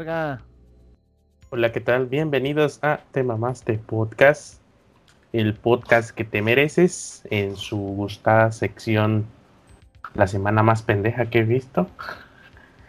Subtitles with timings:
[0.00, 0.40] verga.
[1.50, 2.06] Hola, ¿qué tal?
[2.06, 4.58] Bienvenidos a Te Mamaste Podcast,
[5.34, 9.26] el podcast que te mereces en su gustada sección
[10.14, 11.86] La semana más pendeja que he visto.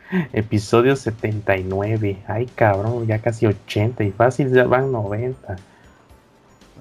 [0.31, 2.23] Episodio 79.
[2.27, 5.57] Ay, cabrón, ya casi 80 y fácil ya van 90.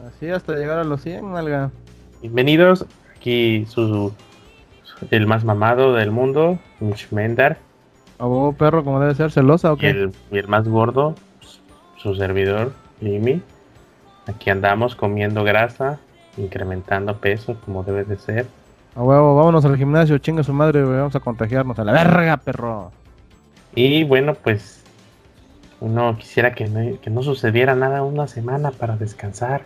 [0.07, 1.73] Así hasta llegar a los 100, alga.
[2.21, 2.87] Bienvenidos,
[3.17, 4.15] aquí su,
[5.11, 6.61] el más mamado del mundo,
[7.11, 7.59] Mendar.
[8.21, 9.31] ¿A perro, como debe ser?
[9.33, 9.91] ¿Celosa o Y qué?
[9.91, 11.15] el, y el más gordo,
[11.97, 13.43] su servidor, Jimmy.
[14.27, 15.99] Aquí andamos comiendo grasa,
[16.37, 18.47] incrementando peso como debe de ser.
[18.95, 20.99] A huevo, vámonos al gimnasio, chinga su madre, güey.
[20.99, 21.79] Vamos a contagiarnos.
[21.79, 22.93] A la verga, perro.
[23.75, 24.85] Y bueno, pues
[25.81, 29.63] uno quisiera que no, que no sucediera nada una semana para descansar.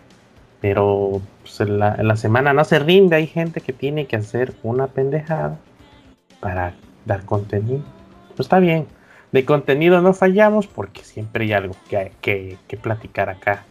[0.61, 3.17] Pero pues, en la, en la semana no se rinde.
[3.17, 5.59] Hay gente que tiene que hacer una pendejada
[6.41, 6.75] para
[7.05, 7.83] dar contenido.
[8.37, 8.87] Pues está bien.
[9.33, 13.65] De contenido no fallamos porque siempre hay algo que, que, que platicar acá.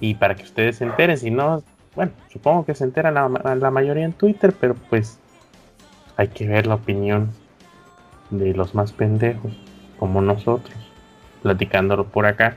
[0.00, 1.62] Y para que ustedes se enteren, si no,
[1.94, 5.18] bueno, supongo que se entera la, la mayoría en Twitter, pero pues
[6.16, 7.30] hay que ver la opinión
[8.30, 9.52] de los más pendejos,
[9.98, 10.76] como nosotros,
[11.42, 12.56] platicándolo por acá.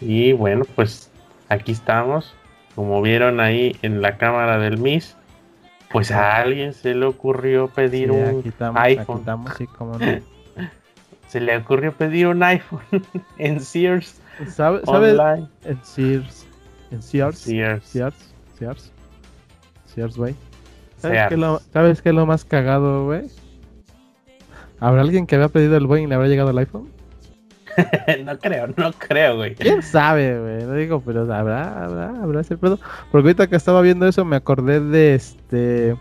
[0.00, 1.10] Y bueno, pues
[1.48, 2.34] aquí estamos.
[2.74, 5.16] Como vieron ahí en la cámara del Miss,
[5.94, 9.18] pues a alguien se le ocurrió pedir Sí, un estamos, iPhone.
[9.20, 10.06] estamos, sí, cómo no.
[11.28, 12.82] Se le ocurrió pedir un iPhone
[13.38, 15.18] en Sears ¿Sabe- ¿Sabes?
[15.18, 15.48] online.
[15.64, 16.46] En Sears.
[16.90, 17.38] En Sears.
[17.38, 17.84] Sears.
[17.86, 18.34] Sears.
[18.58, 18.92] Sears.
[19.86, 20.34] Sears, güey.
[20.98, 21.28] ¿Sabes Sears.
[21.30, 23.22] qué, lo, ¿Sabes qué es lo más cagado, güey?
[24.80, 26.88] ¿Habrá alguien que había pedido el Boeing y le habrá llegado el iPhone?
[28.24, 29.54] no creo, no creo, güey.
[29.54, 30.64] ¿Quién sabe, güey?
[30.64, 32.78] No digo, pero habrá, habrá, habrá ese pedo.
[33.10, 35.96] Porque ahorita que estaba viendo eso me acordé de este...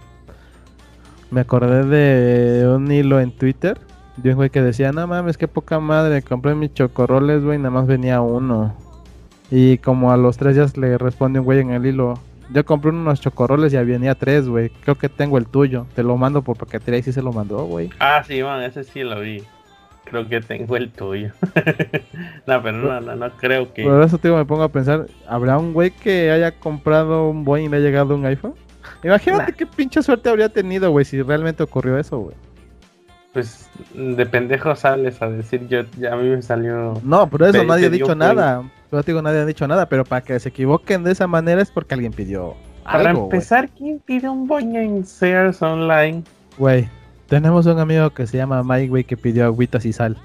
[1.31, 3.79] Me acordé de un hilo en Twitter
[4.17, 7.71] de un güey que decía, no mames, qué poca madre, compré mis chocorroles, güey, nada
[7.71, 8.75] más venía uno.
[9.49, 12.19] Y como a los tres días le responde un güey en el hilo,
[12.51, 16.17] yo compré unos chocorroles y venía tres, güey, creo que tengo el tuyo, te lo
[16.17, 17.89] mando por paquetería y sí se lo mandó, güey.
[17.99, 19.43] Ah, sí, man, ese sí lo vi.
[20.05, 21.31] Creo que tengo el tuyo.
[22.47, 23.83] no, pero no, no, no creo que.
[23.83, 27.65] Por eso tío, me pongo a pensar, ¿habrá un güey que haya comprado un Boeing
[27.65, 28.53] y le ha llegado un iPhone?
[29.03, 29.57] Imagínate Nah.
[29.57, 32.35] qué pinche suerte habría tenido, güey, si realmente ocurrió eso, güey.
[33.31, 36.93] Pues de pendejo sales a decir yo, ya a mí me salió.
[37.03, 38.61] No, pero eso Pe- nadie ha dicho nada.
[38.91, 41.71] Te digo, nadie ha dicho nada, pero para que se equivoquen de esa manera es
[41.71, 42.53] porque alguien pidió
[42.83, 46.21] Para algo, empezar, ¿quién pide un Boeing en Sears Online?
[46.59, 46.87] Güey,
[47.33, 50.17] tenemos un amigo que se llama Mike, güey, que pidió agüitas y sal.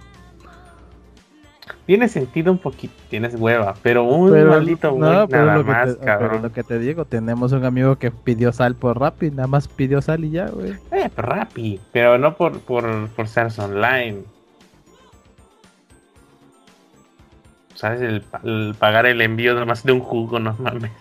[1.87, 6.05] Tiene sentido un poquito, tienes hueva, pero un Pero, maldito no, pero nada más, te,
[6.05, 6.43] pero cabrón.
[6.43, 10.03] lo que te digo, tenemos un amigo que pidió sal por Rappi, nada más pidió
[10.03, 10.73] sal y ya, güey.
[10.73, 14.19] Eh, pues Rappi, pero no por, por, por Sears Online.
[17.75, 18.03] ¿Sabes?
[18.03, 20.93] El, el pagar el envío nomás de un jugo, no mames.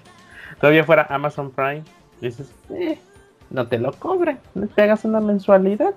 [0.61, 1.83] Todavía fuera Amazon Prime,
[2.21, 2.97] dices, eh,
[3.49, 4.39] no te lo cobran,
[4.75, 5.93] te hagas una mensualidad,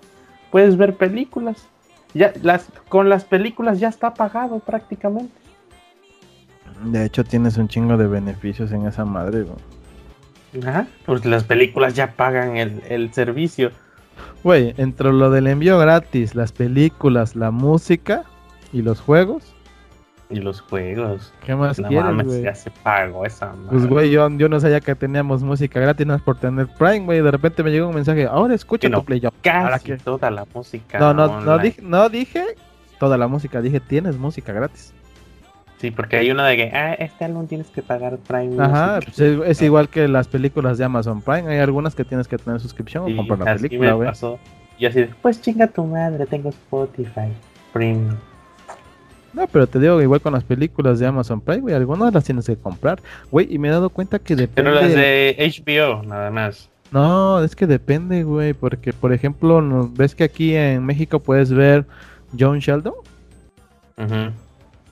[0.50, 1.68] puedes ver películas.
[2.14, 5.32] Ya, las, con las películas ya está pagado prácticamente.
[6.84, 10.66] De hecho, tienes un chingo de beneficios en esa madre, güey.
[10.66, 13.70] Ajá, pues las películas ya pagan el, el servicio.
[14.42, 18.24] Güey, entre lo del envío gratis, las películas, la música
[18.72, 19.54] y los juegos,
[20.30, 21.32] Y los juegos.
[21.44, 22.42] ¿qué más No quieres, mames, güey?
[22.42, 23.68] ya se pagó esa madre.
[23.70, 27.00] Pues, güey, yo, yo no sabía que teníamos música gratis nada más por tener Prime,
[27.00, 27.20] güey.
[27.20, 29.20] De repente me llegó un mensaje, ahora escucha Que no, tu play.
[29.20, 29.96] Yo, ¿ahora Casi qué?
[29.96, 30.98] toda la música.
[30.98, 32.44] No, no, no dije, no dije
[32.98, 34.94] toda la música, dije tienes música gratis.
[35.78, 38.62] Sí, porque hay una de que, ah, este álbum tienes que pagar Prime.
[38.62, 41.50] Ajá, pues es, es igual que las películas de Amazon Prime.
[41.50, 44.10] Hay algunas que tienes que tener suscripción Sí, o comprar la película, güey.
[44.78, 47.32] Y así, de, pues chinga tu madre, tengo Spotify
[47.72, 48.16] Premium.
[49.32, 52.46] No, pero te digo, igual con las películas de Amazon Prime, güey, algunas las tienes
[52.46, 53.00] que comprar.
[53.30, 54.70] Güey, y me he dado cuenta que depende...
[54.70, 56.68] Pero las de HBO, nada más.
[56.90, 61.86] No, es que depende, güey, porque por ejemplo, ves que aquí en México puedes ver
[62.36, 62.94] John Sheldon,
[63.96, 64.32] Ujú.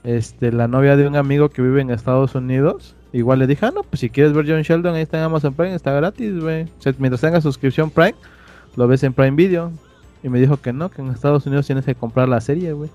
[0.05, 2.95] este, la novia de un amigo que vive en Estados Unidos.
[3.11, 5.53] Igual le dije, ah, no, pues si quieres ver John Sheldon, ahí está en Amazon
[5.53, 6.63] Prime, está gratis, güey.
[6.63, 8.15] O sea, mientras tengas suscripción Prime,
[8.75, 9.71] lo ves en Prime Video.
[10.21, 12.89] Y me dijo que no, que en Estados Unidos tienes que comprar la serie, güey.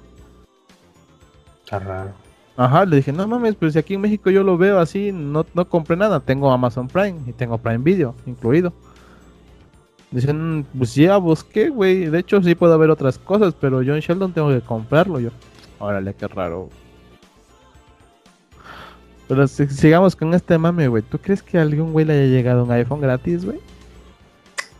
[1.64, 2.10] Está raro.
[2.56, 5.44] Ajá, le dije, no mames, pues si aquí en México yo lo veo así, no,
[5.54, 8.72] no compré nada, tengo Amazon Prime y tengo Prime Video incluido.
[10.12, 14.32] Dicen, pues ya busqué, güey, de hecho sí puedo ver otras cosas, pero John Sheldon
[14.32, 15.30] tengo que comprarlo yo.
[15.80, 16.68] Órale, qué raro.
[19.26, 21.02] Pero si- sigamos con este mame, güey.
[21.02, 23.58] ¿Tú crees que a algún güey le haya llegado un iPhone gratis, güey?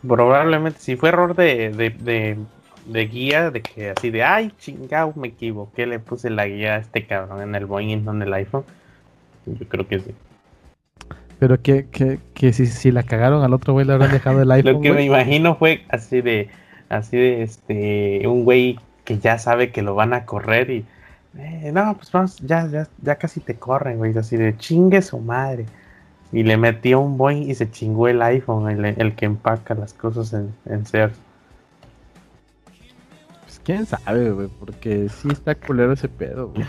[0.07, 2.37] Probablemente, si fue error de, de, de,
[2.85, 6.77] de guía, de que así de, ay, chingao, me equivoqué, le puse la guía a
[6.77, 8.63] este cabrón en el Boeing, no en el iPhone.
[9.45, 10.11] Yo creo que sí.
[11.39, 14.51] Pero que, que, que si, si la cagaron al otro güey le habrán dejado el
[14.51, 14.73] iPhone.
[14.73, 15.09] Lo que güey.
[15.09, 16.49] me imagino fue así de,
[16.89, 20.85] así de, este, un güey que ya sabe que lo van a correr y,
[21.37, 25.19] eh, no, pues vamos, ya, ya, ya casi te corren, güey, así de, chingue su
[25.19, 25.65] madre.
[26.31, 29.93] Y le metió un Boeing y se chingó el iPhone, el, el que empaca las
[29.93, 31.15] cosas en, en Sears.
[33.65, 36.65] Pues quién sabe, güey, porque sí está culero ese pedo, güey.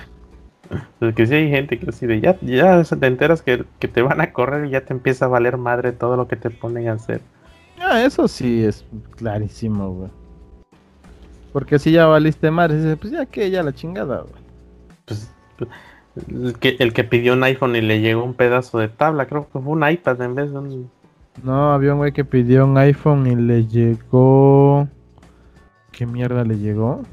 [0.99, 4.21] Porque sí hay gente que así de ya, ya te enteras que, que, te van
[4.21, 6.95] a correr y ya te empieza a valer madre todo lo que te ponen a
[6.95, 7.21] hacer.
[7.79, 8.85] Ah, eso sí es
[9.17, 10.11] clarísimo, güey.
[11.53, 14.43] Porque si ya valiste madre, pues ya que ya la chingada, güey.
[15.05, 15.31] Pues,
[16.29, 19.47] el que, el que pidió un iPhone y le llegó un pedazo de tabla, creo
[19.53, 20.91] que fue un iPad en vez de un.
[21.43, 24.89] No, había un güey que pidió un iPhone y le llegó.
[25.97, 27.05] ¿Qué mierda le llegó?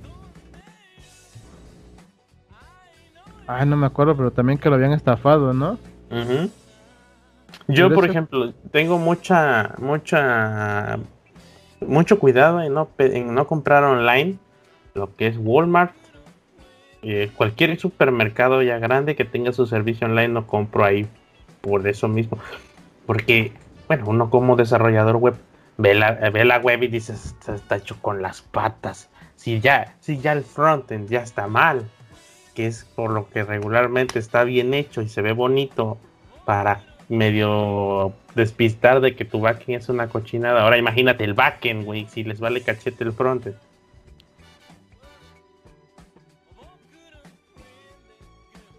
[3.48, 5.78] Ah, no me acuerdo, pero también que lo habían estafado, ¿no?
[6.12, 6.52] Uh -huh.
[7.70, 11.00] Yo, por, ejemplo, tengo mucha, mucha,
[11.80, 14.38] mucho cuidado en no, en no comprar online
[14.96, 15.94] lo que es Walmart.
[17.04, 21.08] Eh, cualquier supermercado ya grande que tenga su servicio online no compro ahí
[21.62, 22.38] por eso mismo.
[23.06, 23.54] Porque,
[23.88, 25.36] bueno, uno como desarrollador web
[25.78, 29.10] ve la, ve la web y dices, está, hecho con las patas.
[29.36, 31.86] Si ya, si ya el frontend ya está mal,
[32.54, 35.98] que es por lo que regularmente está bien hecho y se ve bonito
[36.46, 40.62] para medio despistar de que tu backend es una cochinada.
[40.62, 43.56] Ahora imagínate el backend, güey, si les vale cachete el frontend.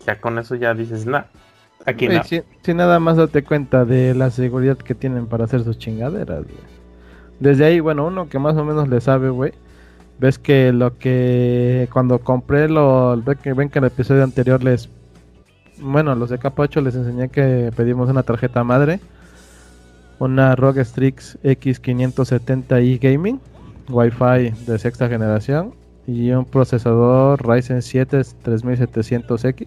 [0.06, 1.31] Ya con eso ya dices, nada.
[1.87, 2.23] Aquí no.
[2.25, 6.44] si, si nada más date cuenta de la seguridad que tienen para hacer sus chingaderas,
[6.44, 6.74] güey.
[7.40, 9.52] Desde ahí, bueno, uno que más o menos le sabe, güey.
[10.19, 14.62] Ves que lo que cuando compré lo ven que, ven que en el episodio anterior
[14.62, 14.88] les
[15.78, 19.00] bueno, los de capa 8 les enseñé que pedimos una tarjeta madre,
[20.19, 23.40] una ROG Strix X570i Gaming,
[23.88, 25.75] Wi-Fi de sexta generación
[26.06, 29.66] y un procesador Ryzen 7 3700X.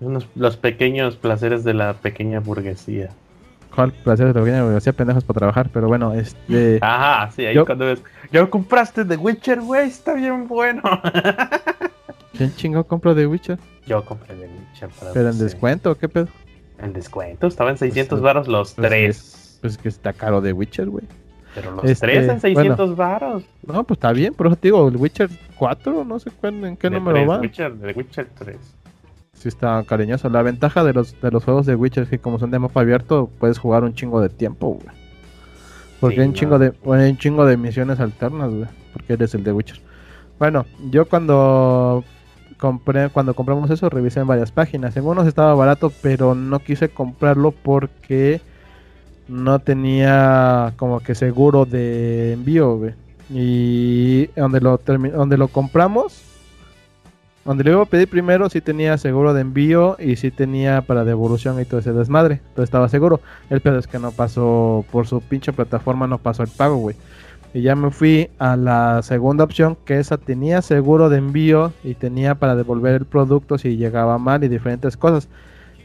[0.00, 3.10] Unos, los pequeños placeres de la pequeña burguesía.
[3.78, 4.92] ¿Cuál placer de la pequeña burguesía?
[4.92, 6.80] Pendejos para trabajar, pero bueno, este...
[6.82, 8.02] Ajá, sí, ahí yo- cuando ves,
[8.32, 10.82] yo compraste The Witcher, güey, está bien bueno.
[12.36, 13.56] ¿Quién chingó compro de Witcher?
[13.86, 15.44] yo compré The Witcher para ¿Pero en PC.
[15.44, 16.26] descuento o qué pedo?
[16.80, 19.58] En descuento, estaba en 600 Pues, varos los pues, tres.
[19.60, 21.04] Pues que está caro de Witcher, güey.
[21.54, 23.44] Pero los este, tres en 600 varos.
[23.64, 26.76] No, pues está bien, por eso te digo, el Witcher 4, no sé cuál, en
[26.76, 27.38] qué De número tres, va.
[27.38, 28.56] Witcher, de Witcher 3.
[29.38, 30.28] Sí está cariñoso.
[30.28, 32.80] La ventaja de los, de los juegos de Witcher es que como son de mapa
[32.80, 34.96] abierto, puedes jugar un chingo de tiempo, güey.
[36.00, 36.34] Porque Sí, hay un no.
[36.34, 38.68] chingo de bueno, hay un chingo de misiones alternas, güey.
[38.92, 39.80] Porque eres el de Witcher.
[40.38, 42.04] Bueno, yo cuando
[42.58, 44.96] compré, cuando compramos eso, revisé en varias páginas.
[44.96, 48.42] En unos estaba barato, pero no quise comprarlo porque
[49.28, 52.94] no tenía como que seguro de envío, güey.
[53.28, 56.27] Y donde lo donde lo compramos,
[57.48, 61.04] donde lo iba a pedir primero, sí tenía seguro de envío y sí tenía para
[61.04, 62.42] devolución y todo ese desmadre.
[62.48, 63.22] Entonces estaba seguro.
[63.48, 66.94] El pedo es que no pasó por su pinche plataforma, no pasó el pago, güey.
[67.54, 71.94] Y ya me fui a la segunda opción, que esa tenía seguro de envío y
[71.94, 75.30] tenía para devolver el producto si llegaba mal y diferentes cosas.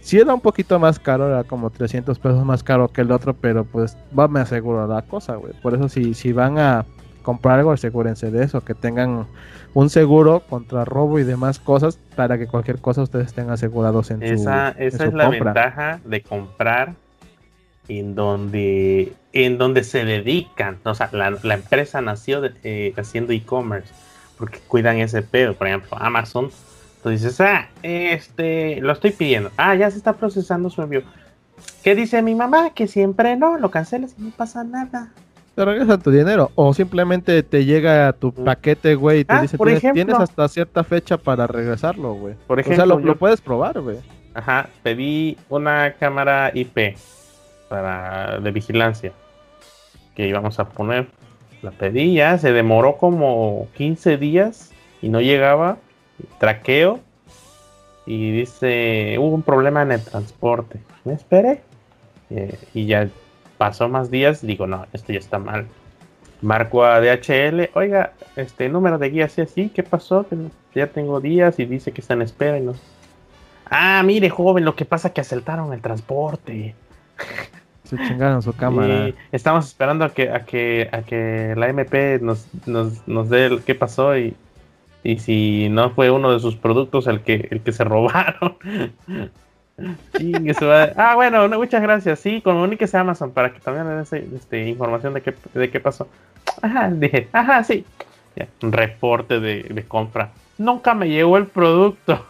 [0.01, 3.35] Sí era un poquito más caro, era como 300 pesos más caro que el otro,
[3.35, 5.53] pero pues va me aseguro la cosa, güey.
[5.61, 6.83] Por eso si, si van a
[7.21, 9.27] comprar algo, asegúrense de eso, que tengan
[9.73, 14.19] un seguro contra robo y demás cosas para que cualquier cosa ustedes estén asegurados en
[14.19, 15.53] su, Esa, en esa su es la compra.
[15.53, 16.93] ventaja de comprar
[17.87, 23.33] en donde en donde se dedican, o sea, la, la empresa nació de- eh, haciendo
[23.33, 23.91] e-commerce
[24.37, 26.49] porque cuidan ese pedo, por ejemplo, Amazon,
[27.01, 31.01] tú dices, ah, este, lo estoy pidiendo, ah, ya se está procesando su envío.
[31.83, 32.71] ¿Qué dice mi mamá?
[32.75, 35.11] Que siempre no, lo cancelas y no pasa nada.
[35.55, 39.55] Te regresan tu dinero o simplemente te llega tu paquete, güey, y te Ah, dice,
[39.57, 40.03] por tienes, ejemplo.
[40.05, 42.33] tienes hasta cierta fecha para regresarlo, güey.
[42.47, 43.97] Por o sea, ejemplo, lo, yo- lo puedes probar, güey.
[44.33, 46.95] Ajá, pedí una cámara IP
[47.69, 49.11] para de vigilancia
[50.15, 51.07] que íbamos a poner.
[51.61, 54.71] La pedí ya, se demoró como 15 días
[55.03, 55.77] y no llegaba.
[56.39, 56.99] Traqueo
[58.07, 60.79] y dice, hubo un problema en el transporte.
[61.05, 61.61] Me esperé
[62.31, 63.07] eh, y ya
[63.57, 64.45] pasó más días.
[64.45, 65.67] Digo, no, esto ya está mal.
[66.41, 70.27] Marco a DHL, oiga, este número de guía así así, ¿qué pasó?
[70.27, 70.35] Que
[70.75, 72.73] ya tengo días y dice que está en espera y no.
[73.65, 76.75] Ah, mire, joven, lo que pasa es que asaltaron el transporte.
[77.83, 79.09] Se chingaron su cámara.
[79.09, 83.45] Y estamos esperando a que, a que, a que la MP nos, nos, nos dé
[83.45, 84.35] el qué pasó y,
[85.03, 88.57] y si no fue uno de sus productos el que, el que se robaron.
[90.97, 92.19] Ah, bueno, muchas gracias.
[92.19, 95.79] Sí, comuníquese a Amazon para que también le dé este, información de qué, de qué
[95.79, 96.07] pasó.
[96.61, 97.85] Ajá, dije, ajá, sí.
[98.61, 100.31] un reporte de, compra.
[100.57, 102.25] Nunca me llegó el producto.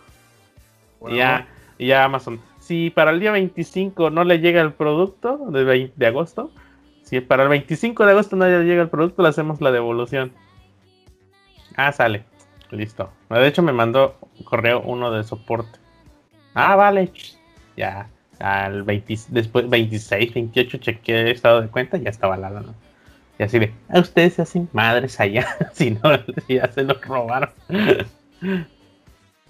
[1.10, 1.48] Ya,
[1.78, 2.40] ya Amazon.
[2.60, 6.52] Si para el día 25 no le llega el producto de, de agosto,
[7.04, 10.32] si para el 25 de agosto no le llega el producto, le hacemos la devolución.
[11.76, 12.24] Ah, sale.
[12.72, 13.12] Listo.
[13.30, 15.83] De hecho, me mandó correo uno de soporte.
[16.54, 17.12] Ah, vale.
[17.76, 18.08] Ya.
[18.40, 22.74] Al 20, después 26, 28 chequeé el estado de cuenta y ya estaba la lana.
[23.40, 26.00] Y así de, a ustedes se hacen madres allá, si no,
[26.48, 27.50] ya se los robaron.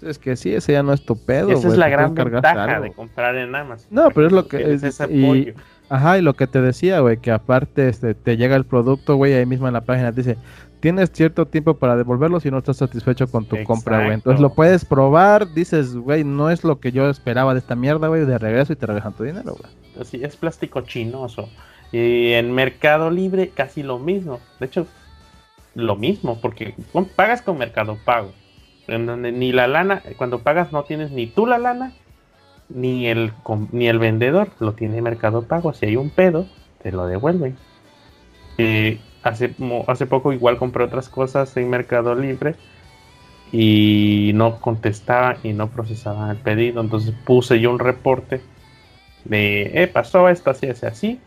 [0.00, 1.50] Es que sí, ese ya no es tu pedo.
[1.50, 3.88] Esa es la gran ventaja de comprar en Amazon.
[3.90, 5.54] No, pero es lo que es, ese y,
[5.88, 9.34] Ajá, y lo que te decía, güey, que aparte este, te llega el producto, güey,
[9.34, 10.36] ahí mismo en la página te dice,
[10.84, 14.12] tienes cierto tiempo para devolverlo si no estás satisfecho con tu compra, güey.
[14.12, 18.08] Entonces lo puedes probar, dices, güey, no es lo que yo esperaba de esta mierda,
[18.08, 19.72] güey, de regreso y te regresan tu dinero, güey.
[19.98, 21.48] Así es plástico chinoso.
[21.90, 24.40] Y en Mercado Libre casi lo mismo.
[24.60, 24.86] De hecho,
[25.74, 26.74] lo mismo, porque
[27.16, 28.32] pagas con Mercado Pago.
[28.86, 31.94] En donde ni la lana, cuando pagas no tienes ni tú la lana,
[32.68, 33.32] ni el,
[33.72, 35.72] ni el vendedor lo tiene Mercado Pago.
[35.72, 36.46] Si hay un pedo,
[36.82, 37.56] te lo devuelven.
[39.24, 39.54] Hace,
[39.86, 42.54] hace poco igual compré otras cosas en Mercado Libre
[43.52, 46.80] y no contestaba y no procesaba el pedido.
[46.80, 48.40] Entonces puse yo un reporte
[49.24, 51.20] de, eh, pasó esto así, así, así.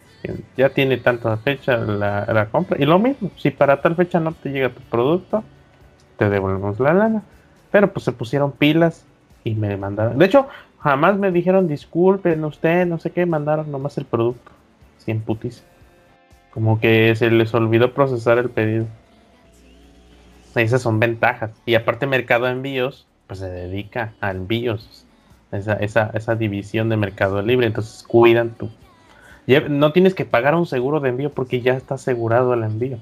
[0.57, 2.77] Ya tiene tanta fecha la, compra.
[2.79, 5.43] Y lo mismo, si para tal fecha no te llega tu producto,
[6.17, 7.23] te devolvemos la lana.
[7.71, 9.05] Pero pues se pusieron pilas
[9.43, 10.17] y me mandaron.
[10.17, 10.47] De hecho,
[10.79, 14.51] Jamás me dijeron disculpen usted, no sé qué, mandaron nomás el producto.
[14.99, 15.63] Sin putis.
[16.57, 18.87] Como que se les olvidó procesar el pedido.
[20.55, 21.51] Esas son ventajas.
[21.67, 25.05] Y aparte Mercado Envíos, pues se dedica a envíos.
[25.51, 27.67] Esa, esa, esa división de Mercado Libre.
[27.67, 28.71] Entonces cuidan tú.
[29.69, 32.97] No tienes que pagar un seguro de envío porque ya está asegurado el envío.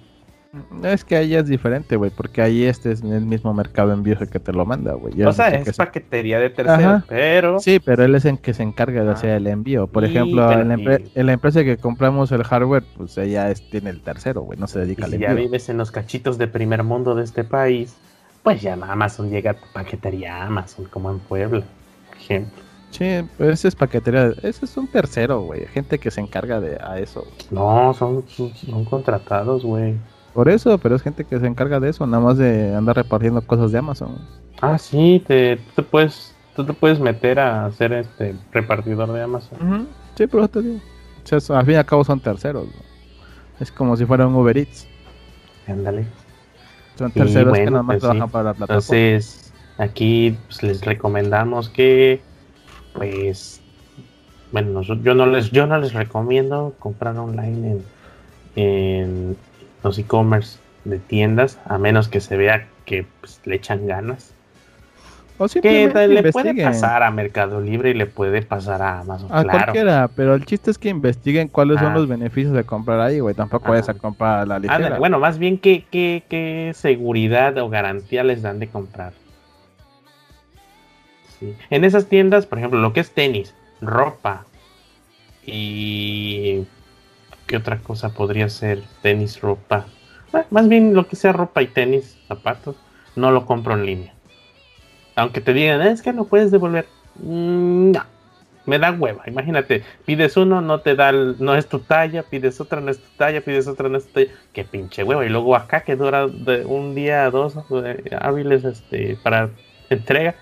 [0.84, 4.40] Es que ahí es diferente, güey, porque ahí este es el mismo mercado envío que
[4.40, 5.22] te lo manda, güey.
[5.24, 7.60] O sea, es paquetería de tercero, pero...
[7.60, 9.88] Sí, pero él es el que se encarga de hacer el envío.
[9.88, 14.42] Por ejemplo, en la, empresa que compramos el hardware, pues ella es, tiene el tercero,
[14.42, 15.30] güey, no se dedica al si envío.
[15.30, 17.96] ya vives en los cachitos de primer mundo de este país,
[18.44, 21.64] pues ya Amazon llega a tu paquetería Amazon, como en Puebla,
[22.10, 22.64] por ejemplo.
[22.92, 26.78] Sí, pero ese es paquetería, ese es un tercero, güey, gente que se encarga de
[26.82, 27.28] a eso.
[27.52, 29.96] No, son, son contratados, güey.
[30.36, 33.42] Por eso, pero es gente que se encarga de eso, nada más de andar repartiendo
[33.42, 34.18] cosas de Amazon.
[34.60, 39.22] Ah, sí, te, tú, te puedes, tú te puedes meter a ser este repartidor de
[39.22, 39.88] Amazon.
[40.16, 40.82] Sí, pero te digo.
[41.32, 42.68] al fin y al cabo son terceros.
[43.62, 44.90] Es como si fuera un Uber Eats.
[45.70, 46.06] Ándale.
[46.98, 48.76] Son terceros que nada más pues trabajan para la plataforma.
[48.76, 52.20] Entonces, aquí pues, les recomendamos que,
[52.92, 53.62] pues,
[54.52, 57.78] bueno, yo no les, yo no les recomiendo comprar online
[58.58, 59.38] en
[59.86, 64.34] los e-commerce de tiendas, a menos que se vea que pues, le echan ganas.
[65.38, 69.30] O que le puede pasar a Mercado Libre y le puede pasar a Amazon.
[69.32, 71.96] A cualquiera, pero el chiste es que investiguen cuáles son ah.
[71.96, 73.36] los beneficios de comprar ahí, güey.
[73.36, 74.98] Tampoco vayas a comprar la ligera.
[74.98, 79.14] bueno, más bien qué, qué, qué seguridad o garantía les dan de comprar.
[81.70, 84.46] En esas tiendas, por ejemplo, lo que es tenis, ropa
[85.46, 86.66] y
[87.48, 88.82] ¿Qué otra cosa podría ser?
[89.02, 89.86] Tenis, ropa.
[90.34, 92.76] Ah, más bien lo que sea ropa y tenis, zapatos,
[93.16, 94.14] no lo compro en línea.
[95.16, 96.88] Aunque te digan, es que no puedes devolver.
[97.16, 98.04] Mm, no,
[98.66, 99.24] me da hueva.
[99.28, 103.10] Imagínate, pides uno, no te da, no es tu talla, pides otra, no es tu
[103.18, 104.32] talla, pides otra, no es tu talla.
[104.54, 105.26] Qué pinche hueva.
[105.26, 109.50] Y luego acá que dura de un día, dos eh, hábiles este, para
[109.90, 110.36] entrega.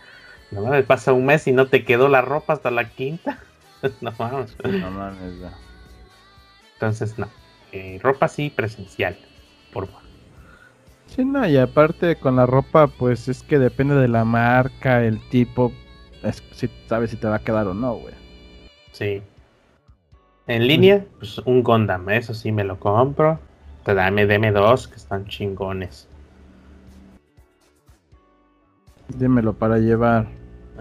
[0.51, 3.39] No pasa un mes y no te quedó la ropa hasta la quinta.
[4.01, 4.55] no vamos.
[4.63, 5.62] No mames, no.
[6.83, 7.29] Entonces, no.
[7.71, 9.17] Eh, ropa sí presencial,
[9.71, 10.01] por favor.
[11.07, 15.21] Sí, no, y aparte con la ropa, pues es que depende de la marca, el
[15.29, 15.71] tipo,
[16.51, 18.13] si sabes si te va a quedar o no, güey.
[18.91, 19.21] Sí.
[20.45, 23.39] En línea, pues un Gundam, eso sí me lo compro.
[23.85, 26.09] Te dame DM2, que están chingones.
[29.07, 30.27] Dímelo para llevar.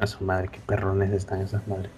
[0.01, 1.93] A su madre, qué perrones están esas madres.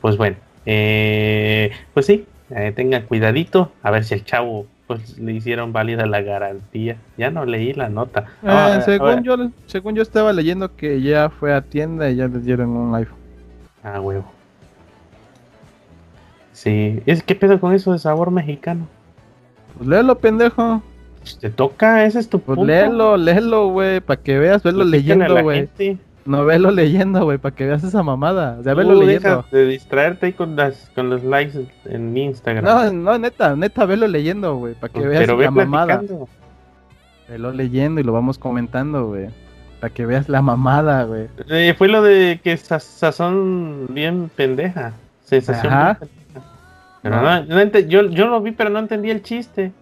[0.00, 5.32] Pues bueno, eh, pues sí, eh, tengan cuidadito, a ver si el chavo pues le
[5.32, 6.96] hicieron válida la garantía.
[7.16, 8.26] Ya no leí la nota.
[8.42, 9.36] Eh, ah, según, yo,
[9.66, 13.16] según yo estaba leyendo que ya fue a tienda y ya le dieron un iPhone.
[13.82, 14.24] Ah, huevo.
[16.52, 18.86] Sí, es ¿qué pedo con eso de sabor mexicano?
[19.76, 20.82] Pues léelo, pendejo.
[21.20, 22.70] Pues te toca, ese es tu Pues punto.
[22.72, 25.68] léelo, léelo, güey, para que veas, velo leyendo, güey.
[26.26, 28.56] No, velo leyendo, güey, para que veas esa mamada.
[28.58, 29.44] O sea, velo deja leyendo.
[29.50, 32.64] de distraerte ahí con, las, con los likes en mi Instagram.
[32.64, 35.86] No, no, neta, neta, velo leyendo, güey, para que veas Pero ve la mamada.
[35.98, 36.28] platicando.
[37.28, 39.28] Velo leyendo y lo vamos comentando, güey.
[39.80, 41.28] Para que veas la mamada, güey.
[41.50, 44.92] Eh, fue lo de que sa- sazón bien pendeja.
[45.24, 45.98] Sensación Ajá.
[46.00, 46.50] bien pendeja.
[47.02, 49.72] Pero no, yo, yo lo vi, pero no entendí el chiste.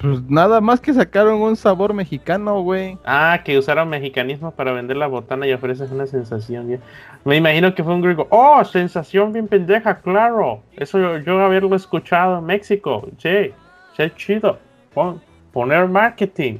[0.00, 2.98] Pues nada más que sacaron un sabor mexicano, güey.
[3.04, 6.80] Ah, que usaron mexicanismo para vender la botana y ofreces una sensación bien.
[7.24, 8.26] Me imagino que fue un griego.
[8.30, 10.60] Oh, sensación bien pendeja, claro.
[10.76, 13.08] Eso yo, yo haberlo escuchado en México.
[13.18, 13.52] Sí,
[13.96, 14.58] sí, chido.
[14.92, 15.20] Pon-
[15.52, 16.58] poner marketing.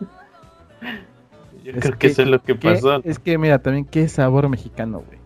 [1.64, 3.00] Yo Es creo que, que- eso es lo que pasó.
[3.04, 5.18] Es que mira, también qué sabor mexicano, güey.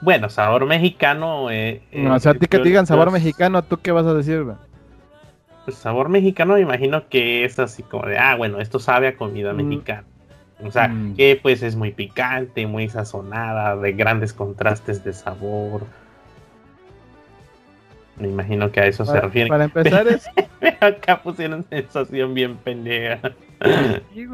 [0.00, 1.50] Bueno, sabor mexicano.
[1.50, 4.06] Eh, No, o eh, sea, a ti que te digan sabor mexicano, ¿tú qué vas
[4.06, 4.56] a decir, güey?
[5.66, 9.16] Pues sabor mexicano me imagino que es así como de, ah, bueno, esto sabe a
[9.16, 9.56] comida Mm.
[9.56, 10.04] mexicana.
[10.64, 11.16] O sea, Mm.
[11.16, 15.82] que pues es muy picante, muy sazonada, de grandes contrastes de sabor.
[18.18, 19.48] Me imagino que a eso se refiere.
[19.50, 20.26] para empezar es...
[20.80, 23.18] Acá pusieron sensación bien pendeja.
[24.14, 24.28] Sí.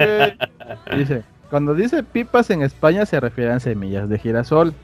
[0.97, 4.75] Dice, cuando dice pipas en España se refieren a semillas de girasol.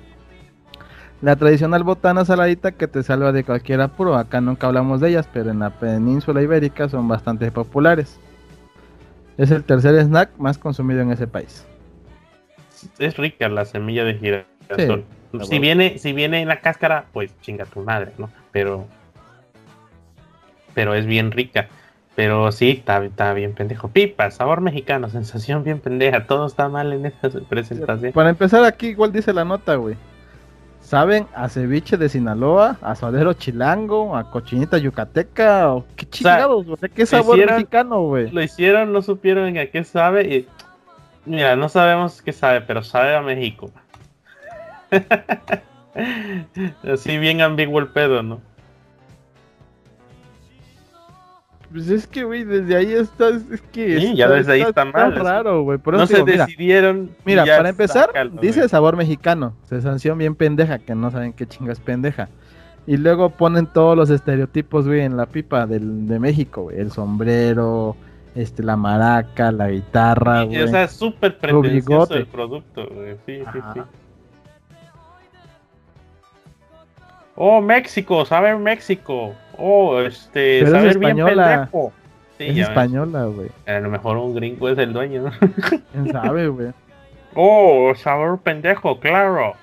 [1.21, 4.17] La tradicional botana saladita que te salva de cualquier apuro.
[4.17, 8.21] Acá nunca hablamos de ellas, pero en la península ibérica son bastante populares.
[9.37, 11.67] Es el tercer snack más consumido en ese país.
[12.99, 15.05] es rica la semilla de girasol.
[15.33, 18.31] Sí, si viene, si viene en la cáscara, pues chinga tu madre, ¿no?
[18.53, 18.87] Pero,
[20.75, 21.69] pero es bien rica.
[22.15, 23.89] Pero sí, está, está bien pendejo.
[23.89, 26.27] Pipa, sabor mexicano, sensación bien pendeja.
[26.27, 28.13] Todo está mal en esta presentación.
[28.13, 29.97] Para empezar aquí igual dice la nota, güey.
[30.89, 36.79] Saben a ceviche de Sinaloa, a suadero chilango, a cochinita yucateca, o qué chingados, güey.
[36.95, 38.31] ¿Qué sabor hicieron- mexicano, güey?
[38.31, 40.35] Lo hicieron, no supieron a qué sabe.
[40.35, 40.49] Y,
[41.27, 43.71] mira, no sabemos qué sabe, pero sabe a México.
[46.91, 48.41] Así bien ambiguo el pedo, ¿no?
[51.71, 55.13] Pues es que, güey, desde ahí está, es que Sí, ya desde ahí está mal,
[55.13, 55.79] es- raro, güey.
[55.85, 57.11] No se digo, decidieron.
[57.27, 62.31] mira, para empezar, dice sabor mexicano, sensación bien pendeja, que no saben qué chingas pendeja.
[62.87, 66.79] Y luego ponen todos los estereotipos, güey, en la pipa del, de México, güey.
[66.81, 67.97] El sombrero,
[68.35, 70.63] este, la maraca, la guitarra, güey.
[70.63, 73.17] o sea, es súper pretencioso el producto, güey.
[73.27, 73.75] Sí, sí, Ajá.
[73.75, 73.81] sí.
[77.35, 79.35] Oh, México, saber México.
[79.59, 81.69] Oh, este, Pero es saber bien española.
[82.39, 83.51] Sí, es española, güey.
[83.67, 85.23] A lo mejor un gringo es el dueño.
[85.23, 85.33] ¿no?
[85.93, 86.69] ¿Quién sabe, güey?
[87.35, 89.55] Oh, sabor pendejo, claro.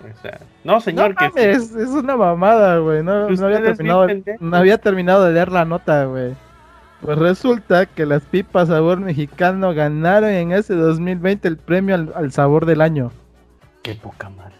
[0.00, 3.02] O sea, no, señor, no que mames, es una mamada, güey.
[3.02, 4.40] No, no había terminado, pendejos.
[4.40, 6.34] no había terminado de leer la nota, güey.
[7.00, 12.32] Pues resulta que las pipas sabor mexicano ganaron en ese 2020 el premio al, al
[12.32, 13.10] sabor del año,
[13.82, 14.57] Qué poca madre.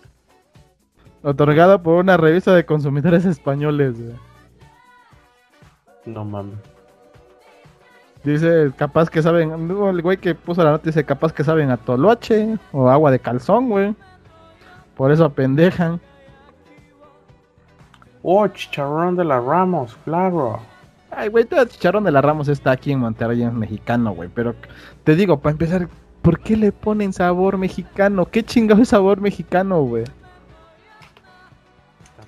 [1.22, 4.16] Otorgado por una revista de consumidores españoles, güey.
[6.06, 6.58] No mames.
[8.24, 11.76] Dice, capaz que saben, el güey que puso la nota dice, capaz que saben a
[11.76, 13.94] toloache o agua de calzón, güey.
[14.96, 16.00] Por eso apendejan.
[18.22, 20.58] Oh, chicharrón de la Ramos, claro.
[21.10, 24.28] Ay, güey, todo el chicharrón de la Ramos está aquí en Monterrey, es mexicano, güey.
[24.34, 24.54] Pero
[25.04, 25.88] te digo, para empezar,
[26.20, 28.26] ¿por qué le ponen sabor mexicano?
[28.26, 30.04] ¿Qué chingado es sabor mexicano, güey?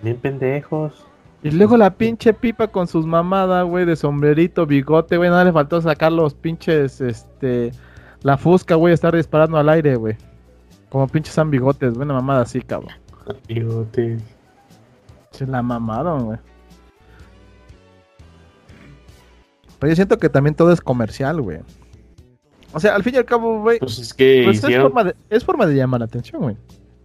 [0.01, 1.07] También pendejos.
[1.43, 5.31] Y luego la pinche pipa con sus mamadas, güey, de sombrerito, bigote, güey.
[5.31, 7.73] Nada le faltó sacar los pinches, este...
[8.23, 10.17] La fusca, güey, estar disparando al aire, güey.
[10.91, 12.93] Como pinches San Bigotes, güey, una mamada así, cabrón.
[13.49, 14.19] Bigote.
[15.31, 16.39] Se la mamaron, güey.
[19.79, 21.61] Pero yo siento que también todo es comercial, güey.
[22.73, 25.15] O sea, al fin y al cabo, güey, Pues es que pues es, forma de,
[25.31, 26.57] es forma de llamar la atención, güey.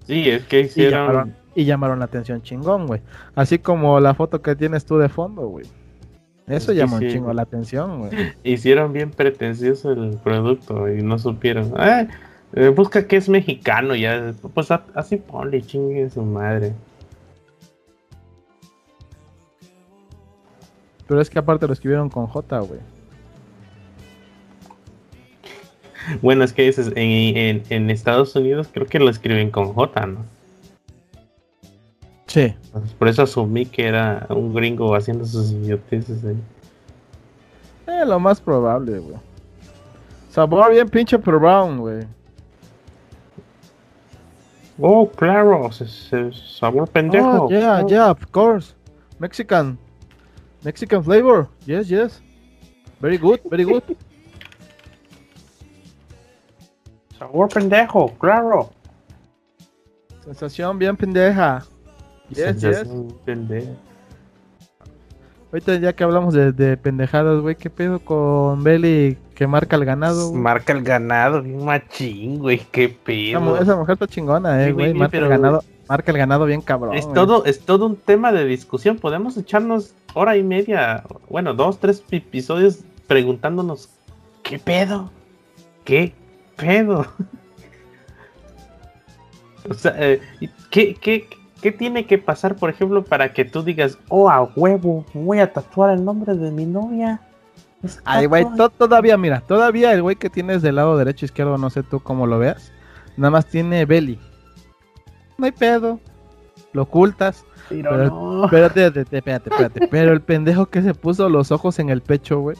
[0.05, 1.34] Sí, es que hicieron.
[1.56, 3.02] Y llamaron la atención chingón, güey.
[3.34, 5.65] Así como la foto que tienes tú de fondo, güey.
[6.48, 8.12] Eso Es que llama un sí, chingo la atención, güey.
[8.44, 11.74] Hicieron bien pretencioso el producto y no supieron.
[11.78, 12.06] Ah,
[12.54, 14.34] eh, busca que es mexicano ya.
[14.54, 16.74] Pues a- así ponle, chingue su madre.
[21.08, 22.80] Pero es que aparte lo escribieron con J, güey.
[26.22, 30.06] Bueno, es que dices, en, en, en Estados Unidos creo que lo escriben con J,
[30.06, 30.26] ¿no?
[32.27, 32.55] Sí.
[32.65, 36.41] Entonces, Por eso asumí que era un gringo haciendo sus idioteces ahí.
[37.88, 39.17] Eh, lo más probable, güey.
[40.29, 42.05] Sabor bien pinche brown, güey.
[44.81, 47.45] Oh, claro, se- se- sabor pendejo.
[47.45, 48.73] Oh, yeah, yeah, of course.
[49.19, 49.77] Mexican.
[50.63, 51.47] Mexican flavor.
[51.65, 52.21] Yes, yes.
[52.99, 53.83] Very good, very good.
[57.17, 58.71] Sabor pendejo, claro.
[60.25, 61.63] Sensación bien pendeja.
[62.29, 62.83] Yes, yes.
[65.51, 69.85] Ahorita ya que hablamos de, de pendejadas, güey, ¿qué pedo con Belly que marca el
[69.85, 70.29] ganado?
[70.29, 70.41] güey?
[70.41, 73.57] Marca el ganado, bien machín, güey, qué pedo.
[73.57, 74.93] esa mujer está chingona, eh, Sí, güey.
[74.93, 76.95] Marca pero- el ganado, marca el ganado bien cabrón.
[76.95, 77.15] Es güey.
[77.15, 78.97] todo, es todo un tema de discusión.
[78.97, 83.89] Podemos echarnos hora y media, bueno, dos, tres episodios preguntándonos
[84.43, 85.09] ¿qué pedo?
[85.85, 86.13] ¿Qué
[86.57, 87.05] pedo?
[89.69, 90.19] o sea, eh,
[90.69, 91.27] ¿qué, qué,
[91.65, 95.51] ¿qué tiene que pasar, por ejemplo, para que tú digas, oh, a huevo, voy a
[95.51, 97.21] tatuar el nombre de mi novia?
[98.04, 98.58] Ay, güey, tatuaje".
[98.58, 102.01] to- todavía, mira, todavía el güey que tienes del lado derecho, izquierdo, no sé tú
[102.01, 102.71] cómo lo veas,
[103.17, 104.19] nada más tiene Belly.
[105.39, 105.99] No hay pedo.
[106.71, 107.43] Lo ocultas.
[107.67, 108.45] Pero pero- no.
[108.45, 109.88] Espérate, espérate, espérate, espérate.
[109.91, 112.58] Pero el pendejo que se puso los ojos en el pecho, güey.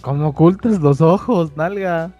[0.00, 2.12] ¿Cómo ocultas los ojos, nalga?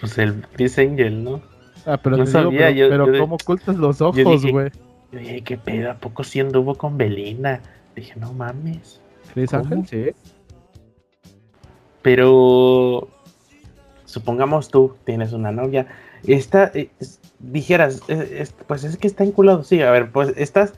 [0.00, 1.42] Pues el Chris Angel, ¿no?
[1.86, 4.70] Ah, pero te digo, pero, yo- pero yo ¿cómo ocultas los ojos, güey?
[5.12, 5.92] Yo dije, ¿qué pedo?
[5.92, 7.60] ¿A poco sí anduvo con Belinda?
[7.94, 9.00] Dije, no mames.
[9.46, 9.62] ¿Cómo?
[9.64, 10.10] Ángel, sí.
[12.02, 13.08] Pero
[14.04, 15.86] supongamos tú tienes una novia,
[16.26, 20.74] está, eh, es- dijeras, es- pues es que está enculado, sí, a ver, pues estás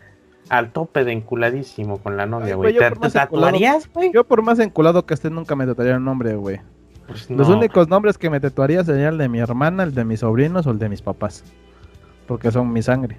[0.49, 4.11] al tope de enculadísimo con la novia, güey, yo ¿Te, tatuarías, güey?
[4.13, 6.61] Yo por más enculado que esté, nunca me tatuaría un nombre, güey.
[7.09, 7.57] Pues Los no.
[7.57, 10.71] únicos nombres que me tatuaría serían el de mi hermana, el de mis sobrinos o
[10.71, 11.43] el de mis papás.
[12.27, 13.17] Porque son mi sangre.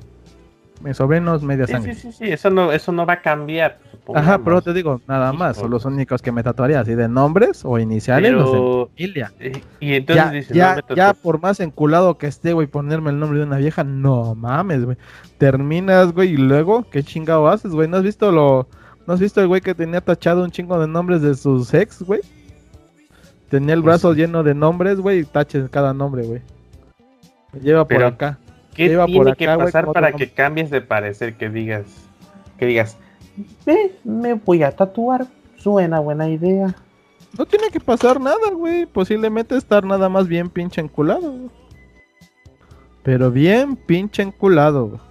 [0.82, 1.94] Mis sobrinos, media Sí, sangre.
[1.96, 3.80] sí, sí, sí, eso no, eso no va a cambiar.
[4.16, 4.64] Ajá, pero supongamos.
[4.64, 5.58] te digo, nada más.
[5.58, 8.90] Son los únicos que me tatuaría, así de nombres o iniciales, los de mi Pero,
[8.96, 9.34] familia.
[9.40, 13.10] eh, y entonces Ya, dices, ya, no, ya por más enculado que esté, güey, ponerme
[13.10, 14.96] el nombre de una vieja, no mames, güey.
[15.38, 17.88] Terminas, güey, y luego, ¿qué chingado haces, güey?
[17.90, 18.68] ¿No has visto lo...
[19.06, 22.04] ¿No has visto el güey que tenía tachado un chingo de nombres de sus ex,
[22.04, 22.22] güey?
[23.50, 26.42] Tenía el Pues brazo lleno de nombres, güey, y taches cada nombre, güey.
[27.62, 28.38] Lleva por acá.
[28.76, 31.36] ¿Qué por tiene acá, que pasar para que cambies de parecer?
[31.36, 31.86] Que digas,
[32.58, 32.98] que digas,
[33.66, 35.26] "Eh, me voy a tatuar.
[35.58, 36.74] Suena buena idea.
[37.38, 38.86] No tiene que pasar nada, güey.
[38.86, 41.50] Posiblemente estar nada más bien pinche enculado, güey.
[43.04, 45.02] Pero bien pinche enculado, güey.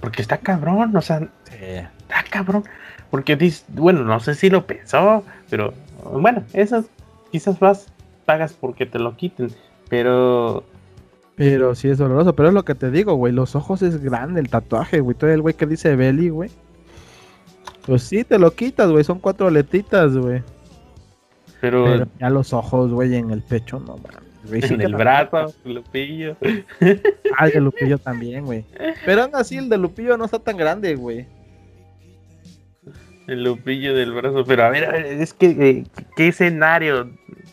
[0.00, 2.64] Porque está cabrón, o sea, está cabrón.
[3.10, 6.86] Porque dices, bueno, no sé si lo pensó, pero bueno, esas
[7.32, 7.92] quizás vas,
[8.24, 9.50] pagas porque te lo quiten.
[9.88, 10.64] Pero
[11.36, 13.32] Pero sí es doloroso, pero es lo que te digo, güey.
[13.32, 15.16] Los ojos es grande el tatuaje, güey.
[15.16, 16.50] Todo el güey que dice Belly, güey.
[17.86, 19.04] Pues sí, te lo quitas, güey.
[19.04, 20.42] Son cuatro letitas, güey.
[21.60, 24.28] Pero, Pero ya los ojos, güey, en el pecho, no mames.
[24.48, 24.62] güey.
[24.64, 26.36] En el brazo, lo pillo.
[27.36, 28.64] Ah, el de Lupillo también, güey.
[29.04, 31.26] Pero aún así, el de Lupillo no está tan grande, güey.
[33.28, 34.44] El lupillo del brazo.
[34.44, 35.84] Pero a ver, a ver, es que, eh,
[36.16, 37.10] ¿qué escenario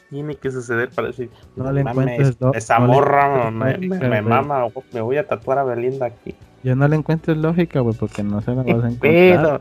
[0.09, 1.29] tiene que suceder para decir?
[1.55, 4.21] No le "Mames, encuentres lo- Esa no morra encuentres me, me güey".
[4.23, 6.33] mama, me voy a tatuar a Belinda aquí.
[6.63, 8.99] Yo no le encuentro lógica, güey, porque no se la vas a encontrar.
[9.01, 9.59] Pero,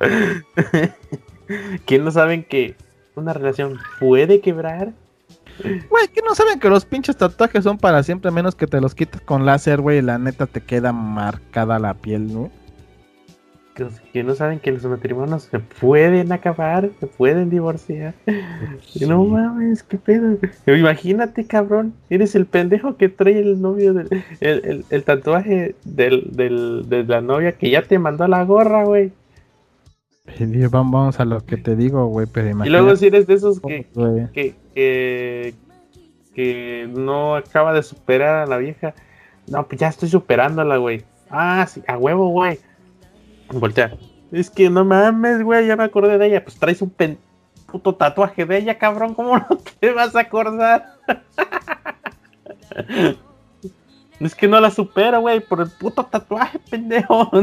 [1.87, 2.77] ¿quién no saben que
[3.16, 4.92] una relación puede quebrar?
[5.88, 8.94] Güey, que no saben que los pinches tatuajes son para siempre, menos que te los
[8.94, 12.50] quites con láser, güey, y la neta te queda marcada la piel, ¿no?
[13.75, 18.15] Que, que no saben que los matrimonios se pueden acabar, se pueden divorciar.
[18.95, 20.39] Y No mames, qué pedo.
[20.67, 21.93] Imagínate, cabrón.
[22.09, 24.09] Eres el pendejo que trae el novio del
[24.41, 28.85] el, el- el tatuaje del, del- de la novia que ya te mandó la gorra,
[28.85, 29.11] güey.
[30.39, 32.71] Y vamos, a lo que te digo, güey, pero Y imagínate.
[32.83, 33.87] luego si eres de esos que,
[34.33, 35.55] que, que,
[36.35, 38.95] que no acaba de superar a la vieja.
[39.49, 41.03] No, pues ya estoy superándola, güey.
[41.29, 42.59] Ah, sí, a huevo, güey.
[43.61, 43.97] Voltear.
[44.33, 46.45] Es que no mames, güey, ya me acordé de ella.
[46.45, 47.19] Pues traes un pen-
[47.71, 49.14] puto tatuaje de ella, cabrón.
[49.14, 50.95] ¿Cómo no te vas a acordar?
[54.21, 57.31] es que no la supera, güey, por el puto tatuaje, pendejo.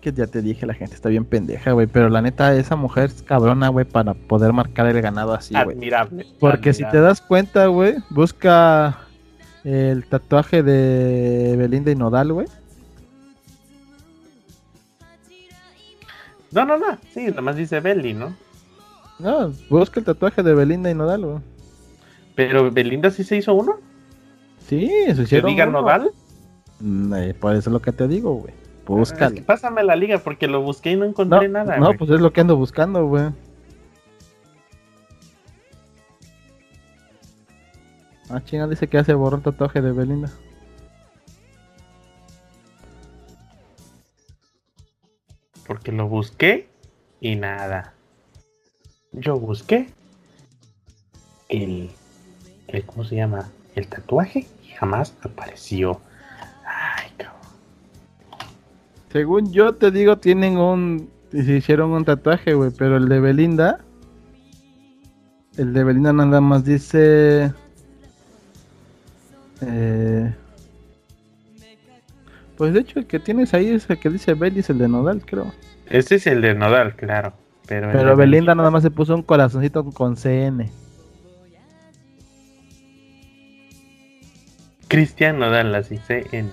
[0.00, 3.06] Que ya te dije, la gente está bien pendeja, güey, pero la neta, esa mujer
[3.06, 5.76] es cabrona, güey, para poder marcar el ganado así, güey.
[5.76, 6.24] Admirable.
[6.38, 9.00] Porque si te das cuenta, güey, busca
[9.64, 12.46] el tatuaje de Belinda y Nodal, güey.
[16.52, 16.98] No, no, no.
[17.12, 18.34] Sí, nada más dice Belly, ¿no?
[19.18, 21.38] No, busca el tatuaje de Belinda y Nodal, güey.
[22.34, 23.76] Pero Belinda sí se hizo uno.
[24.66, 25.50] Sí, Que hicieron.
[25.50, 25.80] diga uno.
[25.82, 26.10] Nodal.
[26.80, 28.52] Mm, eh, por eso es lo que te digo, güey.
[28.54, 29.34] Es Búscalo.
[29.34, 31.76] que pásame la liga porque lo busqué y no No, encontré nada.
[31.78, 31.98] no, güey.
[31.98, 33.30] pues es lo que ando buscando, güey.
[38.30, 40.30] Ah, chinga, dice que hace borró el tatuaje de Belinda.
[45.68, 46.66] Porque lo busqué
[47.20, 47.92] y nada.
[49.12, 49.88] Yo busqué
[51.48, 51.90] el,
[52.68, 53.50] el ¿cómo se llama?
[53.74, 56.00] El tatuaje y jamás apareció.
[56.64, 57.38] Ay, cabrón.
[59.12, 61.10] Según yo te digo, tienen un.
[61.30, 63.84] Se hicieron un tatuaje, güey, pero el de Belinda.
[65.58, 67.52] El de Belinda nada más dice.
[69.60, 70.34] Eh,
[72.58, 74.88] pues de hecho, el que tienes ahí es el que dice Beli, es el de
[74.88, 75.54] Nodal, creo.
[75.88, 77.32] Este es el de Nodal, claro.
[77.68, 80.68] Pero, Belinda nada más se puso un corazoncito con CN.
[84.88, 86.50] Cristian Nodal, así CN.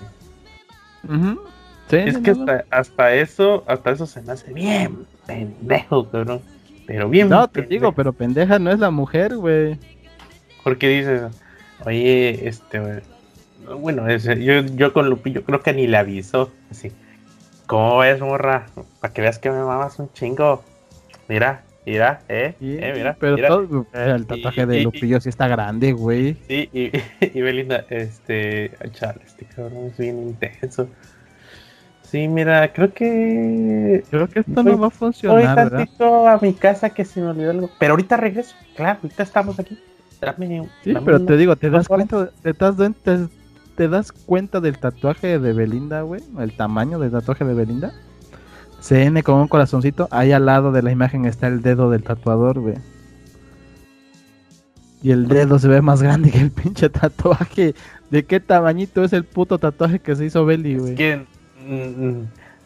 [1.88, 6.40] Sí, Es que hasta, hasta eso, hasta eso se me hace bien pendejo, cabrón.
[6.86, 7.28] Pero bien.
[7.28, 9.76] No, te digo, pero pendeja no es la mujer, güey.
[10.62, 11.22] Porque dices,
[11.84, 13.00] oye, este, güey,
[13.74, 16.92] bueno, yo, yo con Lupillo creo que ni le avisó, así,
[17.66, 18.66] ¿cómo ves, morra?
[19.00, 20.62] Para que veas que me mamas un chingo.
[21.28, 23.48] Mira, mira, eh, Sí, eh, mira, pero mira.
[23.48, 26.36] todo- el tatuaje Y- de y- Lupillo sí está grande, güey.
[26.48, 26.90] Sí, y,
[27.40, 30.88] Belinda, este, chale, este cabrón es bien intenso.
[32.02, 35.70] Sí, mira, creo que Creo que esto Voy- no va a voy funcionar, ¿verdad?
[35.78, 37.70] tantito a mi casa que se me olvidó algo.
[37.80, 39.76] Pero ahorita regreso, claro, ahorita estamos aquí.
[40.20, 42.08] Dame, Sí, dame pero te digo, ¿te das horas.
[42.08, 43.18] cuenta, te das, te,
[43.76, 46.22] te das cuenta del tatuaje de Belinda, güey?
[46.38, 47.92] El tamaño del tatuaje de Belinda.
[48.80, 52.60] CN con un corazoncito, ahí al lado de la imagen está el dedo del tatuador,
[52.60, 52.76] güey.
[55.02, 57.74] Y el dedo se ve más grande que el pinche tatuaje.
[58.10, 60.92] ¿De qué tamañito es el puto tatuaje que se hizo Beli, güey?
[60.92, 61.26] Es que.
[61.66, 62.24] mm,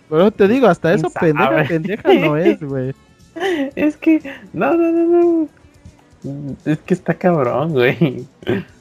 [0.08, 2.94] Pero te digo, hasta eso ¿Quién pendeja, pendeja no es, güey.
[3.76, 4.20] Es que.
[4.52, 5.48] No, no, no,
[6.22, 6.56] no.
[6.64, 8.26] Es que está cabrón, güey.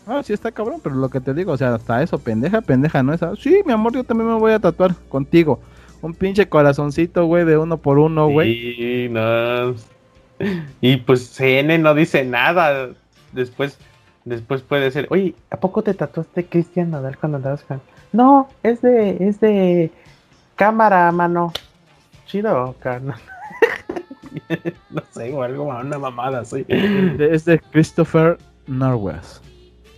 [0.10, 3.04] Ah, sí está cabrón, pero lo que te digo, o sea, hasta eso, pendeja, pendeja,
[3.04, 3.22] ¿no es?
[3.22, 5.60] Ah, Sí, mi amor, yo también me voy a tatuar contigo.
[6.02, 8.54] Un pinche corazoncito, güey, de uno por uno, güey.
[8.76, 9.76] Sí, no.
[10.82, 12.89] Y pues CN no dice nada.
[13.34, 13.78] Después.
[14.26, 17.82] Después puede ser, oye, ¿a poco te tatuaste Cristian Nadal cuando andabas con.?
[18.13, 19.17] No, es de.
[19.19, 19.91] es de
[20.56, 21.52] cámara, mano.
[22.26, 23.19] Chido, carnal.
[24.91, 26.43] no sé, o algo, una mamada.
[26.43, 29.43] De- Es de Christopher Norwest.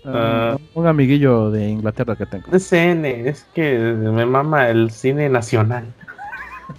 [0.06, 0.58] Ah.
[0.74, 2.50] un amiguillo de Inglaterra que tengo.
[2.50, 5.86] De CN, es que me mama el cine nacional.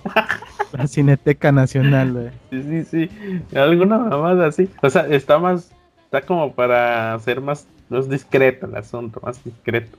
[0.72, 2.30] La Cineteca Nacional, güey.
[2.50, 3.56] Sí, sí, sí.
[3.56, 4.70] Alguna mamada así.
[4.82, 5.70] O sea, está más.
[6.04, 9.98] Está como para hacer más, más discreto el asunto, más discreto.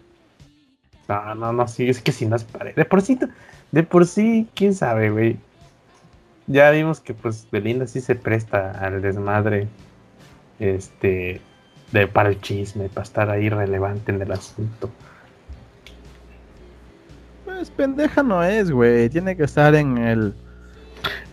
[1.08, 2.76] No, no, no, sí, es que si no es pared.
[2.76, 3.20] De por sí,
[3.72, 5.38] de por sí, quién sabe, güey.
[6.48, 9.68] Ya vimos que pues Belinda sí se presta al desmadre.
[10.60, 11.42] Este.
[11.94, 14.90] De, para el chisme, para estar ahí relevante en el asunto.
[17.46, 19.10] Pues pendeja no es, güey.
[19.10, 20.34] Tiene que estar en el.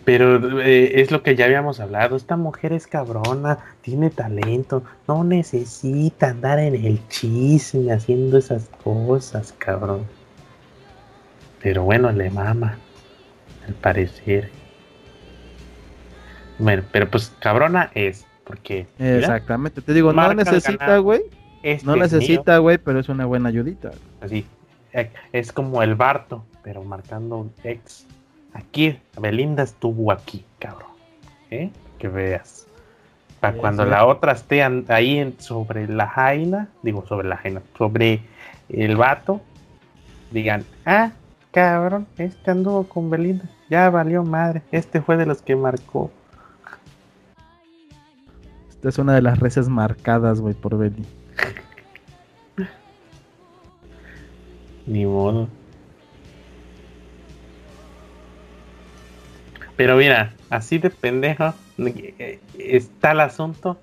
[0.05, 2.15] Pero eh, es lo que ya habíamos hablado.
[2.15, 9.53] Esta mujer es cabrona, tiene talento, no necesita andar en el chisme haciendo esas cosas,
[9.57, 10.05] cabrón.
[11.61, 12.77] Pero bueno, le mama,
[13.67, 14.49] al parecer.
[16.57, 19.81] Bueno, pero pues cabrona es, porque mira, Exactamente.
[19.81, 21.21] Te digo, no necesita, güey.
[21.63, 23.91] este No necesita, güey, pero es una buena ayudita.
[24.21, 24.45] así.
[24.93, 28.05] eh, Es como el Barto, pero marcando un ex.
[28.53, 30.89] Aquí, Belinda estuvo aquí, cabrón.
[31.49, 31.69] ¿Eh?
[31.97, 32.67] Que veas.
[33.39, 33.89] Para Sí, cuando sí.
[33.89, 38.21] la otra esté ahí en- sobre la jaina, digo sobre la jaina, sobre
[38.69, 39.41] el vato,
[40.31, 41.11] digan, ah,
[41.51, 46.11] cabrón, este anduvo con Belinda, ya valió madre, este fue de los que marcó.
[48.81, 51.05] Esta es una de las reces marcadas, güey, por Beli.
[54.87, 55.47] Ni modo.
[59.75, 63.77] Pero mira, así de pendejo eh, está el asunto.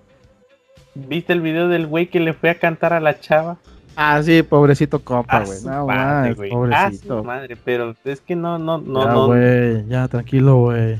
[0.96, 3.56] ¿Viste el video del güey que le fue a cantar a la chava?
[3.94, 5.62] Ah, sí, pobrecito compa, A güey.
[5.62, 6.50] No, madre, güey.
[6.50, 7.22] Pobrecito.
[7.22, 9.26] madre, pero es que no, no, no, ya, no.
[9.28, 10.94] güey, ya, tranquilo, güey.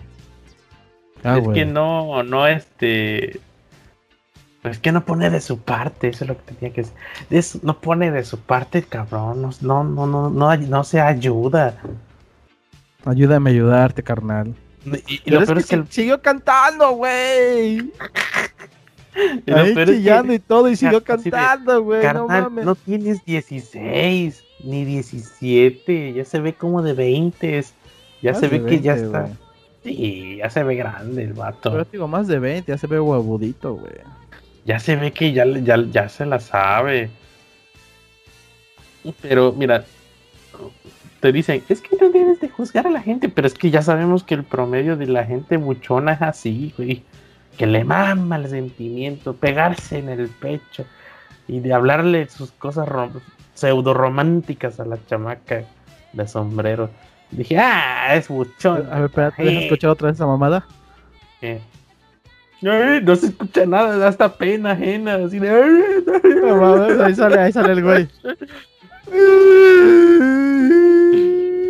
[1.25, 3.41] Es que no, no, este.
[4.69, 6.97] Pues que no pone de su parte, eso es lo que tenía que decir.
[7.31, 9.43] Es- no pone de su parte, cabrón.
[9.43, 11.77] No, no, no, no, no, no se ayuda.
[13.05, 14.55] Ayúdame a ayudarte, carnal.
[15.07, 17.77] Y, lo es peor que es que el- si- siguió cantando, güey.
[17.79, 17.93] y
[19.51, 22.03] lo Ahí peor es que- chillando y todo y siguió cantando, güey.
[22.13, 22.65] No mames.
[22.65, 27.65] no tienes 16 ni 17, ya se ve como de 20,
[28.23, 29.29] ya Más se ve que ya 20, está.
[29.85, 31.71] Sí, ya se ve grande el vato.
[31.71, 33.93] Pero digo, más de 20, ya se ve huevudito, güey.
[34.69, 37.09] Ya se ve que ya, ya, ya se la sabe.
[39.23, 39.87] Pero mira,
[41.21, 43.81] te dicen, es que no debes de juzgar a la gente, pero es que ya
[43.81, 47.03] sabemos que el promedio de la gente buchona es así, güey.
[47.57, 50.85] Que le mama el sentimiento, pegarse en el pecho
[51.49, 52.87] y de hablarle sus cosas
[53.55, 55.65] pseudo románticas a la chamaca
[56.13, 56.91] de sombrero.
[57.31, 58.87] Dije, ah, es buchón.
[58.93, 60.67] A ver, espérate, ¿has escuchado otra vez esa mamada?
[61.41, 61.59] ¿Qué?
[62.61, 65.51] No se escucha nada, da hasta pena ajena, así de...
[67.05, 68.09] ahí sale, ahí sale el güey.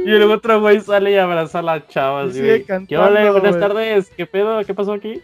[0.09, 2.23] Y el otro güey sale y abraza a la chava.
[2.23, 3.31] Así de, ¿Qué hola?
[3.31, 4.11] Buenas tardes.
[4.17, 4.65] ¿Qué pedo?
[4.65, 5.21] ¿Qué pasó aquí?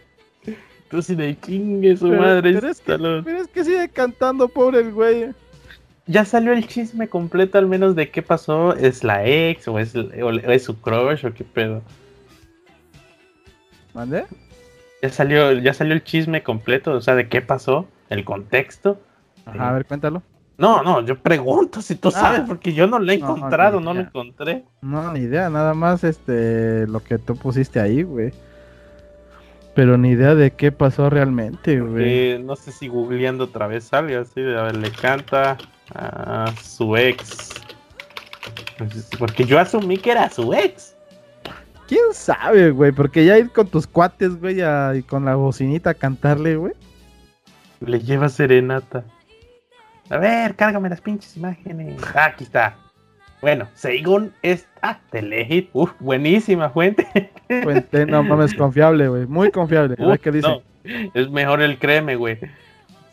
[0.89, 2.53] Tú sí de chingue su madre.
[2.53, 5.31] Pero es, que, pero es, que, sigue cantando, pobre el güey.
[6.05, 8.75] Ya salió el chisme completo, al menos de qué pasó.
[8.75, 11.81] ¿Es la ex o es, o es su crush o qué pedo?
[13.95, 14.25] ¿Mande?
[15.05, 18.99] Ya salió, ya salió el chisme completo, o sea, de qué pasó, el contexto.
[19.45, 20.23] Ajá, a ver, cuéntalo.
[20.57, 22.11] No, no, yo pregunto si tú ah.
[22.11, 24.63] sabes, porque yo no lo he encontrado, no, lo encontré.
[24.81, 28.31] No, ni idea, nada más este lo que tú pusiste ahí, güey.
[29.75, 32.41] Pero ni idea de qué pasó realmente, güey.
[32.41, 35.57] no sé si googleando otra vez sale así, de a ver, le canta
[35.93, 37.49] a su ex.
[39.19, 40.94] Porque yo asumí que era su ex.
[41.87, 42.91] ¿Quién sabe, güey?
[42.91, 44.61] Porque ya ir con tus cuates, güey,
[44.97, 46.73] y con la bocinita a cantarle, güey.
[47.79, 49.03] Le lleva serenata.
[50.09, 52.01] A ver, cárgame las pinches imágenes.
[52.15, 52.77] Ah, aquí está.
[53.41, 57.31] Bueno, según esta Telehit, uff, buenísima fuente.
[57.47, 59.25] Fuente, no mames, confiable, güey.
[59.27, 59.95] Muy confiable.
[60.21, 60.63] qué dice.
[61.13, 62.39] es mejor el créeme, güey.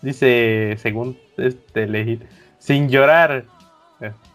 [0.00, 2.22] Dice, según este Telehit,
[2.58, 3.44] sin llorar.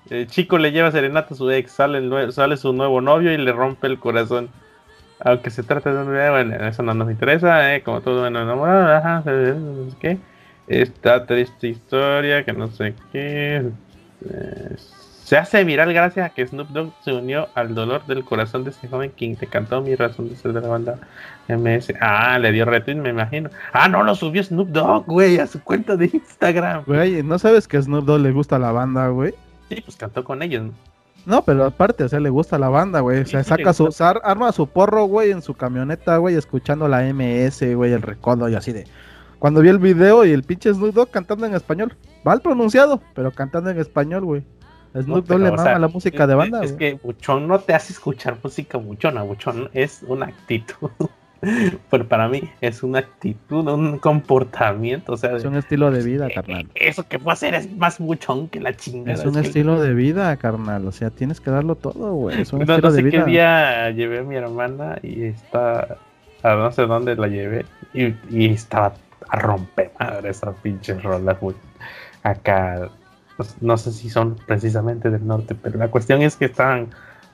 [0.10, 3.51] El chico le lleva serenata a su ex, sale, sale su nuevo novio y le
[3.51, 4.49] rompe el corazón.
[5.19, 7.82] Aunque se trate de un bueno, eso no nos interesa, ¿eh?
[7.82, 10.17] como todo bueno enamorado, ajá, no sé qué
[10.67, 13.63] esta triste historia que no sé qué.
[14.30, 14.75] Eh,
[15.23, 18.69] se hace viral gracias a que Snoop Dogg se unió al dolor del corazón de
[18.69, 20.99] ese joven quien te cantó mi razón de ser de la banda
[21.49, 21.93] MS.
[21.99, 23.49] Ah, le dio retweet, me imagino.
[23.73, 26.84] Ah, no, lo subió Snoop Dogg, güey, a su cuenta de Instagram.
[26.86, 29.34] Güey, ¿no sabes que a Snoop Dogg le gusta la banda, güey?
[29.69, 30.71] Sí, pues cantó con ellos.
[31.25, 31.41] ¿no?
[31.43, 33.21] pero aparte, o sea, le gusta la banda, güey.
[33.21, 37.75] O sea, saca su, arma su porro, güey, en su camioneta, güey, escuchando la MS,
[37.75, 38.86] güey, el recodo y así de,
[39.38, 41.95] cuando vi el video y el pinche Snoop Dogg cantando en español.
[42.23, 44.43] Mal pronunciado, pero cantando en español, güey.
[44.95, 46.63] Snoop Dogg le mama la música de banda.
[46.63, 49.21] Es, que Buchón no te hace escuchar música buchona.
[49.23, 50.89] Buchón es una actitud.
[51.89, 55.13] pero para mí es una actitud, un comportamiento.
[55.13, 56.67] O sea, es un estilo de vida, carnal.
[56.76, 59.19] Eso que puedo hacer es más buchón que la chingada.
[59.19, 60.88] Es un estilo de vida, carnal.
[60.88, 62.41] O sea, tienes que darlo todo, güey.
[62.41, 63.26] Es un no, estilo no sé de vida.
[63.26, 65.97] qué día llevé a mi hermana y está.
[66.43, 67.65] A no sé dónde la llevé.
[67.93, 68.93] Y, y estaba
[69.30, 71.56] a romper madre esas pinches rolas, güey.
[72.23, 72.89] Acá,
[73.62, 76.89] no, sé si son precisamente del norte, pero la cuestión es que están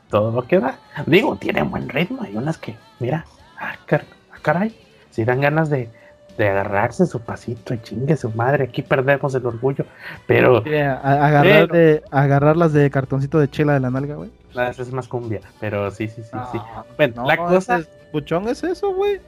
[0.10, 0.78] todo lo que da.
[1.06, 2.22] Digo, tienen buen ritmo.
[2.22, 3.26] Hay unas que, mira,
[3.72, 4.00] ah,
[4.32, 4.76] ah caray,
[5.10, 5.90] si dan ganas de,
[6.38, 9.86] de agarrarse su pasito y chingue su madre, aquí perdemos el orgullo,
[10.28, 10.58] pero...
[11.04, 14.32] agarrar de, agarrarlas de cartoncito de chela de la nalga, güey.
[14.52, 16.60] Esa es más cumbia, pero sí, sí, sí, sí.
[16.62, 17.78] Ah, bueno, la cosa...
[17.80, 19.20] Es, puchón es eso, güey.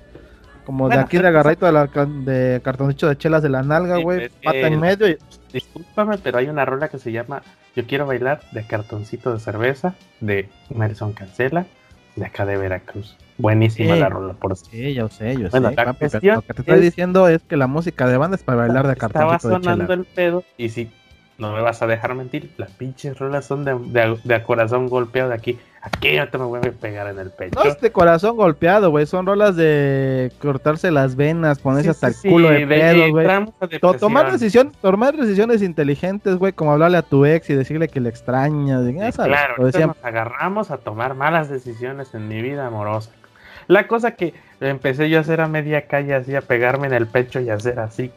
[0.65, 4.29] Como de aquí de agarradito de, la, de cartoncito de chelas de la nalga, güey.
[4.43, 5.17] pata en medio y.
[5.53, 7.41] Discúlpame, pero hay una rola que se llama
[7.75, 11.65] Yo quiero bailar de cartoncito de cerveza de Nelson Cancela,
[12.15, 13.15] de acá de Veracruz.
[13.37, 15.59] Buenísima la rola, por Sí, yo sé, yo sé.
[15.59, 18.95] lo que te estoy diciendo es que la música de banda es para bailar de
[18.95, 19.07] chela.
[19.07, 20.89] Estaba sonando el pedo y si
[21.37, 25.29] no me vas a dejar mentir, las pinches rolas son de, de, de corazón golpeado
[25.29, 25.59] de aquí.
[25.81, 27.59] Aquí no te me voy a pegar en el pecho.
[27.63, 29.05] No es de corazón golpeado, güey.
[29.05, 33.27] Son rolas de cortarse las venas, ponerse hasta el culo de, pedo, güey.
[33.99, 38.09] tomar, decisión, tomar decisiones inteligentes, güey, como hablarle a tu ex y decirle que le
[38.09, 38.81] extrañas.
[39.15, 43.11] claro, nos agarramos a tomar malas decisiones en mi vida amorosa.
[43.67, 47.07] La cosa que empecé yo a hacer a media calle, así a pegarme en el
[47.07, 48.11] pecho y hacer así,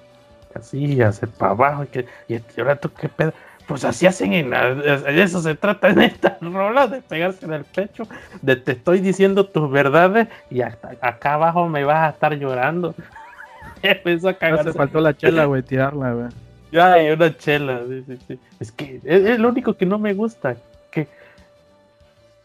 [0.54, 1.84] así, y hacer para abajo.
[1.84, 3.32] Y, que, y ahora tú qué pedo
[3.68, 8.08] pues así hacen en eso se trata en esta rola de pegarse en el pecho,
[8.40, 12.94] de te estoy diciendo tus verdades y hasta acá abajo me vas a estar llorando.
[13.82, 14.72] Empezó a cagarse.
[14.72, 16.28] faltó la chela, güey, tirarla, güey.
[16.72, 18.40] Ya, hay una chela, sí, sí, sí.
[18.58, 20.56] Es que es, lo único que no me gusta,
[20.90, 21.06] que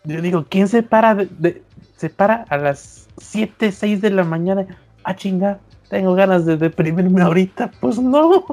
[0.04, 1.62] yo digo, ¿quién se para de,
[1.98, 4.66] se para a las 7, 6 de la mañana?
[5.04, 7.72] Ah, chinga, tengo ganas de deprimirme ahorita.
[7.80, 8.46] Pues no.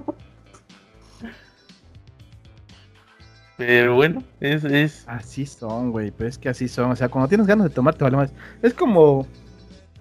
[3.56, 5.04] Pero bueno, es, es...
[5.06, 6.90] Así son, güey, pero es que así son.
[6.92, 8.32] O sea, cuando tienes ganas de tomarte, vale más.
[8.62, 9.26] Es como,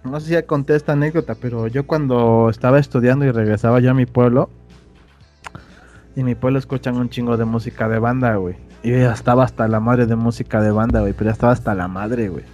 [0.03, 3.91] no sé si ya conté esta anécdota, pero yo cuando estaba estudiando y regresaba yo
[3.91, 4.49] a mi pueblo,
[6.15, 8.55] y mi pueblo escuchan un chingo de música de banda, güey.
[8.81, 11.87] Y estaba hasta la madre de música de banda, güey, pero ya estaba hasta la
[11.87, 12.45] madre, güey.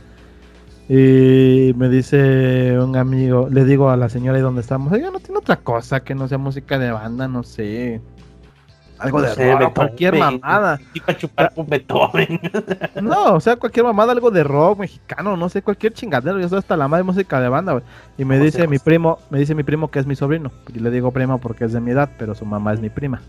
[0.87, 5.19] Y me dice un amigo, le digo a la señora ahí donde estamos, oiga, no
[5.19, 8.01] tiene otra cosa que no sea música de banda, no sé.
[8.99, 9.73] Algo de sé, rock, Beethoven.
[9.73, 10.79] cualquier mamada.
[10.93, 12.39] Y para chupar con Beethoven.
[13.01, 16.59] No, o sea, cualquier mamada, algo de rock mexicano, no sé, cualquier chingadero, yo soy
[16.59, 17.83] hasta la madre de música de banda, güey.
[18.17, 20.51] Y me dice mi primo, me dice mi primo que es mi sobrino.
[20.73, 23.21] Y le digo primo porque es de mi edad, pero su mamá es mi prima.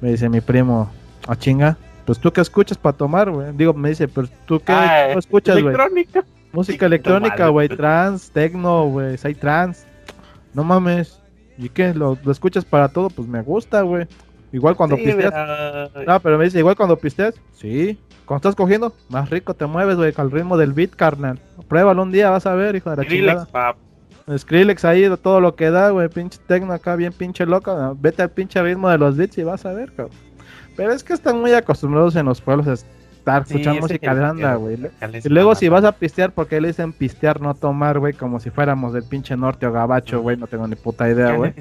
[0.00, 0.90] Me dice mi primo,
[1.26, 3.52] a chinga, pues tú qué escuchas para tomar, güey.
[3.56, 5.74] Digo, me dice, pero tú qué Ah, tú escuchas, güey.
[5.74, 6.24] Electrónica.
[6.54, 9.86] Música electrónica, güey, trans, techno, güey, hay trans.
[10.54, 11.20] No mames.
[11.58, 11.92] ¿Y qué?
[11.94, 13.10] ¿Lo, lo escuchas para todo?
[13.10, 14.06] Pues me gusta, güey.
[14.52, 15.32] Igual cuando Sí, pisteas.
[15.92, 17.34] pero- No, pero me dice, igual cuando pisteas.
[17.52, 17.98] Sí.
[18.24, 21.40] Cuando estás cogiendo, más rico te mueves, güey, al ritmo del beat, carnal.
[21.68, 23.46] Pruébalo un día, vas a ver, hijo de la Skrillex, chingada.
[23.46, 23.76] pap.
[24.38, 27.74] Skrillex ahí, todo lo que da, güey, pinche techno acá, bien pinche loco.
[27.76, 27.94] ¿no?
[28.00, 30.16] Vete al pinche ritmo de los beats y vas a ver, cabrón.
[30.76, 32.86] Pero es que están muy acostumbrados en los pueblos
[33.24, 34.78] estar escuchando música de banda, güey.
[35.24, 38.50] Y luego si vas a pistear, porque le dicen pistear, no tomar, güey, como si
[38.50, 41.54] fuéramos del pinche norte o gabacho, güey, no tengo ni puta idea, güey.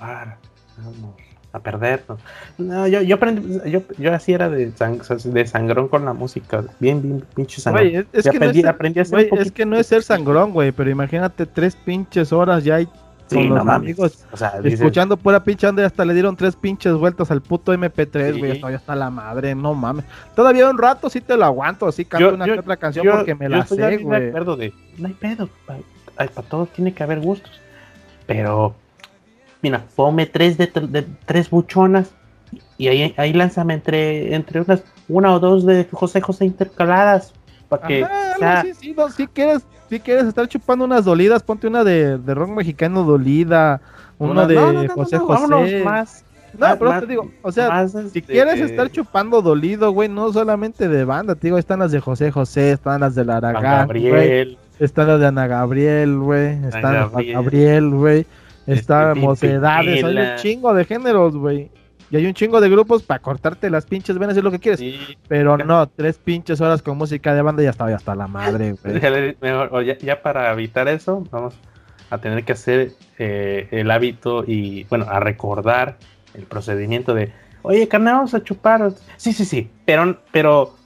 [0.00, 1.14] vamos
[1.52, 2.18] a perdernos.
[2.58, 6.64] No, yo, yo aprendí, yo, yo así era de, sang- de sangrón con la música,
[6.80, 8.06] bien, bien, pinche sangrón.
[8.12, 10.72] Es, que aprendí, no es, aprendí a ser es que no es ser sangrón, güey,
[10.72, 12.88] pero imagínate tres pinches horas ya ahí
[13.34, 13.82] Sí, con no los mames.
[13.82, 17.42] amigos O sea, dices, escuchando pura pinche onda hasta le dieron tres pinches vueltas al
[17.42, 18.60] puto MP3, güey, Sí.
[18.60, 20.04] ya está la madre, no mames.
[20.34, 23.04] Todavía un rato sí te lo aguanto, así canto Yo- una yo- que otra canción
[23.04, 24.30] yo- porque me la sé, güey.
[24.30, 27.50] de, no hay pedo, para todos tiene que haber gustos.
[28.26, 28.74] Pero,
[29.62, 32.10] mira, ponme tres de, de tres buchonas
[32.78, 37.32] y ahí, ahí lánzame entre, entre unas, una o dos de José José intercaladas.
[37.68, 41.66] Para que Ajá, sea- sí, no, si quieres, si quieres estar chupando unas dolidas, ponte
[41.66, 43.80] una de, de rock mexicano dolida,
[44.18, 45.82] una- de no, no, no, José José.
[45.84, 46.24] más.
[46.56, 50.08] No, más- pero más- te digo, o sea, si este, quieres estar chupando dolido, güey,
[50.08, 53.86] no solamente de banda, te digo, están las de José José, están las de Laragán,
[53.88, 57.90] güey, Gabriel, están las de Ana Gabriel, güey, están las de Gabriel.
[57.90, 58.26] Güey,
[58.66, 61.70] está Este, Mocedades, hay un chingo de géneros, güey.
[62.14, 64.78] Y hay un chingo de grupos para cortarte las pinches venas y lo que quieres.
[64.78, 64.96] sí,
[65.26, 68.28] Pero no, tres pinches horas con música de banda y ya estaba ya hasta la
[68.28, 69.00] madre, güey.
[69.00, 69.10] Ya,
[69.40, 71.54] mejor, o ya, ya para evitar eso, vamos
[72.10, 75.96] a tener que hacer eh, el hábito y, bueno, a recordar
[76.34, 78.92] el procedimiento de, oye, carnal, vamos a chupar.
[79.16, 80.76] Sí, sí, sí, pero, pero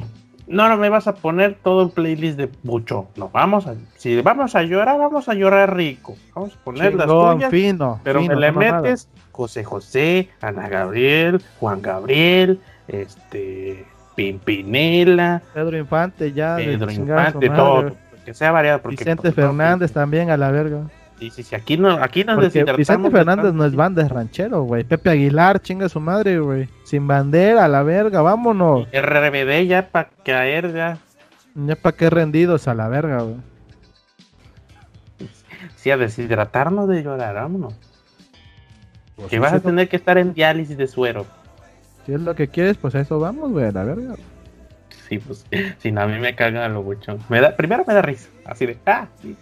[0.46, 3.08] no, no me vas a poner todo el playlist de Bucho.
[3.16, 6.16] No, vamos a, si vamos a llorar, vamos a llorar rico.
[6.34, 9.10] Vamos a poner las Chingón, tuyas, fino, pero fino, me le mamadas.
[9.38, 12.58] José José, Ana Gabriel, Juan Gabriel,
[12.88, 13.86] este,
[14.16, 16.56] Pimpinela, Pedro Infante ya.
[16.56, 17.92] Pedro Infante, todo.
[18.24, 18.82] Que sea variado.
[18.82, 20.80] Porque, Vicente Fernández también a la verga.
[21.20, 21.54] Sí, sí, sí.
[21.54, 24.82] Aquí, no, aquí nos Vicente de Fernández no es banda, es ranchero, güey.
[24.82, 26.68] Pepe Aguilar, chinga su madre, güey.
[26.82, 28.88] Sin bandera, a la verga, vámonos.
[28.90, 30.98] RBD ya para caer, ya.
[31.54, 33.36] Ya para qué rendidos a la verga, güey.
[35.76, 37.87] Sí, a deshidratarnos de llorar, vámonos.
[39.18, 41.26] Pues que vas a tener que estar en diálisis de suero.
[42.06, 44.14] Si es lo que quieres, pues a eso vamos, güey, a la verga.
[45.08, 45.44] Sí, pues,
[45.78, 47.18] si no, a mí me cagan los buchón.
[47.28, 49.36] Me da, primero me da risa, así de, ah, sí,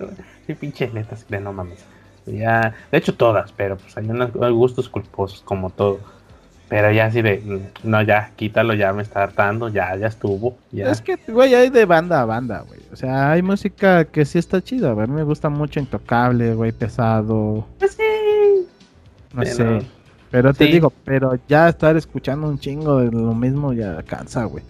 [0.47, 1.85] sí pinches letras, de no mames.
[2.24, 6.01] Ya, de hecho todas, pero pues hay unos gustos culposos como todo.
[6.68, 10.57] Pero ya así de, mm, no, ya, quítalo, ya me está hartando, ya, ya estuvo,
[10.72, 10.91] ya.
[10.91, 12.81] Es que, güey, hay de banda a banda, güey.
[12.93, 15.05] O sea, hay música que sí está chida, güey.
[15.05, 17.64] A mí me gusta mucho Intocable, güey, pesado.
[17.79, 18.03] Pues sí.
[19.37, 19.87] No Pero- sé.
[20.30, 20.72] Pero te sí.
[20.72, 24.64] digo, pero ya estar escuchando un chingo de lo mismo ya cansa, güey.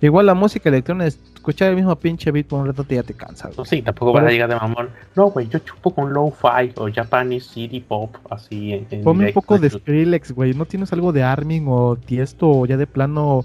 [0.00, 3.12] Igual la música electrónica, escuchar el mismo pinche beat por un rato te- ya te
[3.14, 3.66] cansa, güey.
[3.68, 4.88] Sí, tampoco vas a llegar de mamón.
[5.14, 9.32] No, güey, yo chupo con lo-fi o Japanese city pop, así en, en Ponme un
[9.34, 9.68] poco de.
[9.70, 10.54] Skrillex, güey.
[10.54, 13.44] ¿No tienes algo de Armin o Tiesto o ya de plano?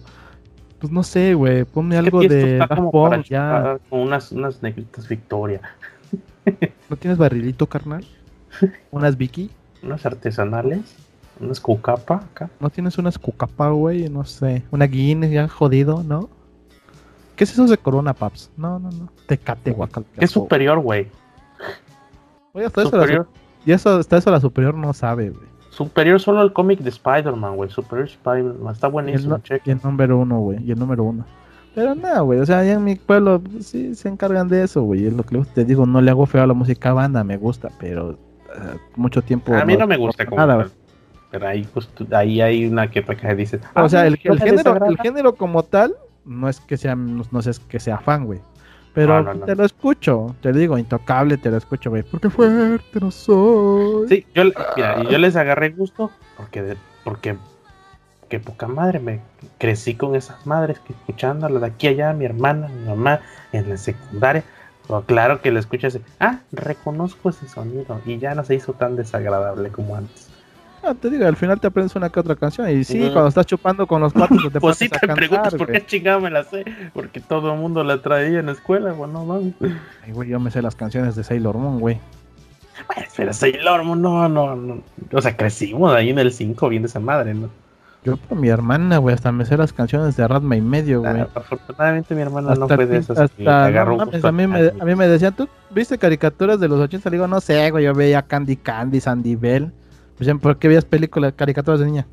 [0.80, 1.64] Pues no sé, güey.
[1.66, 3.78] Ponme Es algo de Daft Punk, ya.
[3.90, 5.62] con unas, unas negritas Victoria,
[6.90, 8.06] ¿No tienes barrilito, carnal?
[8.92, 9.52] ¿Unas Vicky?
[9.84, 10.96] Unas artesanales,
[11.40, 12.50] unas cucapa acá.
[12.60, 14.10] ¿No tienes unas Cucapa, güey?
[14.10, 14.64] No sé.
[14.72, 16.30] Una Guinness ya jodido, ¿no?
[17.36, 18.52] ¿Qué es eso de Corona, Paps?
[18.58, 19.10] No, no, no.
[19.28, 20.06] Tecate, guacal.
[20.18, 21.08] Es superior, güey.
[22.54, 23.26] Oye, hasta eso, la, Superior,
[23.64, 25.48] su- y eso, hasta eso la superior no sabe, güey.
[25.70, 27.70] superior solo el cómic de Spider-Man, güey.
[27.70, 29.70] Superior Spider-Man, está Y el, buenísimo, cheque.
[29.70, 30.64] y el número uno, güey.
[30.64, 31.26] Y el número uno.
[31.74, 32.40] Pero nada, güey.
[32.40, 35.08] O sea, allá en mi pueblo pues, sí se encargan de eso, güey.
[35.08, 35.86] Es lo que te digo.
[35.86, 38.20] No le hago feo a la música banda, me gusta, pero
[38.96, 39.54] mucho tiempo.
[39.56, 40.72] A mí no me gusta como nada, tal,
[41.32, 43.62] Pero ahí, justo- ahí hay una que otra que dices.
[43.76, 44.88] O sea, "Ah, el, género, desagrada".
[44.88, 45.96] el género como tal,
[46.26, 48.40] no es que sea, no, no es que sea fan, güey.
[48.94, 49.46] Pero No, no, no.
[49.46, 52.04] te lo escucho, te digo, intocable, te lo escucho, güey.
[52.04, 54.10] Porque fuerte no soy.
[54.10, 54.44] Sí, yo,
[54.76, 56.76] mira, y yo les agarré gusto porque,
[57.06, 57.38] porque
[58.28, 59.22] qué poca madre, me
[59.58, 63.22] crecí con esas madres que escuchándola de aquí a allá, mi hermana, mi mamá,
[63.54, 64.44] en la secundaria.
[64.92, 68.98] Pero claro que le escuchas, ah, reconozco ese sonido y ya no se hizo tan
[68.98, 70.30] desagradable como antes.
[70.84, 72.70] Ah, te digo, al final te aprendes una que otra canción.
[72.70, 75.86] Y sí, cuando estás chupando con los cuatro te Pues sí, te preguntas por qué
[75.86, 76.66] chingado me la sé.
[76.94, 79.54] Porque todo el mundo la traía en la escuela, güey, no mames.
[80.04, 82.00] Ay, güey, yo me sé las canciones de Sailor Moon, güey.
[82.88, 84.84] Bueno, pero Sailor Moon, no, no, no.
[85.14, 87.50] O sea, crecimos ahí en el 5 viendo esa madre, ¿no?
[88.04, 91.22] Yo por mi hermana, güey, hasta me sé las canciones de Radma y medio, güey.
[91.36, 93.18] afortunadamente mi hermana no fue de esas.
[93.18, 97.10] Hasta, a, mí me, a mí me decían, ¿tú viste caricaturas de los 80?
[97.10, 99.72] Le digo, no sé, güey, yo veía Candy Candy, Sandy Bell.
[100.18, 102.08] Pues, ¿por qué veías películas, caricaturas de niña?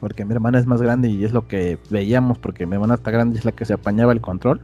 [0.00, 3.10] Porque mi hermana es más grande y es lo que veíamos, porque mi hermana está
[3.10, 4.60] grande y es la que se apañaba el control.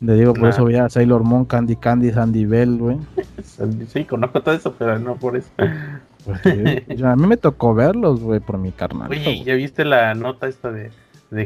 [0.00, 2.98] Le digo, por eso veía Sailor Moon, Candy Candy, Sandy Bell, güey.
[3.88, 5.50] Sí, conozco todo eso, pero no por eso.
[7.04, 9.10] a mí me tocó verlos, güey, por mi carnal.
[9.10, 10.90] Oye, ¿ya viste la nota esta de,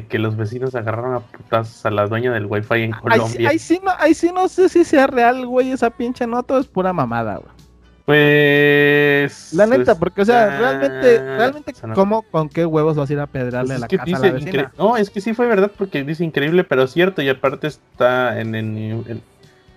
[0.09, 3.49] que los vecinos agarraron a putazos a la dueña del wifi en Colombia?
[3.49, 6.67] Ahí sí, no, ahí sí no sé si sea real, güey, esa pinche nota es
[6.67, 7.63] pura mamada, güey.
[8.05, 9.53] Pues.
[9.55, 13.27] La neta, porque, o sea, realmente, realmente, ¿cómo, con qué huevos vas a ir a
[13.29, 14.73] pedrarle pues la casa a la vecina?
[14.77, 18.55] No, es que sí fue verdad, porque dice increíble, pero cierto, y aparte está en.
[18.55, 19.23] en,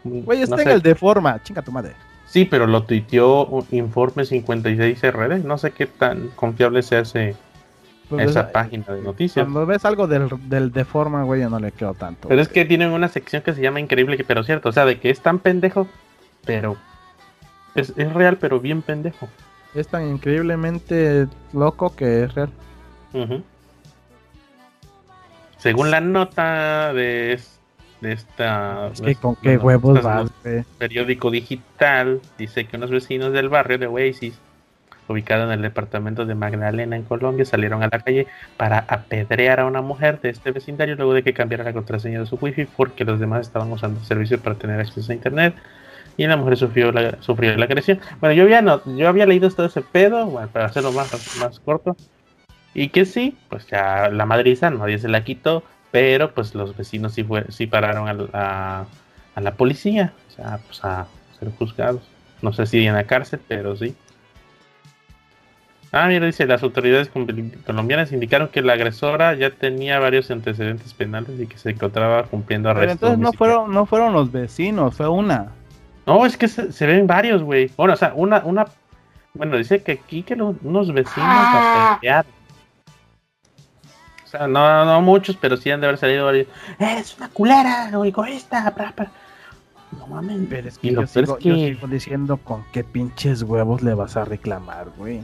[0.03, 1.93] Güey, está en el de forma, chinga tu madre.
[2.26, 7.36] Sí, pero lo tuiteó Informe 56RD, no sé qué tan confiable se hace
[8.10, 9.46] pues esa página de noticias.
[9.46, 12.28] Cuando ves algo del, del de forma, güey, yo no le creo tanto.
[12.28, 15.00] Pero es que tienen una sección que se llama Increíble, pero cierto, o sea, de
[15.00, 15.88] que es tan pendejo,
[16.46, 16.78] pero
[17.76, 19.28] es, real, pero bien pendejo.
[19.74, 22.50] Es tan increíblemente loco que es real.
[25.58, 27.40] Según la nota de,
[28.06, 28.91] de esta.
[29.22, 30.32] con qué huevos vas,
[30.78, 34.39] Periódico digital dice que unos vecinos del barrio de Oasis,
[35.08, 38.28] ubicado en el departamento de Magdalena, en Colombia, salieron a la calle
[38.58, 42.26] para apedrear a una mujer de este vecindario luego de que cambiara la contraseña de
[42.26, 45.56] su wifi porque los demás estaban usando el servicio para tener acceso a internet
[46.18, 47.99] y la mujer sufrió la, sufrió la agresión.
[48.20, 51.60] Bueno, yo había, no, yo había leído todo ese pedo, bueno, para hacerlo más, más
[51.60, 51.95] corto,
[52.74, 55.64] y que sí, pues ya la madriza nadie se la quitó,
[55.96, 58.86] pero pues los vecinos sí, fue, sí pararon a,
[59.34, 61.08] a, la policía, o sea, pues a
[61.39, 62.02] ser juzgados.
[62.41, 63.96] No sé si en la cárcel, pero sí.
[65.93, 67.10] Ah, mira, dice, las autoridades
[67.66, 72.70] colombianas indicaron que la agresora ya tenía varios antecedentes penales y que se encontraba cumpliendo
[72.70, 72.98] arrestos.
[73.00, 75.54] Pero entonces no fueron, no fueron los vecinos, fue una.
[76.06, 77.72] No, es que se, ven varios, güey.
[77.78, 78.66] Bueno, o sea, una, una.
[79.34, 82.00] Bueno, dice que aquí que unos vecinos ah.
[82.02, 82.45] O
[84.38, 86.48] sea, no, no muchos, pero sí han de haber salido varios.
[86.80, 88.74] Es una culera, egoísta,
[89.98, 90.48] No mames.
[90.50, 91.38] Pero es que, yo, sigo,
[91.88, 95.22] diciendo con qué pinches huevos le vas a reclamar, güey.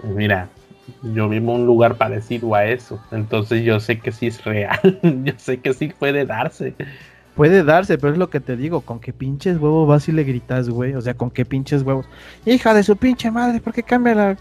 [0.00, 0.48] Pues mira,
[1.02, 3.00] yo vivo en un lugar parecido a eso.
[3.10, 5.00] Entonces yo sé que sí es real.
[5.24, 6.74] yo sé que sí puede darse.
[7.34, 10.24] Puede darse, pero es lo que te digo, con qué pinches huevos vas y le
[10.24, 10.94] gritas, güey.
[10.94, 12.06] O sea, con qué pinches huevos.
[12.44, 14.36] Hija de su pinche madre, ¿por qué cambia la,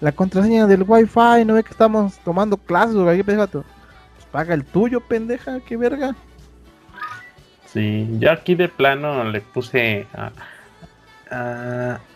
[0.00, 1.44] la contraseña del wifi?
[1.44, 3.22] ¿No ve que estamos tomando clases, güey?
[3.22, 3.38] Pues
[4.30, 6.14] paga el tuyo, pendeja, qué verga.
[7.66, 10.06] Sí, yo aquí de plano le puse...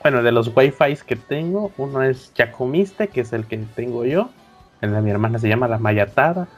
[0.02, 4.30] bueno, de los wifi que tengo, uno es Jacomiste, que es el que tengo yo.
[4.80, 6.48] El de mi hermana se llama La Mayatada.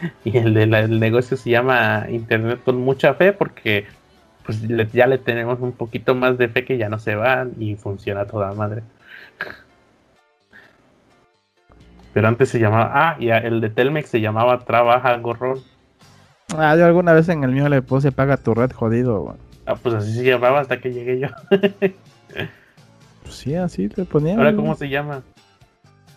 [0.24, 3.86] y el del negocio se llama Internet con mucha fe porque
[4.44, 4.62] pues
[4.92, 8.26] ya le tenemos un poquito más de fe que ya no se va y funciona
[8.26, 8.82] toda madre.
[12.12, 15.58] Pero antes se llamaba, ah, y el de Telmex se llamaba Trabaja Gorrón.
[16.56, 19.36] Ah, yo alguna vez en el mío le puse paga tu red jodido.
[19.66, 21.28] Ah, pues así se llamaba hasta que llegué yo.
[21.50, 24.36] pues sí, así le ponía.
[24.36, 25.22] ¿Ahora cómo se llama?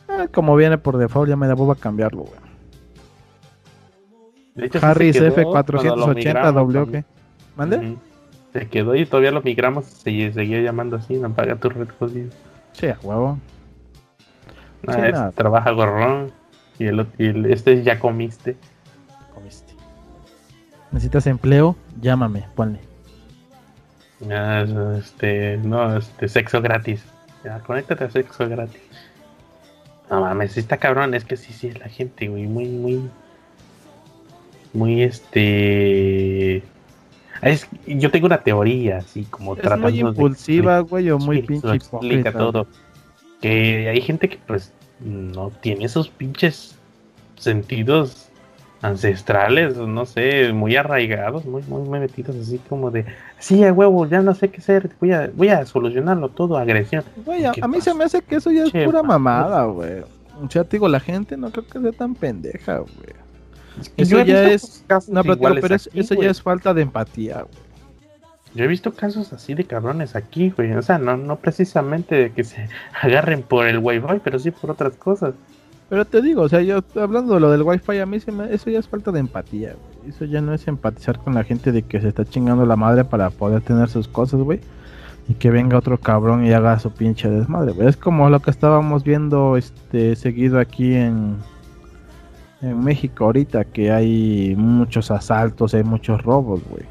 [0.07, 2.39] Ah, como viene por default, ya me da boba cambiarlo, güey.
[4.81, 7.05] Harris F480W, ¿qué?
[7.55, 7.97] ¿Mande?
[8.53, 12.29] Se quedó y todavía lo migramos, se seguía llamando así, no paga tu red jodido.
[12.73, 13.37] Sí, a huevo.
[14.87, 16.31] Ah, trabaja gorrón
[16.79, 17.05] y el,
[17.45, 18.55] este ya comiste.
[19.33, 19.73] Comiste.
[20.91, 21.75] ¿Necesitas empleo?
[22.01, 22.79] Llámame, ponle.
[24.29, 24.65] Ah,
[24.97, 27.03] este, no, este, sexo gratis.
[27.43, 28.81] Ya, conéctate a sexo gratis.
[30.09, 33.09] No mames, está cabrón, es que sí, sí, la gente, güey, muy, muy,
[34.73, 36.63] muy este
[37.87, 42.67] yo tengo una teoría así como es muy impulsiva güey o muy pinche explica todo
[43.41, 46.75] que hay gente que pues no tiene esos pinches
[47.35, 48.29] sentidos
[48.81, 53.05] ancestrales no sé muy arraigados muy muy, metidos así como de
[53.37, 57.03] sí a huevo ya no sé qué hacer voy a voy a solucionarlo todo agresión
[57.61, 60.03] a, mí se me hace que eso ya es pura mamada güey
[60.41, 63.15] O sea, te digo, la gente no creo que sea tan pendeja, güey.
[63.97, 64.83] Eso ya es.
[65.07, 67.70] No, pero, eso ya es falta de empatía, güey.
[68.53, 70.73] Yo he visto casos así de cabrones aquí, güey.
[70.73, 72.67] O sea, no, no precisamente de que se
[73.01, 75.33] agarren por el wifi, pero sí por otras cosas.
[75.89, 78.53] Pero te digo, o sea, yo hablando de lo del wifi, a mí se me,
[78.53, 80.09] eso ya es falta de empatía, güey.
[80.09, 83.03] Eso ya no es empatizar con la gente de que se está chingando la madre
[83.03, 84.61] para poder tener sus cosas, güey.
[85.27, 87.87] Y que venga otro cabrón y haga su pinche desmadre, güey.
[87.87, 91.37] Es como lo que estábamos viendo este seguido aquí en,
[92.61, 96.85] en México ahorita, que hay muchos asaltos, hay muchos robos, güey.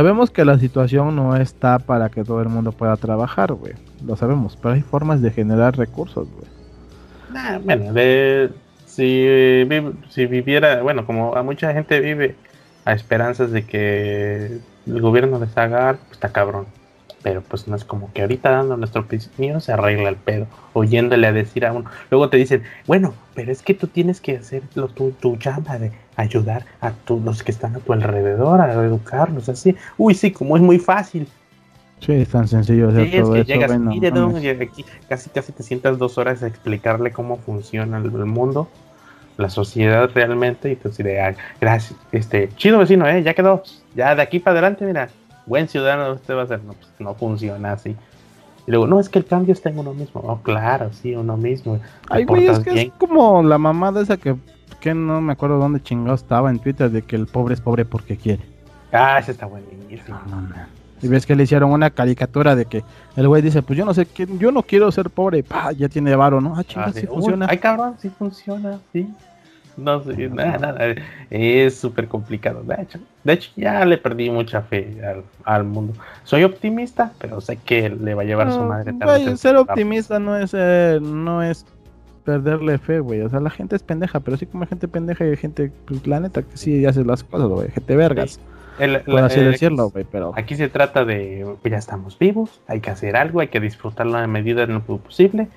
[0.00, 3.74] Sabemos que la situación no está para que todo el mundo pueda trabajar, güey.
[4.02, 7.58] Lo sabemos, pero hay formas de generar recursos, güey.
[7.62, 8.48] bueno, de,
[8.86, 12.34] si, viviera, bueno, como a mucha gente vive
[12.86, 16.64] a esperanzas de que el gobierno les haga pues está cabrón.
[17.22, 21.26] Pero pues no es como que ahorita dando nuestro opinión se arregla el pedo, oyéndole
[21.26, 21.90] a decir a uno.
[22.10, 26.64] Luego te dicen, bueno, pero es que tú tienes que hacer tu, tu de ayudar
[26.80, 29.74] a tu, los que están a tu alrededor, a educarlos, así.
[29.96, 31.26] Uy, sí, como es muy fácil.
[32.00, 33.44] Sí, es tan sencillo hacer todo eso.
[33.44, 33.72] Llegas,
[34.60, 38.68] aquí, casi, casi te sientas dos horas a explicarle cómo funciona el, mundo,
[39.36, 43.62] la sociedad realmente, y tú dices, gracias, este, chido vecino, eh, ya quedó,
[43.94, 45.10] ya de aquí para adelante, mira,
[45.46, 46.62] buen ciudadano usted va a ser.
[46.64, 47.96] No, pues, no funciona así.
[48.66, 50.22] Y luego, no, es que el cambio está en uno mismo.
[50.24, 51.80] Oh, claro, sí, uno mismo.
[52.08, 54.36] Ay, güey, es que es como la mamada esa que,
[54.80, 57.84] que no me acuerdo dónde chingado estaba en Twitter de que el pobre es pobre
[57.84, 58.42] porque quiere.
[58.92, 60.18] Ah, ese está buenísimo.
[61.00, 62.82] y ves que le hicieron una caricatura de que
[63.16, 64.06] el güey dice, pues yo no sé,
[64.38, 66.56] yo no quiero ser pobre, pa, ya tiene varo, ¿no?
[66.56, 67.46] Ah, chingada, ah, sí, funciona.
[67.48, 69.08] Ay, cabrón, sí funciona, sí.
[69.76, 70.94] No sé, nada, nada.
[71.30, 72.62] Es súper complicado.
[72.62, 75.00] De hecho, de hecho, ya le perdí mucha fe
[75.44, 75.94] al, mundo.
[76.24, 79.36] Soy optimista, pero sé que le va a llevar su madre tarde.
[79.36, 81.64] ser optimista no es, eh, no es
[82.32, 83.20] perderle fe, güey.
[83.20, 85.72] O sea, la gente es pendeja, pero sí como hay gente pendeja y hay gente,
[85.86, 87.70] pues, la neta, que sí hace las cosas, güey.
[87.70, 88.40] Gente vergas.
[89.06, 90.32] por así decirlo, güey, pero...
[90.36, 94.26] Aquí se trata de, ya estamos vivos, hay que hacer algo, hay que disfrutarlo a
[94.26, 95.48] medida de lo posible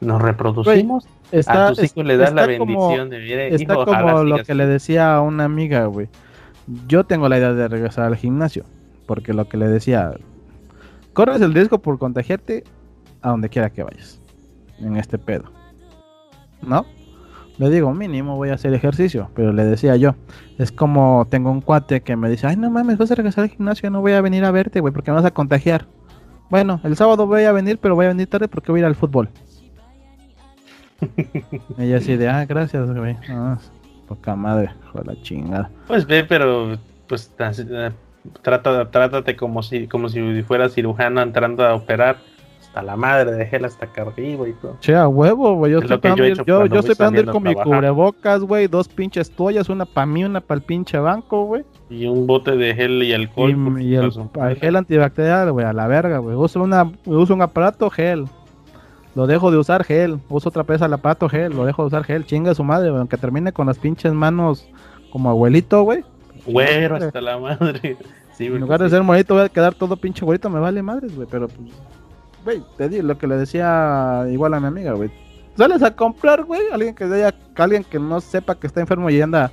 [0.00, 4.54] nos reproducimos, está, a tus hijos le das la bendición de Está como lo que
[4.54, 6.08] le decía a una amiga, güey.
[6.86, 8.64] Yo tengo la idea de regresar al gimnasio,
[9.06, 10.14] porque lo que le decía,
[11.12, 12.64] corres el riesgo por contagiarte
[13.20, 14.20] a donde quiera que vayas,
[14.78, 15.52] en este pedo.
[16.62, 16.86] ¿No?
[17.58, 20.14] Le digo, mínimo voy a hacer ejercicio, pero le decía yo,
[20.56, 23.50] es como tengo un cuate que me dice, ay no mames, vas a regresar al
[23.50, 25.86] gimnasio, no voy a venir a verte, güey, porque me vas a contagiar.
[26.48, 28.86] Bueno, el sábado voy a venir, pero voy a venir tarde porque voy a ir
[28.86, 29.28] al fútbol.
[31.78, 33.16] Ella así de, ah, gracias, güey.
[34.08, 35.70] Poca madre, joder, la chingada.
[35.86, 37.90] Pues ve, pero pues eh,
[38.42, 42.18] trata, trátate como si, como si fuera cirujano entrando a operar.
[42.70, 44.76] Hasta la madre, déjela hasta acá arriba y todo.
[44.78, 45.72] Che, a huevo, güey.
[45.72, 48.68] Yo, estoy esperando, ir, yo, yo estoy ir con mi cubrebocas, güey.
[48.68, 51.64] Dos pinches toallas, una para mí, una para el pinche banco, güey.
[51.88, 53.82] Y un bote de gel y alcohol.
[53.82, 54.12] Y, el,
[54.60, 56.36] gel antibacterial, güey, a la verga, güey.
[56.36, 58.26] Uso, una, uso un aparato gel.
[59.16, 60.20] Lo dejo de usar gel.
[60.28, 61.52] Uso otra vez al aparato gel.
[61.52, 62.24] Lo dejo de usar gel.
[62.24, 64.68] Chinga su madre, Aunque termine con las pinches manos
[65.10, 66.04] como abuelito, güey.
[66.46, 67.96] Güero hasta la madre.
[68.38, 70.48] en lugar de ser bonito, voy a quedar todo pinche güerito.
[70.48, 71.26] Me vale madres, güey.
[71.28, 71.68] Pero, pues,
[72.44, 75.10] güey, te digo lo que le decía igual a mi amiga, güey.
[75.56, 76.62] Sales a comprar, güey.
[76.72, 79.50] Alguien que haya, alguien que no sepa que está enfermo y anda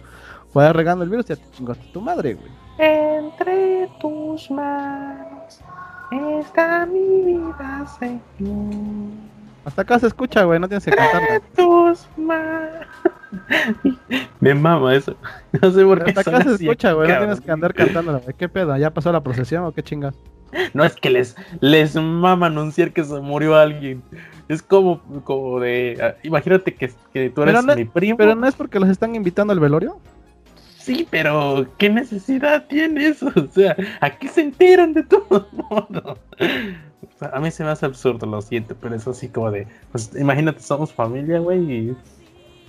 [0.53, 2.51] Puede regando el virus, ya te chingaste tu madre, güey.
[2.79, 5.59] Entre tus manos
[6.39, 9.11] está mi vida, Señor.
[9.65, 11.41] Hasta acá se escucha, güey, no tienes que cantar.
[14.39, 15.15] Me mama eso.
[15.61, 16.17] No sé por qué.
[16.17, 18.35] Hasta acá se escucha, güey, no tienes que andar cantando, güey.
[18.35, 18.77] ¿Qué pedo?
[18.77, 20.15] ¿Ya pasó la procesión o qué chingas?
[20.73, 24.01] No es que les, les mama anunciar que se murió alguien.
[24.47, 25.97] Es como, como de.
[26.01, 28.17] Ah, imagínate que, que tú eres mi primo.
[28.17, 29.99] Pero no es porque los están invitando al velorio.
[30.87, 33.29] Sí, pero ¿qué necesidad tiene eso?
[33.35, 36.17] O sea, aquí se enteran de todo modo.
[37.19, 39.67] A mí se me hace absurdo, lo siento, pero es así como de.
[39.91, 41.97] Pues imagínate, somos familia, güey, y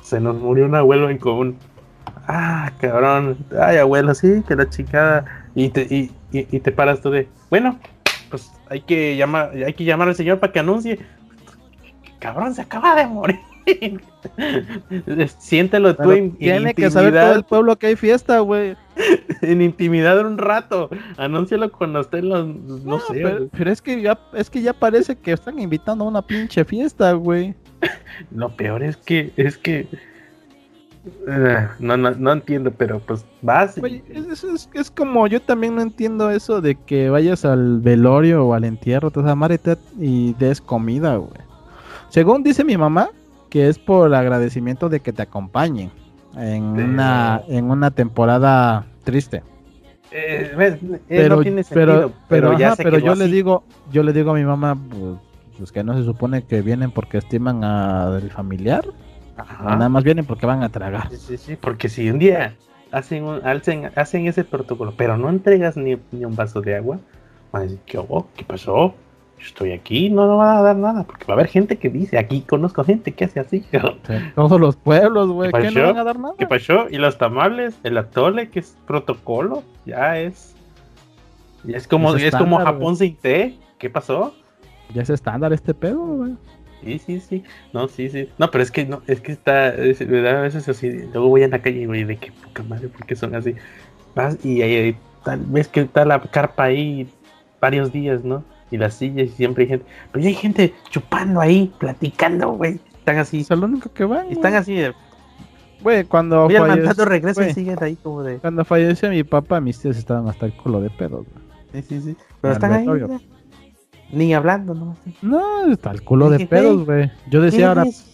[0.03, 1.57] se nos murió un abuelo en común.
[2.27, 3.37] Ah, cabrón.
[3.57, 5.25] Ay, abuelo, sí, que la chingada.
[5.55, 7.29] Y te, y, y, te paras tú de.
[7.51, 7.79] Bueno,
[8.31, 10.99] pues hay que llamar, hay que llamar al señor para que anuncie.
[12.19, 13.39] Cabrón, se acaba de morir.
[15.39, 18.77] Siéntelo tú en, Tiene que saber todo el pueblo que hay fiesta, güey.
[19.43, 20.91] en intimidad un rato.
[21.17, 22.47] Anúncialo cuando estén los.
[22.47, 23.49] No, sé.
[23.53, 27.13] Pero, es que ya es que ya parece que están invitando a una pinche fiesta,
[27.13, 27.55] güey.
[28.31, 29.87] Lo peor es que es que
[31.29, 33.77] eh, no, no, no, entiendo, pero pues vas.
[33.79, 38.65] es, es, como yo también no entiendo eso de que vayas al velorio o al
[38.65, 39.59] entierro, te madre
[39.99, 41.31] y des comida, güey.
[42.09, 43.11] Según dice mi mamá,
[43.51, 45.91] que es por agradecimiento de que te acompañen
[46.37, 49.43] en, una, en una temporada triste.
[50.11, 53.65] Eh, ves, eh, Pero, no tiene pero, pero, ya ajá, se pero yo le digo,
[53.93, 55.19] yo le digo a mi mamá, pues,
[55.59, 58.85] pues que no se supone que vienen porque estiman al familiar,
[59.39, 59.65] Ajá.
[59.77, 61.09] nada más vienen porque van a tragar.
[61.11, 62.55] Sí, sí, sí, porque si un día
[62.93, 66.99] hacen, un- hacen, hacen ese protocolo, pero no entregas ni, ni un vaso de agua,
[67.53, 68.01] van a decir, ¿qué?
[68.37, 68.95] ¿Qué pasó?
[69.39, 71.89] Yo estoy aquí, no nos van a dar nada, porque va a haber gente que
[71.89, 73.65] dice, aquí conozco gente que hace así.
[74.35, 75.87] Todos los pueblos, güey, ¿Qué ¿qué no pasó?
[75.87, 76.35] van a dar nada?
[76.37, 76.89] ¿Qué pasó?
[76.91, 77.79] ¿Y los tamales?
[77.85, 79.63] ¿El atole, que es protocolo?
[79.87, 80.55] Ya es...
[81.65, 83.57] Ya es como, Es es como estándar, Japón sin té.
[83.79, 84.35] ¿Qué pasó?
[84.95, 86.33] Ya es estándar este pedo, güey.
[86.83, 87.45] Sí, sí, sí.
[87.73, 88.29] No, sí, sí.
[88.39, 90.91] No, pero es que no, es que está, es- da a veces así.
[91.13, 93.55] Luego voy en la calle y güey, de qué poca madre, ¿por qué son así?
[94.15, 97.09] Vas y ahí, tal, ves que está la carpa ahí
[97.61, 98.45] varios días, ¿no?
[98.71, 99.87] Y las sillas y siempre hay gente.
[100.13, 102.79] Pero ya hay gente chupando ahí, platicando, güey.
[102.99, 103.41] Están así.
[103.41, 104.31] Es lo único que van.
[104.31, 104.93] Están así de.
[105.81, 108.39] Güey, cuando, Voy mandado regreso y siguen ahí como de.
[108.39, 111.49] cuando falleció mi papá, mis tíos estaban hasta el culo de pedos, güey.
[111.73, 112.17] Sí, sí, sí.
[112.41, 112.87] Pero están ahí.
[114.11, 114.97] Ni hablando, ¿no?
[115.23, 117.11] No, está el culo de pedos, güey.
[117.31, 117.85] Yo decía ahora.
[117.85, 118.05] res-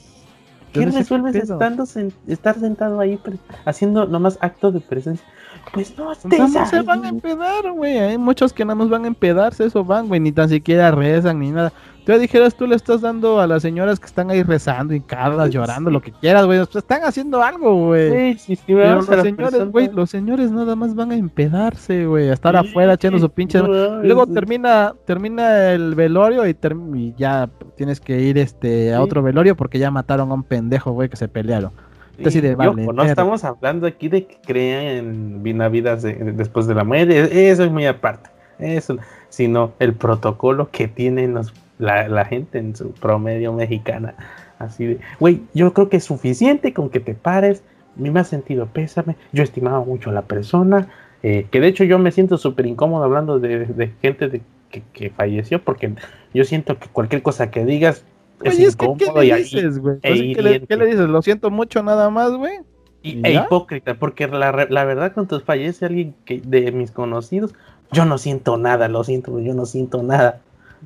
[0.73, 3.19] yo ¿Qué decía, resuelves estando sen- estar sentado ahí
[3.65, 5.25] haciendo nomás acto de presencia?
[5.73, 6.05] Pues no
[6.49, 7.99] más se van a empedar, güey.
[7.99, 10.21] Hay muchos que nada más van a empedarse, eso van, güey.
[10.21, 11.73] Ni tan siquiera rezan ni nada.
[12.05, 15.47] Tú ya dijeras, tú le estás dando a las señoras que están ahí rezando, hincadas,
[15.47, 15.55] Sí.
[15.55, 16.59] llorando, lo que quieras, güey.
[16.59, 18.35] Pues están haciendo algo, güey.
[18.35, 22.29] Sí, sí, sí, Pero los señores, güey, los señores nada más van a empedarse, güey.
[22.29, 23.59] A estar Sí, afuera echando su pinche.
[23.59, 24.03] no.
[24.03, 29.23] Luego termina, termina el velorio y, term- y ya tienes que ir este a otro
[29.23, 31.73] velorio porque ya mataron a un pendejo, güey, que se pelearon.
[32.19, 36.15] Sí, así de, y vale, ojo, no estamos hablando aquí de que crean vidas de-
[36.33, 38.31] después de la muerte, eso es muy aparte.
[38.59, 38.97] Eso,
[39.29, 44.15] sino el protocolo que tienen los- la, la gente en su promedio mexicana.
[44.61, 47.65] Así de, güey, yo creo que es suficiente con que te pares.
[47.97, 49.17] Me ha sentido pésame.
[49.33, 50.89] Yo estimaba mucho a la persona.
[51.25, 55.11] eh, que de hecho yo me siento súper incómodo hablando de, de gente que, que
[55.11, 55.63] falleció.
[55.63, 55.93] Porque
[56.33, 58.05] yo siento que cualquier cosa que digas
[58.45, 59.97] es que, ¿qué le dices, güey?
[60.03, 61.09] e Pues, ¿qué, le, dices?
[61.09, 62.61] Lo siento mucho nada más, güey.
[63.03, 67.55] Y, ¿Y e hipócrita, porque la, la verdad cuando fallece alguien que, de mis conocidos,
[67.93, 70.41] yo no siento nada, lo siento, yo no siento nada.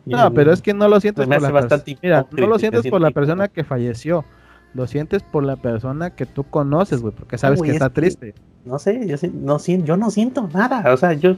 [0.05, 3.01] No, pero es que no lo sientes por la bastante Mira, no lo sientes por
[3.01, 4.25] la persona que falleció.
[4.75, 7.95] Lo sientes por la persona que tú conoces, güey, porque sabes que es está que-
[7.95, 8.35] triste.
[8.65, 11.37] No sé, yo, no, siento, yo no siento nada, o sea, yo,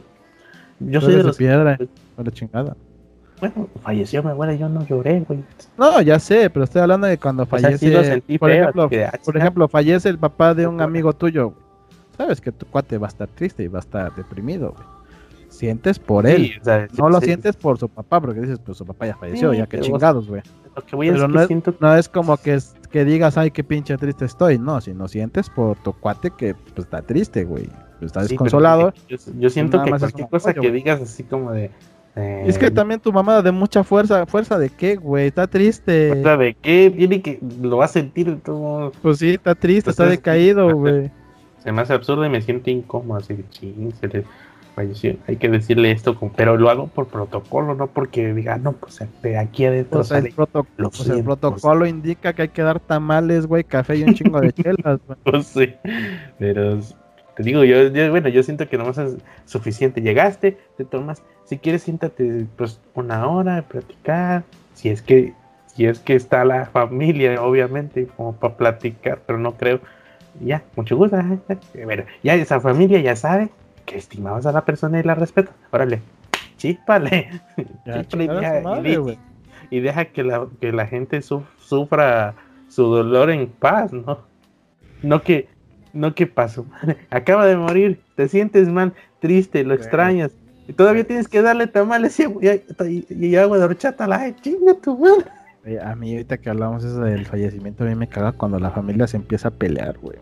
[0.81, 1.37] yo soy de los...
[1.37, 1.79] piedra,
[2.16, 2.77] por la chingada.
[3.41, 5.43] Bueno, falleció mi abuela, yo no lloré, güey.
[5.78, 8.22] No, ya sé, pero estoy hablando de cuando sea, fallece.
[8.26, 11.51] sí por, feo, ejemplo, que, ah, por ejemplo, fallece el papá de un amigo tuyo.
[11.51, 11.62] güey.
[12.16, 14.86] Sabes que tu cuate va a estar triste y va a estar deprimido, güey.
[15.49, 16.47] Sientes por él.
[16.47, 19.16] Sí, o sea, No lo sientes por su papá, porque dices, pues su papá ya
[19.16, 20.43] falleció, ya que chingados, güey.
[20.76, 23.05] Lo que voy es Pero que no es, siento no es como que, es- que
[23.05, 24.59] digas, ay, qué pinche triste estoy.
[24.59, 27.66] No, si no sientes por tu cuate que pues, está triste, güey.
[27.99, 28.95] Pues, Está desconsolado.
[29.09, 31.70] Yo, yo siento que es cualquier cosa apoyo, que digas así como de...
[32.17, 34.27] eh, Es que también tu mamá de mucha fuerza.
[34.27, 35.29] ¿Fuerza de qué, güey?
[35.29, 36.23] Está triste.
[36.23, 37.39] sea, de qué tiene que...
[37.63, 38.93] Lo va a sentir todo...
[39.03, 41.11] Pues sí, está triste, Pues está es- decaído, güey.
[41.63, 44.25] se me hace absurdo y me siento incómodo, así de ching, se le
[44.75, 45.17] falleció.
[45.27, 49.01] Hay que decirle esto, con- pero lo hago por protocolo, no porque diga, no, pues
[49.23, 50.33] de aquí adentro Pues el, sale.
[50.35, 54.03] proto- lo pues el siento, protocolo indica que hay que dar tamales, güey, café y
[54.05, 55.19] un chingo de chelas, güey.
[55.33, 55.79] No sé,
[56.39, 56.79] pero
[57.37, 59.16] te digo, yo, yo, bueno, yo siento que nomás es
[59.47, 60.01] suficiente.
[60.03, 65.35] Llegaste, te tomas, si quieres, siéntate pues una hora a platicar, si es que,
[65.66, 69.81] si es que está la familia, obviamente, como para platicar, pero no creo.
[70.41, 71.16] Ya, mucho gusto.
[71.16, 71.39] ajá.
[71.85, 73.51] Bueno, ya esa familia ya sabe
[73.87, 75.55] que estimabas a la persona y la respetas.
[75.70, 76.01] Órale,
[76.57, 77.31] chípale.
[77.85, 78.28] Ya, Chípale y
[78.62, 78.91] madre,
[79.70, 82.35] y de- deja que la, que la gente su- sufra
[82.68, 84.18] su dolor en paz, ¿no?
[85.03, 85.49] No que,
[85.93, 86.66] no que pasó.
[87.11, 90.32] Acaba de morir, te sientes mal, triste, lo extrañas.
[90.68, 94.07] Y todavía tienes que darle tamales y, y- y- agua de horchata.
[94.07, 95.80] La chinga tu madre.
[95.82, 99.07] A mí ahorita que hablamos eso del fallecimiento, a mí me caga cuando la familia
[99.07, 100.16] se empieza a pelear, güey.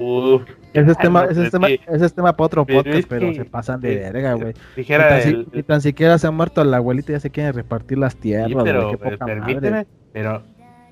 [0.00, 0.42] Uf,
[0.74, 3.08] Ese es tema, no, ese es tema, que- ese es tema para otro pero podcast,
[3.08, 4.52] pero se pasan de verga, güey.
[4.76, 7.30] Ni dijera tan, si- el, ni tan siquiera se ha muerto la abuelita, ya se
[7.30, 9.86] quieren repartir las tierras, Sí, pero qué poca permíteme, madre.
[10.12, 10.42] pero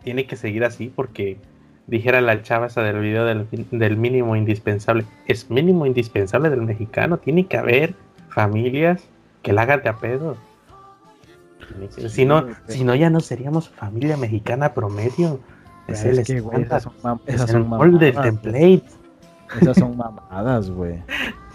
[0.02, 1.36] tiene que seguir así porque
[1.86, 5.04] dijera la chava esa del video del, del mínimo indispensable.
[5.26, 7.18] Es mínimo indispensable del mexicano.
[7.18, 7.94] Tiene que haber
[8.28, 9.02] familias
[9.42, 10.36] que la hagan de a pedo.
[11.90, 15.40] Sí, si, no, si no, ya no seríamos familia mexicana promedio.
[15.86, 18.14] Pero Es el es que, güey, estándar, esas son, mam- es el son molde, el
[18.14, 18.84] mamadas, template.
[19.60, 21.02] Esas son mamadas, güey.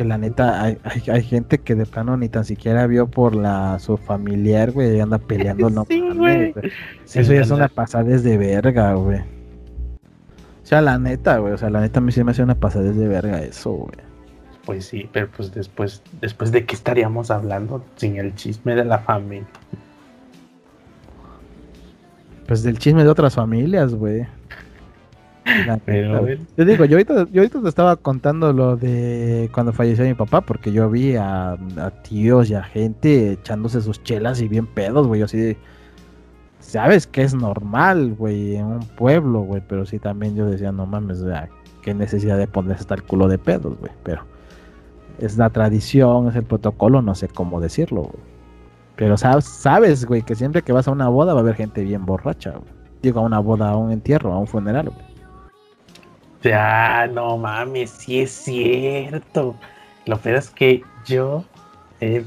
[0.00, 0.78] Es que la neta hay,
[1.12, 5.00] hay, gente que de plano ni tan siquiera vio por la su familiar, güey, y
[5.00, 6.54] anda peleando, no sí, güey.
[7.04, 9.18] Eso ya es una pasadez de verga, güey.
[9.18, 12.54] O sea, la neta, güey, o sea, la neta a mí sí me hace una
[12.54, 13.98] pasadez de verga eso, güey.
[14.64, 19.00] Pues sí, pero pues después, después de qué estaríamos hablando sin el chisme de la
[19.00, 19.48] familia.
[22.46, 24.26] Pues del chisme de otras familias, güey.
[25.84, 26.26] Pero,
[26.56, 30.40] yo digo, yo ahorita, yo ahorita te estaba contando lo de cuando falleció mi papá,
[30.40, 31.56] porque yo vi a,
[32.02, 35.22] tíos y a gente echándose sus chelas y bien pedos, güey.
[35.22, 35.56] Así
[36.60, 39.62] sabes que es normal, güey, en un pueblo, güey.
[39.66, 41.24] Pero sí también yo decía, no mames,
[41.82, 43.92] qué necesidad de ponerse hasta el culo de pedos, güey.
[44.02, 44.24] Pero
[45.18, 48.30] es la tradición, es el protocolo, no sé cómo decirlo, güey.
[48.96, 51.82] Pero sabes, sabes, güey, que siempre que vas a una boda va a haber gente
[51.82, 52.70] bien borracha, güey.
[53.00, 55.09] Digo, a una boda, a un entierro, a un funeral, güey.
[56.42, 59.56] Ya, no mames, sí es cierto.
[60.06, 61.44] Lo peor es que yo
[62.00, 62.24] he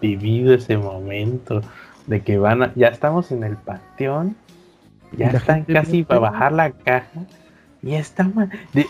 [0.00, 1.62] vivido ese momento
[2.06, 4.36] de que van a, ya estamos en el panteón,
[5.16, 7.24] ya están casi para bajar la caja,
[7.82, 8.34] y están
[8.72, 8.86] de,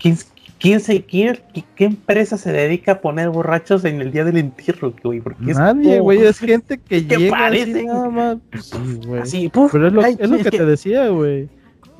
[0.00, 0.16] ¿quién,
[0.58, 1.38] quién se, quién,
[1.76, 5.20] qué, empresa se dedica a poner borrachos en el día del entierro, güey?
[5.20, 8.38] Porque Nadie, güey, es gente que, que llega así nada más.
[8.60, 9.70] Sí, güey.
[9.70, 11.48] Pero es lo, es lo que, te decía, güey.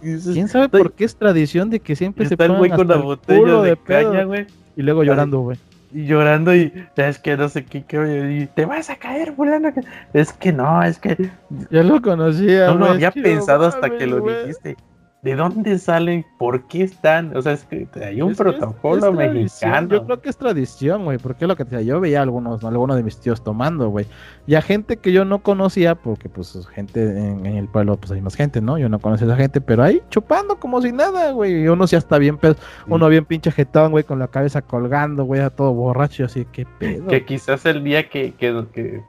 [0.01, 3.63] ¿Quién sabe por qué es tradición de que siempre se pongan güey con la botella
[3.63, 4.47] de, caña, güey?
[4.77, 5.59] Y luego llorando, güey.
[5.93, 9.73] Y llorando y es que no sé qué, qué y te vas a caer, fulano.
[10.13, 11.31] Es que no, es que
[11.71, 12.67] ya lo conocía.
[12.69, 14.77] No lo había pensado hasta que lo dijiste.
[15.25, 16.27] ¿De dónde salen?
[16.37, 17.35] ¿Por qué están?
[17.35, 19.89] O sea, es que hay un protocolo mexicano.
[19.89, 23.03] Yo creo que es tradición, güey, porque lo que te yo veía algunos, algunos de
[23.03, 24.05] mis tíos tomando, güey.
[24.47, 28.21] Y a gente que yo no conocía, porque pues gente en, el pueblo, pues hay
[28.21, 28.77] más gente, ¿no?
[28.77, 31.63] Yo no conocía a esa gente, pero ahí chupando como si nada, güey.
[31.63, 32.57] Y uno ya está bien pedo,
[32.87, 36.67] uno bien pinche jetón, güey, con la cabeza colgando, güey, a todo borracho, así, qué
[36.79, 37.07] pedo.
[37.07, 39.03] Que quizás el día que, que, que,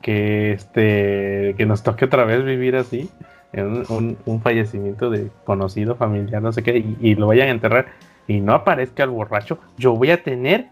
[0.00, 3.10] que este, que nos toque otra vez vivir así
[3.62, 7.86] un, un, fallecimiento de conocido, familiar, no sé qué, y, lo vayan a enterrar
[8.26, 10.68] y no aparezca el borracho, yo voy a tener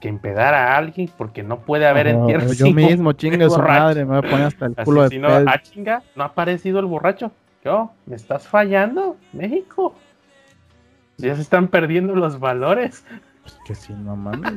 [0.00, 2.52] que empedar a alguien porque no puede haber entierro.
[2.52, 5.60] Yo mismo, chinga su madre, me voy a poner hasta el culo de no, ah,
[5.62, 7.30] chinga, no ha aparecido el borracho.
[7.64, 9.94] Yo, ¿me estás fallando, México?
[11.16, 13.04] Ya se están perdiendo los valores.
[13.42, 14.52] Pues que sí, no mames.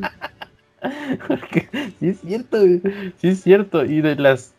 [2.00, 2.58] sí es cierto,
[3.18, 3.86] sí es cierto.
[3.86, 4.54] Y de las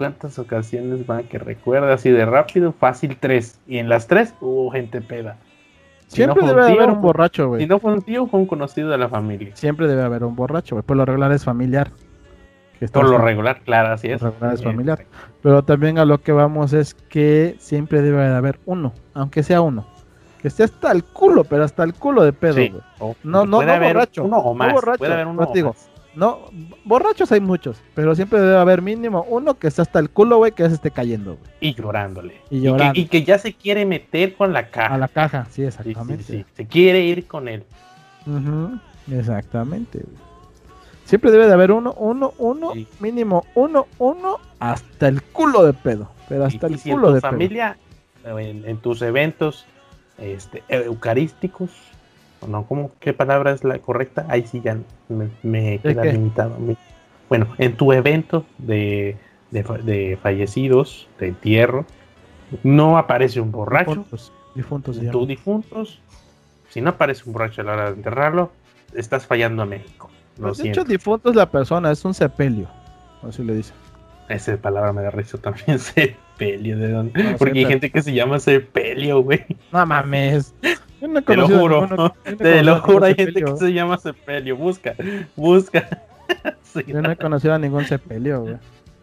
[0.00, 3.60] cuántas ocasiones van que recuerda así de rápido, fácil tres.
[3.68, 5.36] Y en las tres hubo gente peda.
[6.06, 7.60] Siempre debe haber un borracho, güey.
[7.60, 9.54] Si no fue un tío, fue un conocido de la familia.
[9.56, 10.82] Siempre debe haber un borracho, güey.
[10.86, 11.90] Por lo regular es familiar.
[12.90, 14.22] Por lo regular, claro, así es.
[14.22, 15.04] Lo regular es familiar.
[15.42, 19.86] Pero también a lo que vamos es que siempre debe haber uno, aunque sea uno.
[20.40, 22.72] Que esté hasta el culo, pero hasta el culo de pedo, güey.
[23.22, 24.24] No, no, no borracho.
[24.24, 24.68] Uno o más.
[24.68, 24.98] No borracho.
[24.98, 25.76] Puede haber uno o digo,
[26.14, 26.50] no,
[26.84, 30.52] borrachos hay muchos, pero siempre debe haber mínimo uno que está hasta el culo, güey,
[30.52, 31.38] que ya se esté cayendo.
[31.60, 32.40] Y llorándole.
[32.50, 32.98] Y, llorando.
[32.98, 34.94] y, que, ya se quiere meter con la caja.
[34.94, 36.24] A la caja, sí, exactamente.
[36.24, 37.64] Sí, Se quiere ir con él.
[39.10, 40.04] Exactamente,
[41.04, 46.08] Siempre debe de haber uno, uno, uno, mínimo uno, uno, hasta el culo de pedo.
[46.28, 47.78] Pero hasta el culo en tu de familia,
[48.24, 49.66] En, en, tus eventos
[50.18, 51.70] este, eucarísticos,
[52.46, 54.26] no, ¿cómo, ¿qué palabra es la correcta?
[54.28, 54.78] Ahí sí ya
[55.42, 56.56] me, queda limitado.
[57.28, 59.16] Bueno, en tu evento de,
[60.22, 61.84] fallecidos, de entierro,
[62.62, 63.90] no aparece un borracho.
[63.90, 66.00] Difuntos, difuntos en difuntos,
[66.70, 68.52] si no aparece un borracho a la hora de enterrarlo,
[68.94, 70.10] estás fallando a México.
[70.38, 72.68] Lo pues de hecho, difunto es la persona, es un sepelio.
[73.22, 73.72] Así le dice.
[74.28, 76.78] Esa palabra me da risa también, sepelio.
[76.78, 77.36] ¿de dónde?
[77.38, 79.44] Porque hay gente que se llama sepelio, güey.
[79.72, 80.54] No mames.
[81.00, 81.88] Te lo juro,
[82.38, 84.56] te lo juro, hay gente que se llama sepelio.
[84.56, 84.94] Busca,
[85.36, 85.88] busca.
[86.86, 88.56] yo no he conocido a ningún sepelio, güey.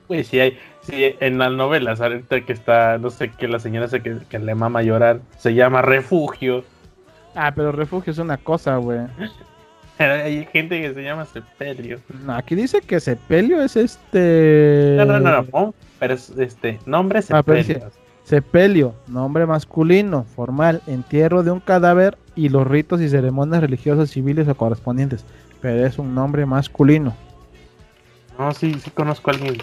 [0.07, 3.89] Pues sí hay, sí, en las novelas, ahorita que está, no sé qué, la señora
[3.89, 6.63] sé que, que le mama llorar, se llama refugio.
[7.35, 8.99] Ah, pero refugio es una cosa, güey.
[9.99, 11.99] Hay gente que se llama sepelio.
[12.23, 14.95] No, aquí dice que sepelio es este.
[14.97, 17.43] No, no, no, no pero es este, nombre ah,
[18.27, 18.93] sepelio.
[19.07, 24.55] nombre masculino, formal, entierro de un cadáver y los ritos y ceremonias religiosas civiles o
[24.55, 25.23] correspondientes.
[25.61, 27.15] Pero es un nombre masculino.
[28.37, 29.55] No, sí, sí conozco a alguien.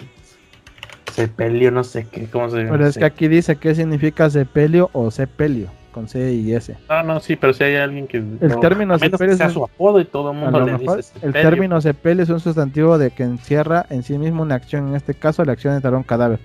[1.13, 2.71] Sepelio, no sé qué, cómo se llama.
[2.71, 6.75] Pero es que aquí dice qué significa sepelio o sepelio con C y S.
[6.89, 8.17] Ah, no, sí, pero si hay alguien que.
[8.17, 9.35] El término sepelio.
[9.35, 12.97] es su apodo y todo el mundo le dice El término sepelio es un sustantivo
[12.97, 14.89] de que encierra en sí mismo una acción.
[14.89, 16.39] En este caso, la acción de enterrar un cadáver.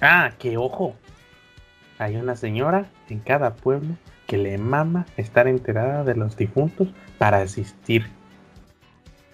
[0.00, 0.96] Ah, que ojo.
[2.00, 3.90] Hay una señora en cada pueblo
[4.26, 6.88] que le mama estar enterada de los difuntos
[7.18, 8.06] para asistir.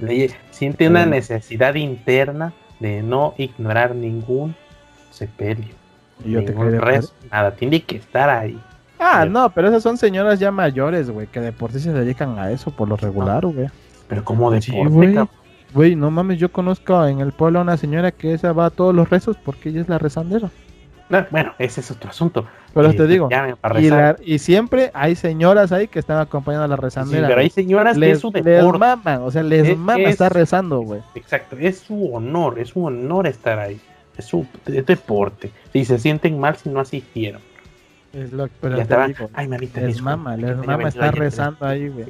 [0.01, 4.57] Le, siente una necesidad interna de no ignorar ningún
[5.12, 5.77] sepelio.
[6.25, 8.61] yo te ningún rezo, nada, tiene que estar ahí.
[8.99, 12.37] Ah, no, pero esas son señoras ya mayores, güey, que de por sí se dedican
[12.41, 13.69] a eso por lo regular, güey.
[14.09, 14.73] Pero como de Sí.
[15.73, 18.71] Güey, no mames, yo conozco en el pueblo a una señora que esa va a
[18.71, 20.51] todos los rezos porque ella es la rezandera.
[21.09, 22.47] No, bueno, ese es otro asunto.
[22.75, 26.19] Pero Y te digo, llamen para y, la- y siempre hay señoras ahí que están
[26.19, 27.29] acompañando a la Sí, rezandera.
[27.29, 28.79] pero hay señoras que les, es su les deporte.
[28.79, 31.01] maman, o sea, les Es- mama es- estar rezando, güey.
[31.15, 33.81] Exacto, es su honor, es su honor estar ahí.
[34.19, 35.51] Es su es deporte.
[35.73, 37.41] Si se sienten mal si no asistieron.
[38.13, 41.19] Es lo, pero estaban, digo, ay, manita, les disculpa, mama, que les mama estar ayer,
[41.19, 42.07] rezando ahí, güey.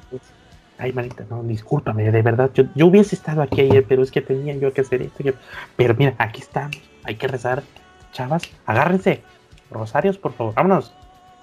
[0.79, 2.51] Ay, manita, no, discúlpame, de verdad.
[2.55, 5.25] Yo, yo hubiese estado aquí ayer, pero es que tenía yo que hacer esto.
[5.25, 5.35] que-
[5.77, 6.77] Pero mira, aquí estamos.
[7.05, 7.63] Hay que rezar.
[8.17, 9.23] Chavas, agárrense.
[9.71, 10.55] Rosarios, por favor.
[10.55, 10.95] Vámonos.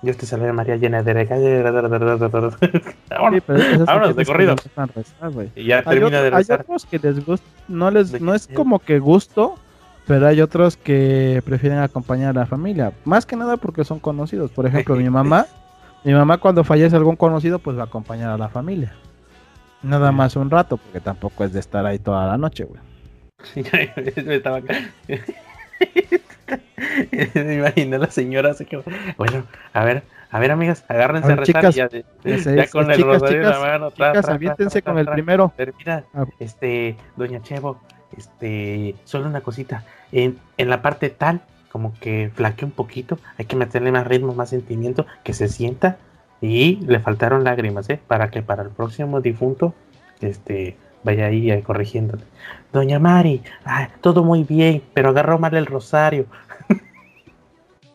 [0.02, 1.14] Dios te salve María llena de.
[1.28, 3.44] Sí, Vámonos.
[3.46, 4.56] pero esas Vámonos, de corrido.
[4.56, 4.90] rezar.
[5.56, 6.62] Y ya Hay, termina otro- de hay rezar.
[6.62, 9.56] otros que les gusta, no les, no es como que gusto,
[10.08, 14.50] pero hay otros que prefieren acompañar a la familia, más que nada porque son conocidos.
[14.52, 15.46] Por ejemplo, mi mamá,
[16.04, 18.94] mi mamá cuando fallece algún conocido, pues va a acompañar a la familia.
[19.84, 20.16] Nada Sí.
[20.16, 22.82] más un rato, porque tampoco es de estar ahí toda la noche, güey.
[27.36, 28.82] Me a la señora así que,
[29.18, 33.22] bueno, a ver, a ver amigas, agárrense A ver, chicas, y ya, con el chicas,
[33.22, 33.92] rosario en la mano.
[33.92, 35.54] tra, Chicas, tra, aviéntense tra, con el primero.
[35.56, 36.26] Pero mira, Ah.
[36.40, 37.80] este, doña Chevo,
[38.18, 41.42] este, solo una cosita, en, en la parte tal,
[41.72, 45.98] como que flaquea un poquito, hay que meterle más ritmo, más sentimiento, que se sienta,
[46.42, 48.00] y le faltaron lágrimas, ¿eh?
[48.06, 49.74] Para que para el próximo difunto,
[50.22, 52.24] este, vaya ahí eh, corrigiéndote.
[52.74, 53.42] Doña Mari,
[54.02, 56.26] todo muy bien, pero agarró mal el rosario.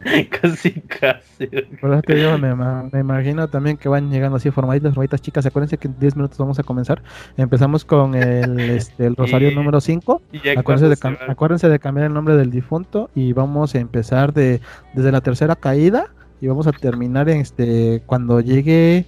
[0.31, 1.49] casi, casi.
[1.49, 5.45] Te digo, me, ma- me imagino también que van llegando así formaditas, formaditas chicas.
[5.47, 7.03] Acuérdense que en 10 minutos vamos a comenzar.
[7.37, 10.23] Empezamos con el, este, el rosario Y- número 5.
[10.33, 14.33] Y ya Acuérdense de, acuérdense de cambiar el nombre del difunto y vamos a empezar
[14.33, 14.61] de
[14.95, 16.07] desde la tercera caída
[16.41, 19.07] y vamos a terminar en este cuando llegue.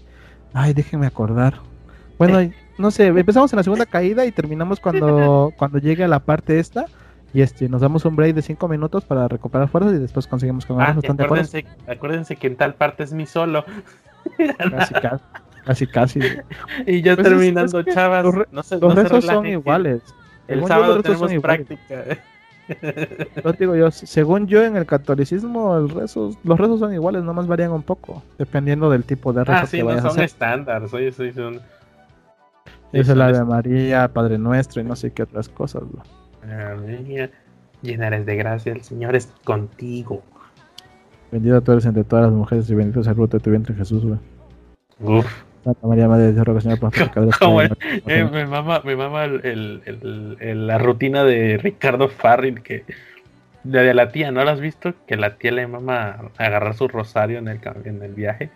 [0.52, 1.54] Ay, déjenme acordar.
[2.18, 2.50] Bueno,
[2.80, 6.58] no sé, empezamos en la segunda caída y terminamos cuando cuando llegue a la parte
[6.58, 6.86] esta
[7.32, 10.66] y este nos damos un break de 5 minutos para recuperar fuerzas y después conseguimos
[10.66, 11.44] con Ah, y ¿Están de acuerdo?
[11.44, 13.64] acuérdense, acuérdense que en tal parte es mi solo.
[14.70, 15.20] Casi, casi,
[15.64, 16.20] casi, casi.
[16.86, 18.24] Y ya Pues es- terminando, es que chavas.
[18.24, 20.02] los re- no se, Los no son iguales.
[20.48, 21.66] El Según yo, sábado los rezos son tenemos iguales.
[21.66, 22.22] práctica.
[23.44, 27.22] Yo te digo yo, según yo en el catolicismo, el rezo, los rezos son iguales,
[27.24, 30.08] nomás varían un poco, dependiendo del tipo de rezo Ah, sí, que no vayas a
[30.08, 30.24] son hacer.
[30.24, 30.88] estándar.
[30.88, 31.60] Soy, soy, son.
[32.92, 35.82] Es son el Ave est- María, Padre Nuestro y no sé qué otras cosas.
[35.90, 36.02] bro.
[36.46, 37.30] María,
[37.82, 40.22] Llena eres de gracia, el Señor es contigo.
[41.32, 43.74] Bendita tú eres entre todas las mujeres y bendito es el fruto de tu vientre
[43.74, 44.04] Jesús.
[45.00, 45.26] Uf.
[45.64, 47.38] Santa María, Madre de Dios, ruega Señor por los pecadores.
[47.38, 48.04] ¿Cómo ahora y es?
[48.06, 52.08] la de Eh, me mama, me mama el, el- el- el- la rutina de Ricardo
[52.08, 52.84] Farril que
[53.64, 54.94] la de la tía, ¿no la has visto?
[55.06, 58.50] Que la tía le mama agarrar su rosario en el, en el viaje.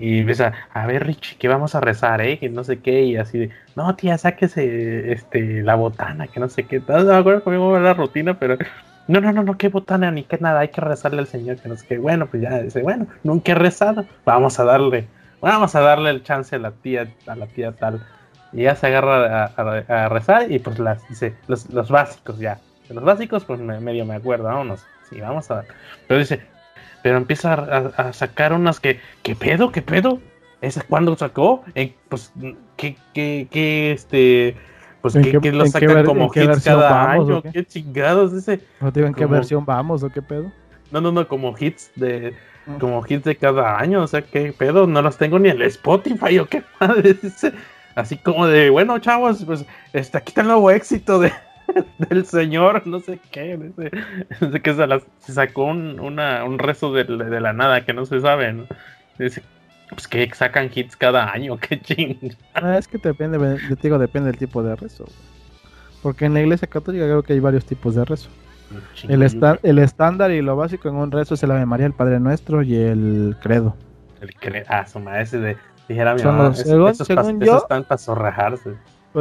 [0.00, 2.38] Y ves a, ver, Richie, que vamos a rezar, ¿eh?
[2.38, 6.48] Que no sé qué, y así de, no, tía, sáquese este, la botana, que no
[6.48, 6.80] sé qué.
[6.86, 8.56] No, me acuerdo cómo la rutina, pero
[9.08, 11.68] no, no, no, no, qué botana, ni qué nada, hay que rezarle al Señor, que
[11.68, 11.98] no sé qué.
[11.98, 15.06] Bueno, pues ya dice, bueno, nunca he rezado, vamos a darle,
[15.40, 18.04] vamos a darle el chance a la tía, a la tía tal.
[18.52, 22.58] Y ya se agarra a, rezar y pues las dice, los, los básicos ya.
[22.88, 24.86] Los básicos, pues me- medio me acuerdo, vámonos.
[25.10, 25.64] Sí, vamos a.
[26.08, 26.40] Pero dice,
[27.06, 29.70] pero empieza a, sacar unas que, ¿qué pedo?
[29.70, 30.18] ¿Qué pedo?
[30.60, 31.62] ¿Esa cuándo sacó?
[31.76, 32.32] Eh, pues,
[32.76, 34.56] ¿qué, qué, qué, este.
[35.02, 37.42] Pues ¿En que, qué- que lo qué sacan como qué hits cada vamos, año.
[37.42, 37.52] qué?
[37.52, 38.32] ¿Qué chingados?
[38.32, 38.58] Ese.
[38.80, 40.50] No digo en qué versión vamos o qué pedo.
[40.90, 42.34] No, no, no, como hits de.
[42.66, 42.78] Mm.
[42.78, 44.02] Como hits de cada año.
[44.02, 44.88] O sea, ¿qué pedo?
[44.88, 47.14] No los tengo ni en el Spotify o qué madre.
[47.22, 47.52] Dice,
[47.94, 51.32] Así como de, bueno, chavos, pues este, aquí está el nuevo éxito de,
[51.98, 53.58] del señor, no sé qué.
[54.40, 57.92] Dice que se, las- se sacó un, una, un rezo de, de la nada que
[57.92, 58.52] no se sabe.
[58.52, 58.64] ¿no?
[59.18, 59.42] Dice,
[59.90, 62.18] pues que sacan hits cada año, qué ching.
[62.54, 63.38] Ah, es que depende,
[63.68, 65.06] yo te digo, depende del tipo de rezo.
[66.02, 68.28] Porque en la iglesia católica creo que hay varios tipos de rezo.
[69.08, 71.92] El, esta- el estándar y lo básico en un rezo es el Ave María, el
[71.92, 73.76] Padre Nuestro y el Credo.
[74.20, 75.56] El que, ah, su madre ese de.
[75.88, 78.70] Dijera mi Son mamá, los- "Es- según- esos, según pas- yo- esos están para zorrajarse.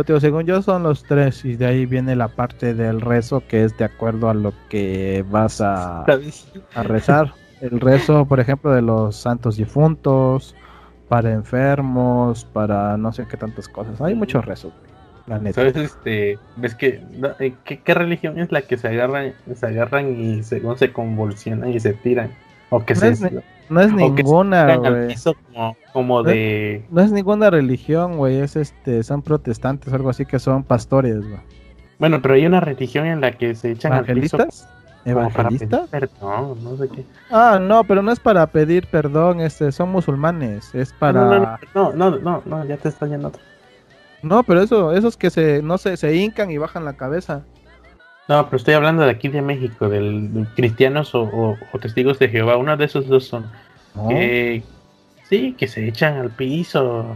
[0.04, 3.64] Pero según yo son los tres y de ahí viene la parte del rezo que
[3.64, 6.04] es de acuerdo a lo que vas a,
[6.84, 7.34] rezar.
[7.62, 10.54] El rezo, por ejemplo, de los santos difuntos,
[11.08, 14.02] para enfermos, para no sé qué tantas cosas.
[14.02, 14.74] Hay muchos rezos,
[15.28, 15.62] la neta.
[15.62, 15.78] ¿Sabes?
[15.78, 17.02] Este, ves que
[17.39, 21.72] eh, ¿qué, qué religión es la que se agarran, se agarran y según se convulsionan
[21.72, 22.32] y se tiran?
[22.70, 23.22] O que No se, es,
[23.70, 25.16] no es o ninguna, al güey.
[25.93, 26.86] como, de.
[26.89, 28.39] No es ninguna religión, güey.
[28.39, 31.41] Es este, son protestantes, algo así que son pastores, güey.
[31.97, 34.68] Bueno, pero hay una religión en la que se echan al piso ¿Evangelistas?
[35.05, 35.89] para pedir ¿Evangelistas?
[35.89, 37.05] perdón, no sé qué.
[37.30, 40.74] Ah, no, pero no es para pedir perdón, este, son musulmanes.
[40.76, 41.26] Es para.
[41.26, 43.32] No, no, no, no, no, no, ya te está yendo.
[44.22, 47.45] No, pero eso, esos que se, no sé, se hincan y bajan la cabeza.
[48.28, 52.18] No, pero estoy hablando de aquí de México, del, del cristianos o, o- o testigos
[52.20, 52.58] de Jehová.
[52.58, 53.46] Uno de esos dos son
[54.10, 54.64] que
[55.30, 57.16] sí, que se echan al piso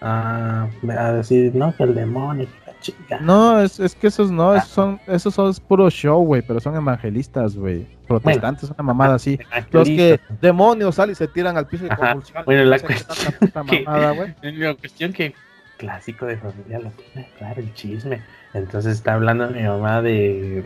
[0.00, 0.66] a,
[0.98, 3.18] a decir, no, que el demonio, que la chica.
[3.20, 4.58] No, es, es que esos no, Ah.
[4.58, 7.86] esos son, esos son puro show, güey, pero son evangelistas, güey.
[8.08, 9.38] Protestantes, una mamada así.
[9.70, 12.44] Los que demonios salen y se tiran al piso y convulsionan.
[12.44, 13.34] Bueno, la cuestión
[13.68, 14.34] que- mamada, güey.
[14.42, 15.34] La cuestión que
[15.82, 18.22] clásico de familia lo tiene, claro, el chisme.
[18.54, 20.62] Entonces está hablando mi mamá de,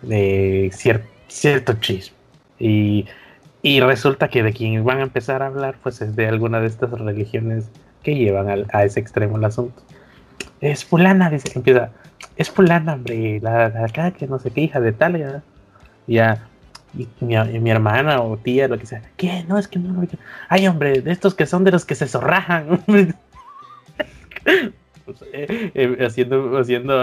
[0.00, 2.16] de cier- cierto chisme.
[2.58, 3.06] Y,
[3.62, 6.68] y resulta que de quien van a empezar a hablar, pues es de alguna de
[6.68, 7.68] estas religiones
[8.02, 9.82] que llevan al- a ese extremo el asunto.
[10.60, 11.90] Es fulana, dice, empieza,
[12.36, 15.42] es fulana, hombre, la, la que no sé qué, hija de tal, ya.
[16.06, 16.48] ya
[16.96, 19.44] y mi, mi hermana o tía, lo que sea, ¿qué?
[19.48, 20.06] No, es que no, no,
[20.48, 22.82] Ay, hombre, de estos que son de los que se zorrajan.
[25.32, 26.94] eh, eh, haciendo, haciendo,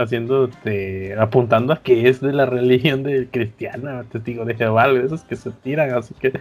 [0.00, 5.24] haciendo, este, apuntando a que es de la religión de cristiana, testigo de Jehová, esos
[5.24, 6.32] que se tiran, así que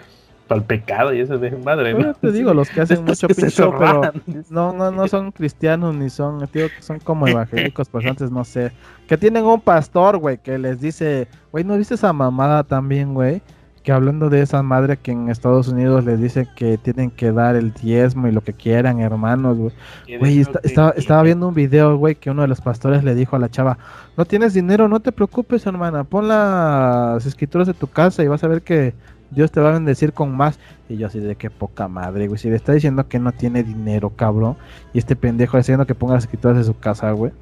[0.48, 1.94] para el pecado y eso de madre.
[1.94, 4.02] Bueno, te digo, los que hacen mucho que pero
[4.50, 6.48] no, no, no son cristianos ni son,
[6.80, 8.72] son como evangélicos, pues antes no sé.
[9.08, 13.42] Que tienen un pastor, güey, que les dice, güey, ¿no viste esa mamada también, güey?
[13.84, 17.58] Que hablando de esa madre que en Estados Unidos les dice que tienen que dar
[17.58, 19.74] el diezmo y lo que quieran, hermanos, güey.
[20.20, 23.36] Güey, esta- estaba, estaba viendo un video, güey, que uno de los pastores le dijo
[23.36, 23.78] a la chava,
[24.16, 28.42] no tienes dinero, no te preocupes, hermana, pon las escrituras de tu casa y vas
[28.44, 28.94] a ver que
[29.32, 30.60] Dios te va a bendecir con más.
[30.88, 33.64] Y yo así de qué poca madre, güey, si le está diciendo que no tiene
[33.64, 34.56] dinero, cabrón,
[34.94, 37.34] y este pendejo está diciendo que ponga las escrituras de su casa, güey.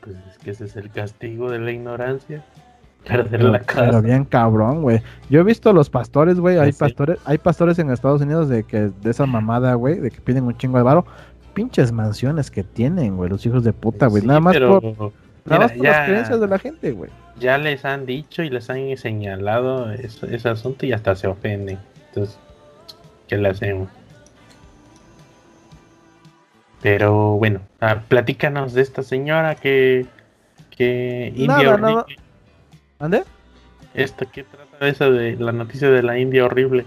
[0.00, 2.42] Pues es que ese es el castigo de la ignorancia.
[3.06, 3.86] Perder la casa.
[3.86, 5.02] pero bien cabrón, güey.
[5.30, 6.78] Yo he visto los pastores, güey, hay sí.
[6.78, 10.44] pastores, hay pastores en Estados Unidos de que de esa mamada, güey, de que piden
[10.44, 11.04] un chingo de varo.
[11.54, 14.20] Pinches mansiones que tienen, güey, los hijos de puta, güey.
[14.22, 15.12] Sí, nada más pero, por,
[15.46, 17.10] nada más por ya- las creencias de la gente, güey.
[17.40, 21.78] ya les han dicho y les han señalado ese asunto y hasta se ofenden.
[22.08, 22.38] Entonces,
[23.26, 23.88] ¿qué le hacemos?
[26.82, 30.06] Pero bueno, ah, platícanos de esta señora que,
[30.70, 32.06] que Nada, India nada.
[33.00, 33.24] ¿Ande?
[33.94, 36.84] Esta, ¿Qué trata esa de la noticia de la India horrible?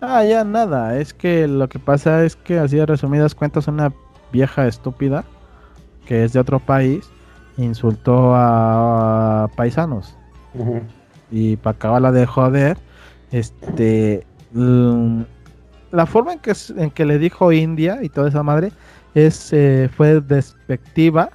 [0.00, 0.98] Ah, ya nada.
[0.98, 3.92] Es que lo que pasa es que, así de resumidas cuentas, una
[4.32, 5.24] vieja estúpida
[6.06, 7.10] que es de otro país
[7.58, 10.16] insultó a paisanos.
[10.54, 10.80] Ujú.
[11.30, 12.78] Y para acabarla de joder,
[13.30, 14.24] este.
[14.54, 18.72] la forma en que, en que le dijo India y toda esa madre
[19.14, 21.30] es eh, fue despectiva,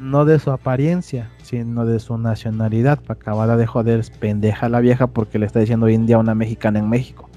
[0.00, 3.00] no de su apariencia, sino de su nacionalidad.
[3.00, 6.34] Para acabarla de joder, es pendeja la vieja porque le está diciendo India a una
[6.34, 7.28] mexicana en México.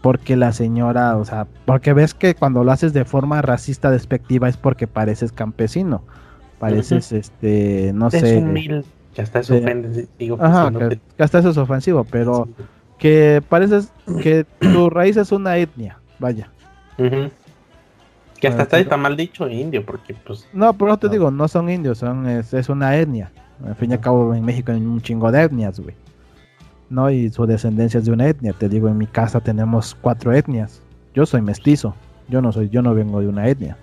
[0.00, 4.48] Porque la señora, o sea, porque ves que cuando lo haces de forma racista, despectiva,
[4.48, 6.02] es porque pareces campesino.
[6.60, 8.38] Pareces, este, no Es sé.
[8.38, 9.54] humilde, que hasta Sí.
[9.54, 10.08] ofende.
[10.18, 12.64] Digo, Ajá, que, que hasta eso es ofensivo, pero Sí.
[12.98, 13.92] que pareces
[14.22, 16.48] que tu raíz es una etnia, vaya.
[16.98, 17.30] Ujú.
[18.40, 21.12] Que hasta Bueno, está, mal dicho indio, porque pues No, pero no te No.
[21.12, 23.32] digo, no son indios, son es, es una etnia.
[23.66, 25.94] Al fin y al cabo en México hay un chingo de etnias, güey.
[26.90, 28.52] No, y su descendencia es de una etnia.
[28.52, 30.80] Te digo, en mi casa tenemos cuatro etnias.
[31.14, 31.94] Yo soy mestizo.
[32.28, 33.76] Yo no soy, yo no vengo de una etnia.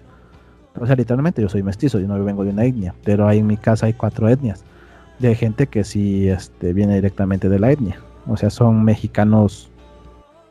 [0.79, 2.95] O sea, literalmente yo soy mestizo, yo no vengo de una etnia.
[3.03, 4.63] Pero ahí en mi casa hay cuatro etnias.
[5.19, 7.99] De gente que sí este, viene directamente de la etnia.
[8.27, 9.69] O sea, son mexicanos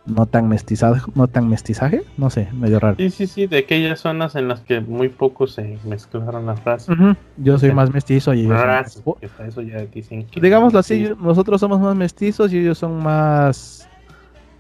[0.06, 2.96] no tan mestizaje, no tan mestizaje, no sé, medio raro.
[2.98, 6.94] Sí, sí, sí, de aquellas zonas en las que muy poco se mezclaron las razas.
[7.38, 10.40] Yo soy más mestizo y ellos son- Razas, que hasta eso ya dicen que.
[10.40, 13.88] digámoslo así, yo- nosotros somos más mestizos y ellos son más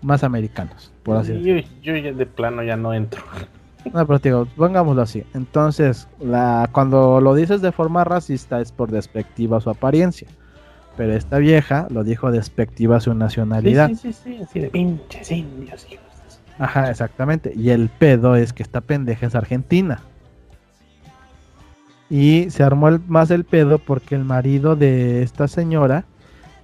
[0.02, 1.62] más americanos, por así decirlo.
[1.82, 3.22] yo, yo ya de plano ya no entro.
[3.92, 5.24] No, pero digo, pongámoslo así.
[5.34, 10.28] Entonces, la, cuando lo dices de forma racista es por despectiva su apariencia.
[10.96, 13.88] Pero esta vieja lo dijo despectiva su nacionalidad.
[13.88, 16.04] Sí, sí, sí, sí, así de pinches indios, hijos
[16.58, 17.52] Ajá, exactamente.
[17.56, 20.00] Y el pedo es que esta pendeja es argentina.
[22.10, 26.04] Y se armó el- más el pedo porque el marido de esta señora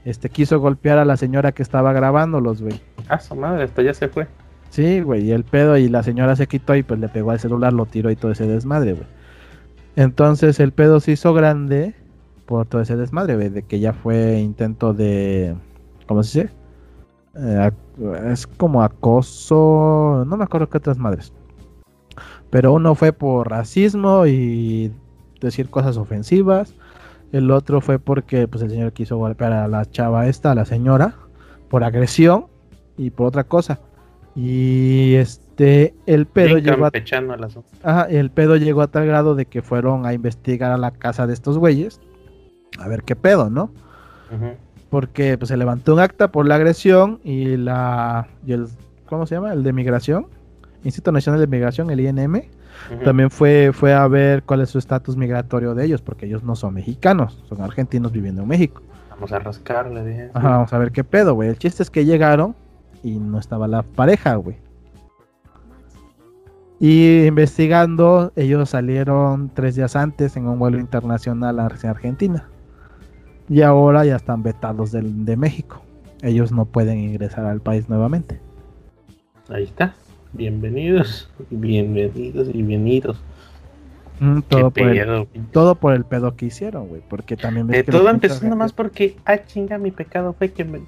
[0.04, 2.80] este, quiso golpear a la señora que estaba grabándolos, güey.
[3.08, 4.28] Ah, su madre, esto ya se fue.
[4.70, 7.40] Sí, güey, y el pedo y la señora se quitó y pues le pegó al
[7.40, 9.06] celular, lo tiró y todo ese desmadre, güey.
[9.96, 11.94] Entonces el pedo se hizo grande
[12.50, 15.54] por todo ese desmadre, güey, de que ya fue intento de,
[16.08, 16.54] ¿cómo se dice?
[17.36, 17.70] Eh,
[18.32, 21.32] es como acoso, no me acuerdo qué otras madres.
[22.50, 24.92] Pero uno fue por racismo y
[25.40, 26.74] decir cosas ofensivas.
[27.30, 30.64] El otro fue porque pues el señor quiso golpear a la chava esta, a la
[30.64, 31.14] señora,
[31.68, 32.46] por agresión
[32.98, 33.78] y por otra cosa.
[34.34, 36.90] Y este el pedo llegó a,
[37.84, 41.28] ajá, el pedo llegó a tal grado de que fueron a investigar a la casa
[41.28, 42.00] de estos güeyes.
[42.78, 43.70] A ver qué pedo, ¿no?
[44.90, 48.68] Porque pues, se levantó un acta por la agresión y la y el
[49.10, 49.52] ¿cómo se llama?
[49.52, 50.28] El de migración,
[50.84, 52.42] Instituto Nacional de Migración, el INM,
[53.04, 56.56] también fue, fue a ver cuál es su estatus migratorio de ellos, porque ellos no
[56.56, 58.82] son mexicanos, son argentinos viviendo en México.
[59.10, 60.30] Vamos a rascarle, dije.
[60.32, 61.50] Ajá, vamos a ver qué pedo, güey.
[61.50, 62.54] El chiste es que llegaron
[63.02, 64.56] y no estaba la pareja, güey.
[66.78, 72.48] Y investigando, ellos salieron tres días antes en un vuelo internacional hacia Argentina.
[73.50, 75.82] Y ahora ya están vetados de, de México.
[76.22, 78.38] Ellos no pueden ingresar al país nuevamente.
[79.48, 79.92] Ahí está.
[80.32, 83.20] Bienvenidos, bienvenidos y bienvenidos.
[84.20, 87.02] Mm, todo, por el, todo por el pedo que hicieron, güey.
[87.08, 90.82] Porque también ves todo empezó nomás porque, ah, chinga, mi pecado fue que, me,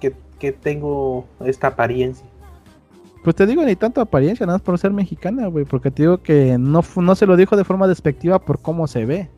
[0.00, 2.24] que, tengo esta apariencia.
[3.22, 5.66] Pues te digo, ni tanto apariencia, nada más por ser mexicana, güey.
[5.66, 9.04] Porque te digo que no, no se lo dijo de forma despectiva por cómo se
[9.04, 9.28] ve.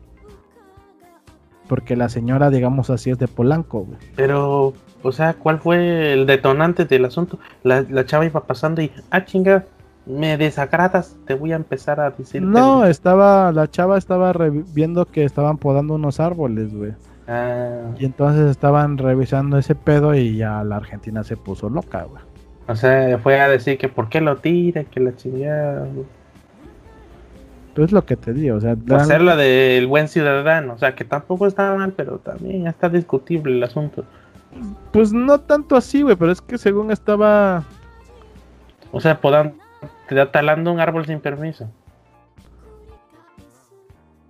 [1.67, 3.97] Porque la señora, digamos así, es de Polanco, güey.
[4.15, 4.73] Pero
[5.05, 7.37] o sea, ¿cuál fue el detonante del asunto?
[7.61, 9.63] La, chava iba pasando y, ah, chinga,
[10.07, 12.41] me desagradas, te voy a empezar a decir.
[12.41, 14.33] No, estaba, la chava estaba
[14.73, 16.93] viendo que estaban podando unos árboles, güey.
[17.27, 17.91] Ah.
[17.99, 22.23] Y entonces estaban revisando ese pedo y ya la Argentina se puso loca, güey.
[22.67, 25.87] O sea, fue a decir que por qué lo tira, que la chingada.
[27.75, 31.03] Pues es lo que te digo, o sea, hacerla del buen ciudadano, o sea, que
[31.03, 34.05] tampoco está mal, pero también está discutible el asunto.
[34.93, 37.65] Pues no tanto así, güey, pero es que según estaba.
[38.93, 39.55] O sea, podan,
[40.31, 41.69] talando un árbol sin permiso.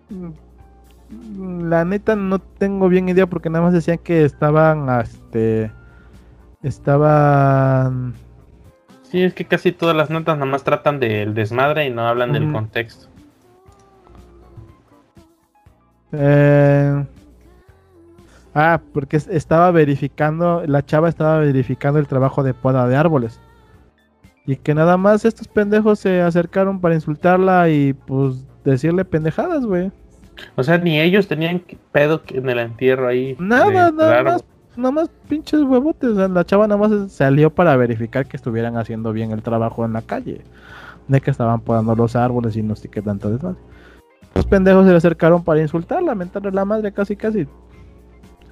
[0.09, 5.71] Mm, la neta no tengo bien idea porque nada más decían que estaban, este,
[6.63, 8.15] estaban.
[9.03, 12.31] Sí, es que casi todas las notas nada más tratan del desmadre y no hablan
[12.31, 13.14] del contexto.
[16.17, 17.05] Eh,
[18.57, 23.41] Ah, porque estaba verificando, la chava estaba verificando el trabajo de poda de árboles.
[24.45, 29.91] Y que nada más estos pendejos se acercaron para insultarla y pues decirle pendejadas, güey.
[30.55, 33.35] O sea, ni ellos tenían pedo en el entierro ahí.
[33.39, 34.45] Nada, nada más,
[34.77, 36.11] nada más pinches huevotes.
[36.15, 40.01] la chava nada más salió para verificar que estuvieran haciendo bien el trabajo en la
[40.01, 40.39] calle.
[41.09, 43.59] De que estaban podando los árboles y no sé qué tanto desmadre.
[44.35, 47.47] Los pendejos se le acercaron para insultarla, mentarle la madre casi casi.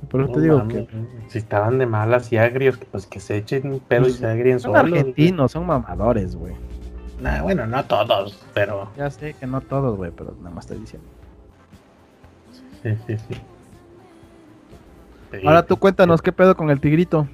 [0.10, 0.88] Pero te digo que.
[1.28, 4.60] Si estaban de malas y agrios, pues que se echen un pedo y se agrien
[4.60, 6.54] Son argentinos, son mamadores, güey.
[7.22, 8.90] Nah, bueno, no todos, pero.
[8.98, 11.08] Ya sé que no todos, güey, pero nada más estoy diciendo.
[12.82, 13.36] Sí, sí, sí.
[15.46, 17.28] Ahora tú cuéntanos qué pedo con el tigrito.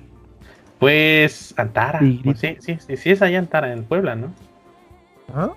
[0.79, 1.99] Pues Antara.
[2.23, 4.33] Pues sí, sí, sí, sí, es allá Antara, en Puebla, ¿no?
[5.33, 5.51] ¿Ah?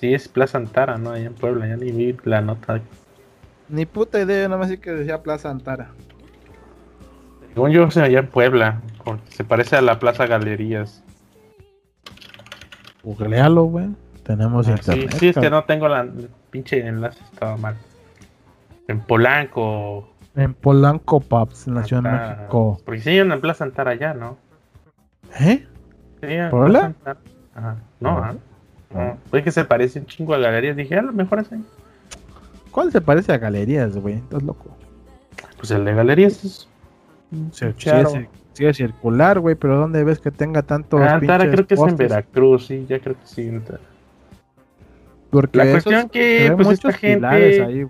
[0.00, 1.10] Sí, es Plaza Antara, ¿no?
[1.10, 2.80] Allá en Puebla, ya ni vi la nota.
[3.68, 5.90] Ni puta idea, nada más que decía Plaza Antara.
[7.52, 11.02] Según yo, se allá en Puebla, porque se parece a la Plaza Galerías.
[13.02, 13.88] Googlealo, güey.
[14.22, 15.10] Tenemos ah, internet.
[15.12, 16.06] Sí, sí, es que no tengo la
[16.50, 17.74] pinche enlace, estaba mal.
[18.86, 20.08] En Polanco.
[20.36, 22.80] En Polanco, Paps, en la Ciudad de México.
[22.84, 24.38] Porque sí hay una Plaza Antara allá, ¿no?
[25.40, 25.66] ¿Eh?
[26.20, 26.94] Sí, ¿Puebla?
[27.54, 27.76] Ajá.
[27.98, 28.34] No, ¿Ah?
[29.30, 30.76] Pues que se parece un chingo a galerías.
[30.76, 31.62] Dije, a lo mejor es ahí.
[32.70, 34.14] ¿Cuál se parece a galerías, güey?
[34.14, 34.76] Estás loco.
[35.56, 36.68] Pues el de galerías es
[37.52, 41.96] Sí, es circular, güey, pero ¿dónde ves que tenga tanto Ah, creo que es en
[41.96, 43.52] Veracruz, sí, ya creo que sí.
[45.30, 47.88] Porque la cuestión que pues esta gente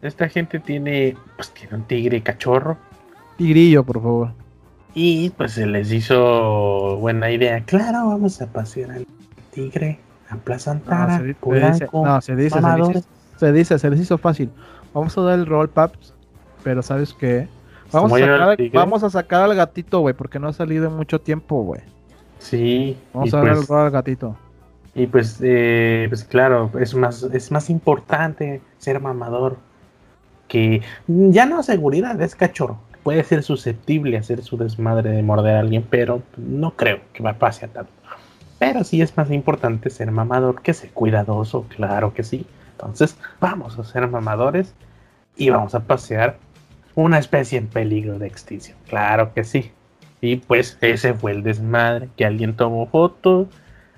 [0.00, 2.78] esta gente tiene pues tiene un tigre cachorro.
[3.36, 4.32] Tigrillo, por favor.
[4.94, 7.62] Y pues se les hizo buena idea.
[7.64, 9.06] Claro, vamos a pasear al
[9.52, 10.00] tigre
[11.92, 12.60] no, se dice,
[13.36, 14.50] se dice, se les hizo fácil.
[14.92, 16.14] Vamos a dar el roll, paps,
[16.62, 17.48] pero ¿sabes qué?
[17.92, 21.20] Vamos a, sacar, vamos a sacar al gatito, güey, porque no ha salido en mucho
[21.20, 21.80] tiempo, güey.
[22.38, 22.98] Sí.
[23.14, 24.36] Vamos a dar el pues rol al gatito.
[24.94, 29.56] Y pues, eh, pues claro, es más, es más importante ser mamador
[30.48, 32.78] que ya no seguridad, es cachorro.
[33.02, 37.22] Puede ser susceptible a hacer su desmadre de morder a alguien, pero no creo que
[37.22, 37.92] va pase a tanto.
[38.58, 42.46] Pero sí es más importante ser mamador que ser cuidadoso, claro que sí.
[42.72, 44.74] Entonces, vamos a ser mamadores
[45.36, 46.36] y vamos a pasear
[46.94, 48.76] una especie en peligro de extinción.
[48.88, 49.70] Claro que sí.
[50.20, 53.46] Y pues ese fue el desmadre, que alguien tomó fotos,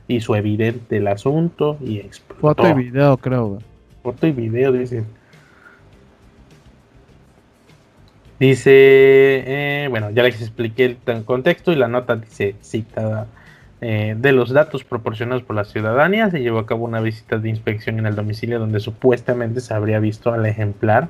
[0.07, 2.63] hizo evidente el asunto y explotó.
[2.63, 3.59] Foto y video, creo.
[4.03, 5.07] Foto y video, dicen.
[8.39, 13.27] Dice, eh, bueno, ya les expliqué el contexto y la nota dice, citada,
[13.81, 17.49] eh, de los datos proporcionados por la ciudadanía, se llevó a cabo una visita de
[17.49, 21.09] inspección en el domicilio donde supuestamente se habría visto al ejemplar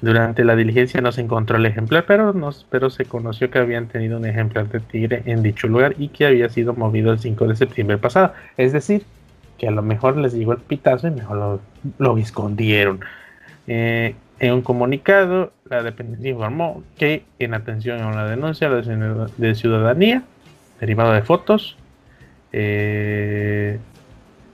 [0.00, 3.88] durante la diligencia no se encontró el ejemplar, pero, no, pero se conoció que habían
[3.88, 7.48] tenido un ejemplar de tigre en dicho lugar y que había sido movido el 5
[7.48, 8.32] de septiembre pasado.
[8.58, 9.04] Es decir,
[9.58, 11.60] que a lo mejor les llegó el pitazo y mejor
[11.98, 13.00] lo, escondieron.
[13.66, 20.24] Eh, en un comunicado, la dependencia informó que en atención a una denuncia de ciudadanía
[20.80, 21.76] derivada de fotos,
[22.52, 23.78] eh,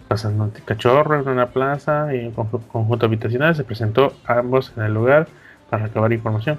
[0.08, 3.54] pasando un cachorro en una plaza y un conjunto habitacional.
[3.54, 5.28] Se presentó ambos en el lugar
[5.70, 6.58] para recabar información.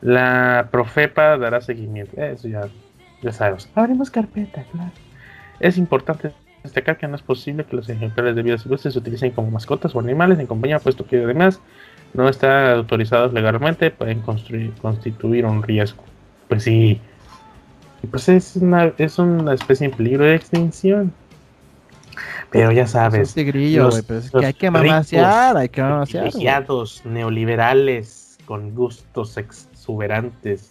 [0.00, 2.20] La Profepa dará seguimiento.
[2.20, 2.62] Eso ya,
[3.22, 3.68] ya sabemos.
[3.74, 4.90] Abrimos carpeta, claro.
[5.60, 6.32] Es importante
[6.64, 9.94] destacar que no es posible que los ejemplares de vida silvestre se utilicen como mascotas
[9.94, 11.60] o animales en compañía, puesto que además
[12.14, 16.02] no están autorizados legalmente, pueden construir, constituir un riesgo.
[16.48, 17.00] Pues sí.
[18.10, 21.12] Pues es una, es una especie en peligro de extinción.
[22.50, 23.34] Pero ya sabes.
[23.34, 26.30] los, pues, que hay que mamasear, hay que mamasear.
[27.06, 30.70] neoliberales con gustos exuberantes.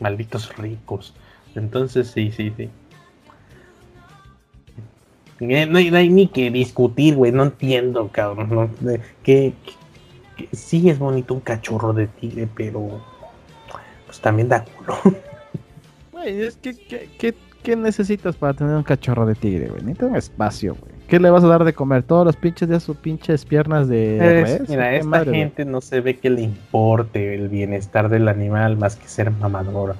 [0.00, 1.14] Malditos ricos.
[1.54, 2.68] Entonces, sí, sí, sí.
[5.38, 7.30] Eh, no hay, ni que discutir, güey.
[7.30, 8.70] No entiendo, cabrón.
[9.22, 9.54] que,
[10.52, 13.00] sí es bonito un cachorro de tigre, pero
[14.06, 14.96] pues también da culo.
[16.22, 16.74] Güey, es que,
[17.18, 19.82] que ¿Qué necesitas para tener un cachorro de tigre, güey?
[19.82, 20.92] Necesitas un espacio, güey.
[21.06, 22.02] ¿Qué le vas a dar de comer?
[22.02, 26.30] Todos los pinches de sus pinches piernas de Mira, esta gente no se ve que
[26.30, 29.94] le importe el bienestar del animal más que ser mamador.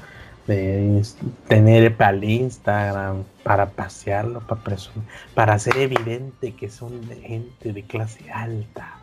[0.47, 1.01] De
[1.47, 7.73] tener para el Instagram, para pasearlo, para presumir, para hacer evidente que son de gente
[7.73, 9.02] de clase alta.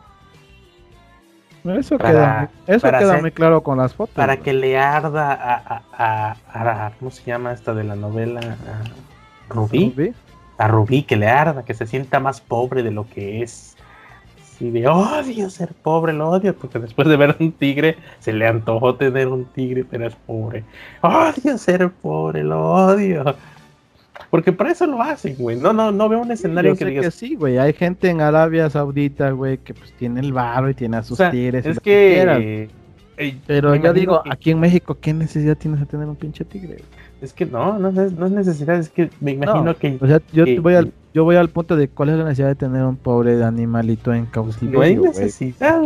[1.64, 4.14] Eso queda, eso queda muy claro con las fotos.
[4.14, 8.40] Para que le arda a, a, a, ¿Cómo se llama esta de la novela?
[8.40, 10.14] A Rubí.
[10.58, 13.76] A Rubí, que le arda, que se sienta más pobre de lo que es.
[14.58, 18.46] Si de odio ser pobre, lo odio, porque después de ver un tigre, se le
[18.46, 20.64] antojó tener un tigre, pero es pobre.
[21.00, 23.34] Odio ser pobre, lo odio.
[24.28, 25.56] Porque por eso lo hacen, güey.
[25.56, 27.06] No, no, no veo un escenario que digas.
[27.06, 27.58] Que sí, güey.
[27.58, 31.18] Hay gente en Arabia Saudita, güey, que pues tiene el barro y tiene a sus
[31.30, 31.64] tigres.
[31.66, 32.68] Es que.
[33.46, 36.78] Pero yo digo, aquí en México, ¿qué necesidad tienes de tener un pinche tigre?
[37.20, 39.98] Es que no, no es, no es necesidad, es que me imagino que.
[40.00, 42.54] O sea, yo voy al, yo voy al punto de cuál es la necesidad de
[42.54, 44.78] tener un pobre animalito en cautiverio.
[44.78, 45.82] No hay necesidad.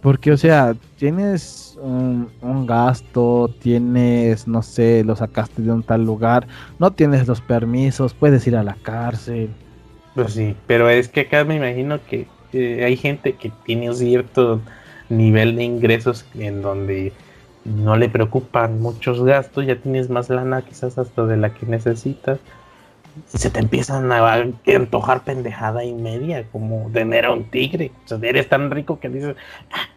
[0.00, 2.30] Porque, o sea, tienes un,
[2.66, 6.46] gasto, tienes, no sé, lo sacaste de un tal lugar,
[6.78, 9.50] no tienes los permisos, puedes ir a la cárcel.
[10.14, 12.26] Pues sí, pero es que acá me imagino que
[12.84, 14.60] hay gente que tiene un cierto
[15.08, 17.12] nivel de ingresos en donde
[17.64, 22.38] no le preocupan muchos gastos, ya tienes más lana quizás hasta de la que necesitas.
[23.26, 27.92] Se te empiezan a antojar pendejada y media, como tener a un tigre.
[28.04, 29.36] O sea, eres tan rico que dices,
[29.72, 29.88] ah,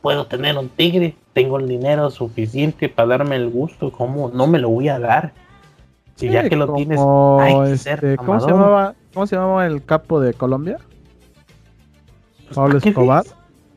[0.00, 4.58] puedo tener un tigre, tengo el dinero suficiente para darme el gusto, ¿cómo no me
[4.58, 5.32] lo voy a dar?
[6.16, 10.20] Si ya que lo tienes, hay este, ¿cómo, se llamaba, ¿Cómo se llamaba el capo
[10.20, 10.78] de Colombia?
[12.44, 13.24] Pues, Pablo Escobar.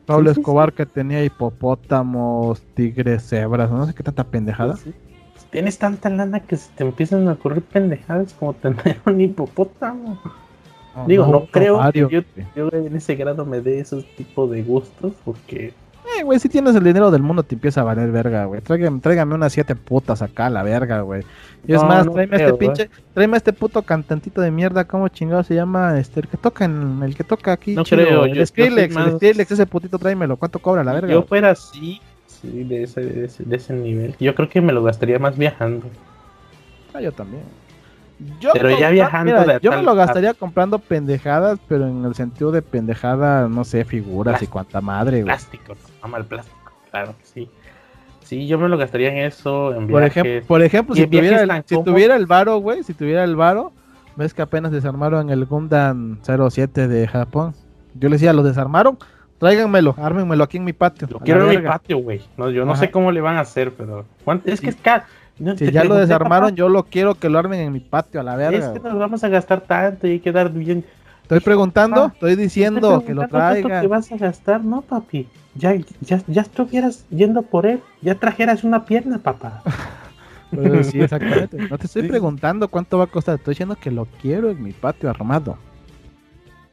[0.04, 4.76] Pablo Escobar que tenía hipopótamos, tigres, cebras, no sé qué tanta pendejada.
[5.54, 10.20] Tienes tanta lana que se te empiezan a ocurrir pendejadas como tener un hipopótamo.
[11.06, 12.08] Digo, no, creo que yo,
[12.56, 15.72] yo, en ese grado me dé esos tipos de gustos porque
[16.18, 18.62] eh, güey, si tienes el dinero del mundo te empieza a valer verga, güey.
[18.62, 21.22] Tráigame, tráigame unas siete putas acá, la verga, güey.
[21.68, 25.54] Y es más, tráeme este pinche, tráeme este puto cantantito de mierda, ¿cómo chingado se
[25.54, 26.00] llama?
[26.00, 29.52] Este, el que toca en, el que toca aquí, no creo, el Skrillex, el Skrillex,
[29.52, 31.12] ese putito tráemelo, ¿cuánto cobra la verga?
[31.12, 32.00] Yo fuera así,
[32.44, 34.14] de ese, de ese, de ese nivel.
[34.20, 35.86] Yo creo que me lo gastaría más viajando.
[36.92, 37.42] Ah, yo también.
[38.40, 42.62] Yo pero ya viajando Yo me lo gastaría comprando pendejadas, pero en el sentido de
[42.62, 45.24] pendejada, no sé, figuras y cuanta madre, güey.
[45.24, 45.74] Plástico,
[46.06, 47.50] no, el plástico, claro que sí.
[48.22, 51.64] Sí, yo me lo gastaría en eso, en por, ejemplo, por ejemplo, si tuviera, el,
[51.66, 53.72] si tuviera el varo, güey, si tuviera el varo,
[54.16, 57.54] ves que apenas desarmaron el Gundam 07 de Japón.
[57.94, 58.98] Yo le decía, lo desarmaron,
[59.44, 61.06] tráiganmelo, ármenmelo aquí en mi patio.
[61.10, 62.22] Lo quiero en mi patio, güey.
[62.36, 64.04] No, yo no sé cómo le van a hacer, pero
[64.44, 65.04] es que es caro
[65.56, 68.36] si ya lo desarmaron, yo lo quiero que lo armen en mi patio a la
[68.36, 68.58] verga.
[68.72, 70.84] Es que nos vamos a gastar tanto y hay que dar bien.
[71.22, 73.80] Estoy preguntando, Ah, estoy diciendo que lo preguntando cuánto traiga.
[73.80, 74.64] que vas a gastar?
[74.64, 75.26] No, papi.
[75.56, 77.80] Ya, ya, ya estuvieras yendo por él.
[78.02, 79.62] Ya trajeras una pierna, papá.
[80.50, 81.56] Pues sí, exactamente.
[81.68, 82.08] No te estoy Sí.
[82.08, 85.56] preguntando cuánto va a costar, estoy diciendo que lo quiero en mi patio armado.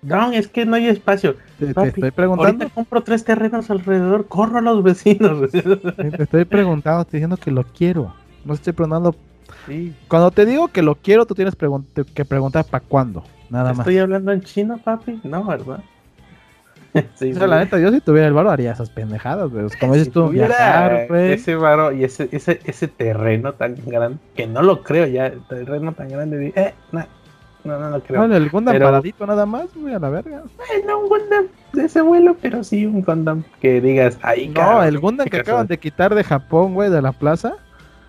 [0.01, 1.35] No, es que no hay espacio.
[1.59, 4.27] Te, estoy preguntando, Ahorita compro tres terrenos alrededor.
[4.27, 5.51] Corro a los vecinos.
[5.51, 8.13] te estoy preguntando, estoy diciendo que lo quiero.
[8.43, 9.15] No estoy preguntando.
[9.67, 9.93] sí.
[10.07, 13.23] Cuando te digo que lo quiero, tú tienes pregun- que preguntar para cuándo.
[13.49, 13.79] Nada más.
[13.79, 15.19] ¿Estoy hablando en chino, papi?
[15.23, 15.83] No, ¿verdad?
[17.15, 19.67] sí, O sea, la neta, yo si tuviera el valor haría esas pendejadas, güey.
[19.79, 21.33] Como dices Si tú, viajar, güey.
[21.33, 25.93] Ese varo y ese, ese, ese terreno tan grande, que no lo creo ya, terreno
[25.93, 26.73] tan grande, eh,
[27.63, 28.27] no, no, no creo.
[28.27, 30.43] No, el Gundam Pero- paradito nada más, güey, a la verga.
[30.87, 34.99] No un Gundam de ese vuelo, pero sí un Gundam que digas, ahí No, el
[34.99, 37.53] Gundam que acaban de quitar de Japón, güey, de la plaza.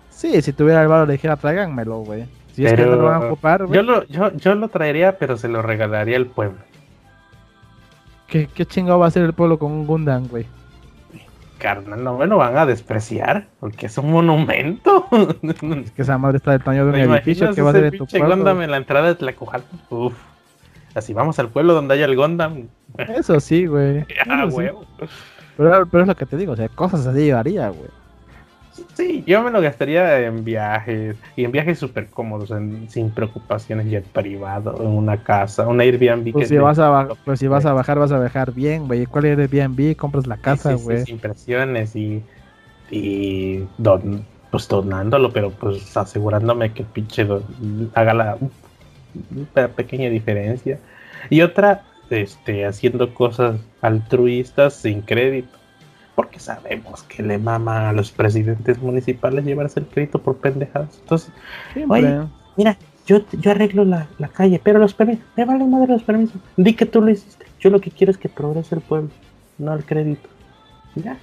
[0.09, 2.25] Sí, si tuviera el valor le dijera, tráiganmelo, güey.
[2.53, 3.75] Si es que no lo van a ocupar, güey.
[3.75, 6.57] Yo lo, yo, yo lo traería, pero se lo regalaría al pueblo.
[8.27, 10.45] ¿Qué, ¿Qué chingado va a hacer el pueblo con un Gundam, güey?
[11.63, 15.07] Carnal, no me lo van a despreciar, porque es un monumento.
[15.61, 17.97] Es que esa madre está del tamaño de un ¿Me edificio que va a ser
[17.97, 18.05] tu.
[18.05, 19.77] Gundam en la entrada de Tlacojalpa?
[19.89, 20.13] Uf.
[20.93, 22.67] Así vamos al pueblo donde haya el Gundam.
[22.97, 24.05] Eso sí, güey.
[24.27, 24.57] Ah, sí.
[25.55, 27.89] Pero, pero es lo que te digo, o sea, cosas así llevaría, güey.
[28.95, 33.85] Sí, yo me lo gastaría en viajes y en viajes súper cómodos, en- sin preocupaciones,
[33.87, 36.33] jet privado, en una casa, un Airbnb.
[36.33, 39.05] Pues que si, vas a, pues si vas a bajar, vas a bajar bien, güey.
[39.05, 39.95] ¿Cuál Airbnb?
[39.95, 41.05] Compras la sí, casa, sí, sí, güey.
[41.05, 42.25] sin presiones y,
[42.89, 47.27] y don, pues donándolo, pero pues asegurándome que pinche
[47.95, 48.39] haga la
[49.29, 50.81] una pequeña diferencia.
[51.29, 55.59] Y otra, este, haciendo cosas altruistas sin crédito.
[56.15, 60.99] Porque sabemos que le mama a los presidentes municipales llevarse el crédito por pendejadas.
[61.01, 61.31] Entonces,
[61.73, 61.99] Siempre.
[62.19, 66.03] Oye, mira, yo, yo arreglo la, la calle, pero los permisos, me vale madre los
[66.03, 66.39] permisos.
[66.55, 67.45] Di que tú lo hiciste.
[67.59, 69.09] Yo lo que quiero es que progrese el pueblo,
[69.57, 70.29] no el crédito.
[70.95, 71.17] Ya.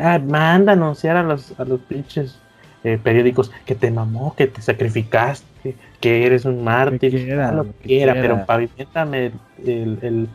[0.00, 2.36] Ah, Manda a anunciar a los, a los pinches
[2.82, 7.70] eh, periódicos que te mamó, que te sacrificaste, que eres un mártir, quiera, lo que
[7.74, 8.28] que quiera, quiera.
[8.28, 10.28] pero pavimentame el, el, el-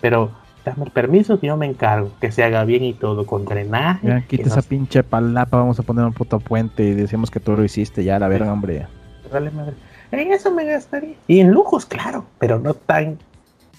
[0.00, 0.30] pero
[0.64, 4.06] dame el permiso que yo me encargo, que se haga bien y todo, con drenaje.
[4.06, 7.40] Ya, quita no esa pinche palapa, vamos a poner un puto puente y decimos que
[7.40, 8.86] tú lo hiciste, ya, la verga, hombre.
[9.32, 9.74] Vale madre.
[10.10, 11.14] En eso me gastaría.
[11.26, 13.18] Y en lujos, claro, pero no tan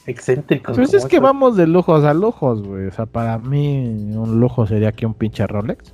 [0.08, 0.76] excéntricos.
[0.76, 2.88] Pues es que vamos de lujos a lujos, güey.
[2.88, 5.94] O sea, para mí un lujo sería que un pinche Rolex.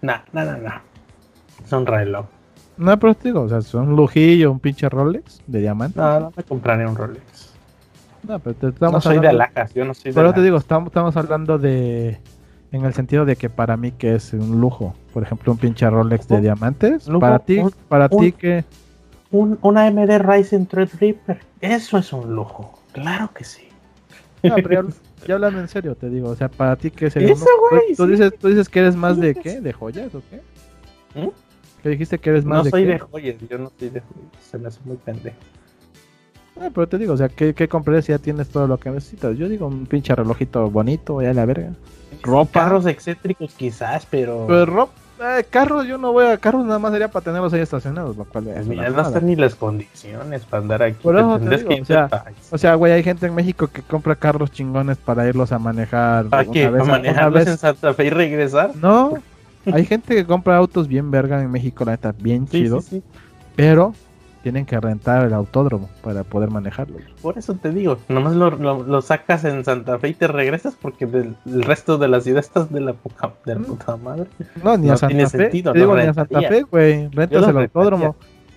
[0.00, 0.72] No, no, no, no.
[1.64, 2.26] Es un reloj.
[2.76, 5.98] No, pero te digo, o sea, es un lujillo, un pinche Rolex de diamante.
[5.98, 7.35] No, no me compraré un Rolex.
[8.22, 10.42] No, pero te estamos no soy de hablando- alhajas, yo no soy de Pero te
[10.42, 12.18] digo, estamos, estamos hablando de.
[12.72, 14.94] En el sentido de que para mí que es un lujo.
[15.12, 17.06] Por ejemplo, un pinche Rolex de diamantes.
[17.08, 18.64] lujo, para ti, un- para un- ti que.
[19.30, 21.38] Un, una AMD Ryzen Threadripper.
[21.60, 22.78] Eso es un lujo.
[22.92, 23.68] Claro que sí.
[24.42, 24.94] No, pero ya,
[25.26, 26.28] ya hablando en serio, te digo.
[26.28, 27.68] O sea, para ti que sería un Eso, lujo.
[27.70, 28.10] güey, ¿Tú, sí.
[28.12, 29.60] dices, tú dices que eres más de qué?
[29.60, 30.40] ¿De joyas o qué?
[31.20, 31.28] ¿Mm?
[31.82, 32.88] Que dijiste que eres más No de soy qué?
[32.92, 34.30] de joyas, yo no soy de joyas.
[34.50, 35.36] Se me hace muy pendejo.
[36.60, 38.90] Ah, pero te digo, o sea, ¿qué, qué comprarías si ya tienes todo lo que
[38.90, 39.36] necesitas?
[39.36, 41.70] Yo digo, un pinche relojito bonito, ya la verga.
[42.22, 42.60] Ropa.
[42.60, 44.46] Carros excéntricos quizás, pero...
[44.46, 44.92] Pues ropa,
[45.38, 48.24] eh, carros, yo no voy a carros, nada más sería para tenerlos ahí estacionados, lo
[48.24, 50.98] cual es Pues una mira, no están ni las condiciones para andar aquí.
[51.02, 52.24] Por eso te digo, que o sea.
[52.50, 56.26] O güey, hay gente en México que compra carros chingones para irlos a manejar.
[56.26, 56.68] ¿Para qué?
[56.68, 58.72] vez ¿Para a- manejarlos vez- en Santa Fe y regresar?
[58.76, 59.14] No,
[59.70, 62.88] hay gente que compra autos bien verga en México, la neta, bien Sí, chido, sí,
[62.96, 63.02] sí.
[63.56, 63.94] pero
[64.46, 66.98] tienen que rentar el autódromo para poder manejarlo.
[67.20, 70.76] Por eso te digo, nomás lo, lo- lo sacas en Santa Fe y te regresas
[70.80, 73.64] porque del, el resto de la ciudad estás de la poca, de la Mm.
[73.64, 74.26] puta madre.
[74.62, 76.42] No, ni No a Santa tiene Fe, sentido, te digo, ni a Santa.
[76.42, 78.14] Fe, güey, rentas el autódromo.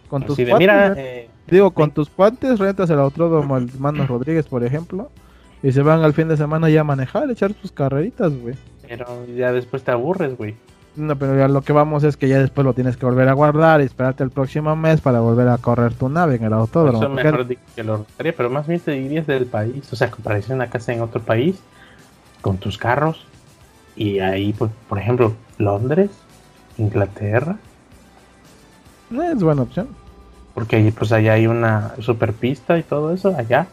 [0.07, 4.45] Con tus cuates, mira, eh, digo, con tus cuates rentas el autódromo el Mano Rodríguez,
[4.45, 5.09] por ejemplo,
[5.63, 8.53] y se van al fin de semana ya a manejar, echar sus carreritas, güey.
[8.87, 10.53] pero ya después te aburres, güey.
[10.99, 13.33] No, pero ya lo que vamos es que ya después lo tienes que volver a
[13.33, 16.99] guardar y esperarte el próximo mes para volver a correr tu nave en el autódromo.
[16.99, 19.91] eso mejor que lo rentaría, pero más bien te dirías del país.
[19.91, 21.59] O sea, comprarías una casa en otro país
[22.41, 23.25] con tus carros
[23.95, 26.11] y ahí, pues, por ejemplo, Londres,
[26.77, 27.57] Inglaterra,
[29.11, 29.87] es buena opción.
[30.53, 33.67] porque pues allá hay una superpista y todo eso, allá.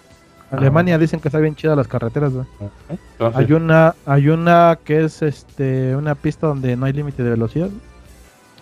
[0.51, 2.47] Alemania dicen que está bien chida las carreteras, güey.
[2.89, 7.31] Entonces, Hay una, hay una que es este una pista donde no hay límite de
[7.31, 7.69] velocidad.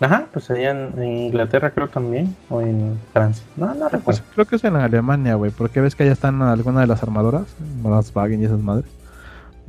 [0.00, 3.44] Ajá, pues allá en, en Inglaterra creo también, o en Francia.
[3.56, 4.20] No, no Pues recuerdo.
[4.34, 7.44] creo que es en Alemania, güey, porque ves que allá están algunas de las armadoras,
[7.80, 8.90] Volkswagen y esas madres.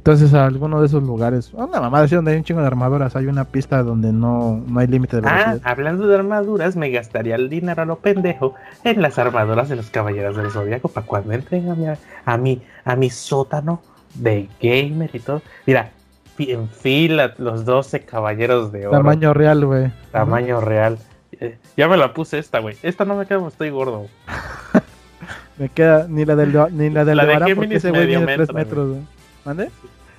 [0.05, 3.15] Entonces, a alguno de esos lugares, una mamá decía donde hay un chingo de armaduras,
[3.15, 5.61] hay una pista donde no, no hay límite de Ah, velocidad.
[5.63, 8.53] hablando de armaduras, me gastaría el dinero a lo pendejo
[8.83, 11.87] en las armaduras de los caballeros del zodiaco para cuando entren a mi,
[12.23, 13.81] a mi, a mi sótano
[14.13, 15.41] de gamer y todo.
[15.65, 15.89] Mira,
[16.37, 18.97] en fila los 12 caballeros de oro.
[18.97, 19.91] Tamaño real, güey.
[20.11, 20.99] Tamaño real.
[21.31, 22.77] Eh, ya me la puse esta, güey.
[22.83, 24.05] Esta no me queda, estoy gordo.
[25.57, 28.19] Me queda ni la del ni la del La de Géminis porque ese güey medio
[28.19, 29.01] mide 3 metro, metros, güey.
[29.45, 29.69] ¿Mande?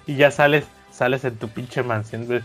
[0.07, 2.27] Y ya sales, sales en tu pinche mansión.
[2.27, 2.43] güey.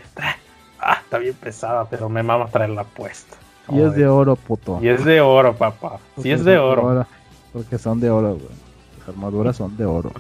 [0.80, 3.38] Ah, está bien pesada, pero me mama traerla puesta.
[3.70, 4.80] Y es de oro, puto.
[4.82, 6.00] Y es de oro, papá.
[6.22, 7.06] Sí es de oro.
[7.54, 8.50] Porque son de oro, güey.
[9.00, 10.12] Las armaduras son de oro.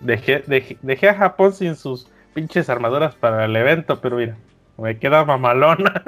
[0.00, 4.36] Dejé, dejé, dejé a Japón sin sus pinches armaduras para el evento, pero mira,
[4.78, 6.02] me queda mamalona.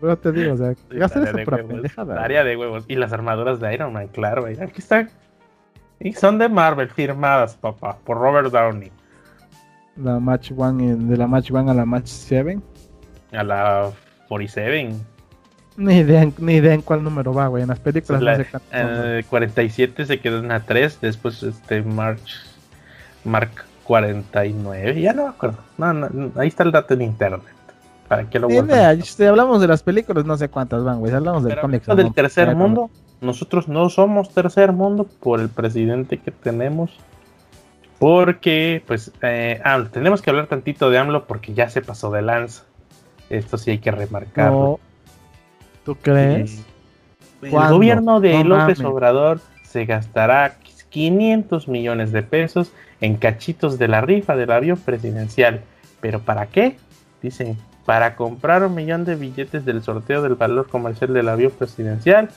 [0.00, 2.14] Pero te digo, o sea, gastar Tarea eso de para huevos, pendejada.
[2.14, 2.84] tarea de huevos.
[2.88, 4.58] Y las armaduras de Iron Man, claro, güey.
[4.60, 5.10] Aquí están.
[6.00, 8.90] Y son de Marvel, firmadas, papá, por Robert Downey.
[9.96, 12.58] La Match One, de la Match One a la Match 7.
[13.32, 13.90] A la
[14.28, 14.94] 47.
[15.76, 17.62] Ni idea, en- ni idea en cuál número va, güey.
[17.62, 19.18] En las películas La- no sé cuántos son, güey.
[19.20, 22.34] eh, 47 se quedó en la 3, después este March,
[23.24, 23.50] Mark
[23.84, 25.58] 49, ya no me acuerdo.
[25.78, 27.42] No, no, ahí está el dato en internet.
[28.06, 31.10] ¿Para qué lo idea, si hablamos de las películas, no sé cuántas van, güey.
[31.10, 31.84] Si hablamos del cómic.
[31.84, 36.90] del tercer mundo, nosotros no somos tercer mundo por el presidente que tenemos.
[37.98, 42.22] Porque, pues, eh, ah, tenemos que hablar tantito de AMLO porque ya se pasó de
[42.22, 42.62] lanza.
[43.28, 44.58] Esto sí hay que remarcarlo.
[44.58, 44.80] No.
[45.84, 46.64] ¿Tú crees?
[47.42, 48.92] El gobierno de No López mames.
[48.92, 50.58] Obrador se gastará
[50.90, 55.60] 500 millones de pesos en cachitos de la rifa del avión presidencial.
[56.00, 56.76] ¿Pero para qué?
[57.20, 62.28] Dicen, para comprar un millón de billetes del sorteo del valor comercial del avión presidencial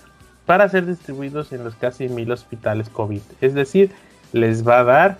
[0.51, 3.21] para ser distribuidos en los casi mil hospitales COVID.
[3.39, 3.89] Es decir,
[4.33, 5.17] les va a dar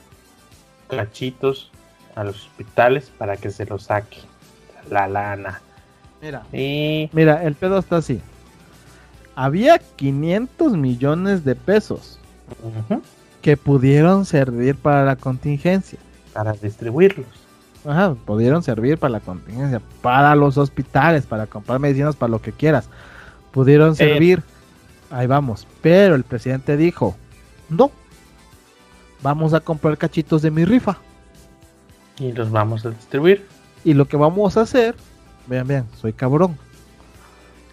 [0.90, 1.72] cachitos
[2.16, 4.18] a los hospitales para que se los saque
[4.90, 5.62] la lana.
[6.22, 6.44] Mira.
[6.52, 8.20] Y Mira, el pedo está así.
[9.34, 12.20] Había 500 millones de pesos
[13.42, 15.98] que pudieron servir para la contingencia.
[16.34, 17.26] para distribuirlos.
[17.86, 22.52] Ajá, pudieron servir para la contingencia, para los hospitales, para comprar medicinas, para lo que
[22.52, 22.90] quieras.
[23.54, 24.44] Pudieron servir.
[25.12, 25.68] Ahí vamos.
[25.82, 27.16] Pero el presidente dijo,
[27.70, 27.92] no.
[29.22, 30.98] Vamos a comprar cachitos de mi rifa.
[32.18, 33.46] y los vamos a distribuir.
[33.84, 34.96] Y lo que vamos a hacer,
[35.48, 36.58] vean, vean, soy cabrón.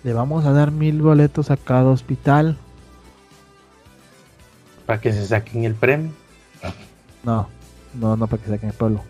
[0.05, 2.57] Le vamos a dar mil boletos a cada hospital.
[4.87, 6.11] para que se saquen el premio.
[7.25, 7.49] No,
[7.95, 9.03] no, no para que saquen el pueblo.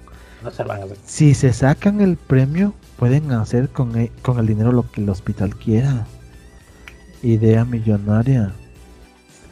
[0.42, 0.86] No se van a.
[1.06, 5.08] Si se sacan el premio, pueden hacer con el, con el dinero lo que el
[5.08, 6.06] hospital quiera.
[7.22, 8.52] Idea millonaria.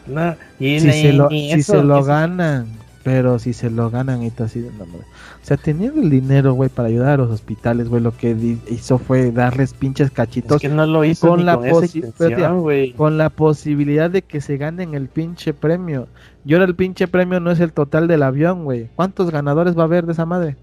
[0.07, 2.67] No, y, Si y- se lo, y si eso- se lo eso- ganan,
[3.03, 5.05] pero si se lo ganan, y así de no, madre.
[5.43, 8.37] O sea, teniendo el dinero, güey, para ayudar a los hospitales, güey, lo que
[8.71, 12.95] hizo fue darles pinches Es cachitos que no lo hizo con ni la con posi-
[12.97, 16.09] con la posibilidad de que se ganen el pinche premio.
[16.45, 18.89] Y ahora el pinche premio no es el total del avión, güey.
[18.97, 20.57] ¿Cuántos ganadores va a haber de esa madre?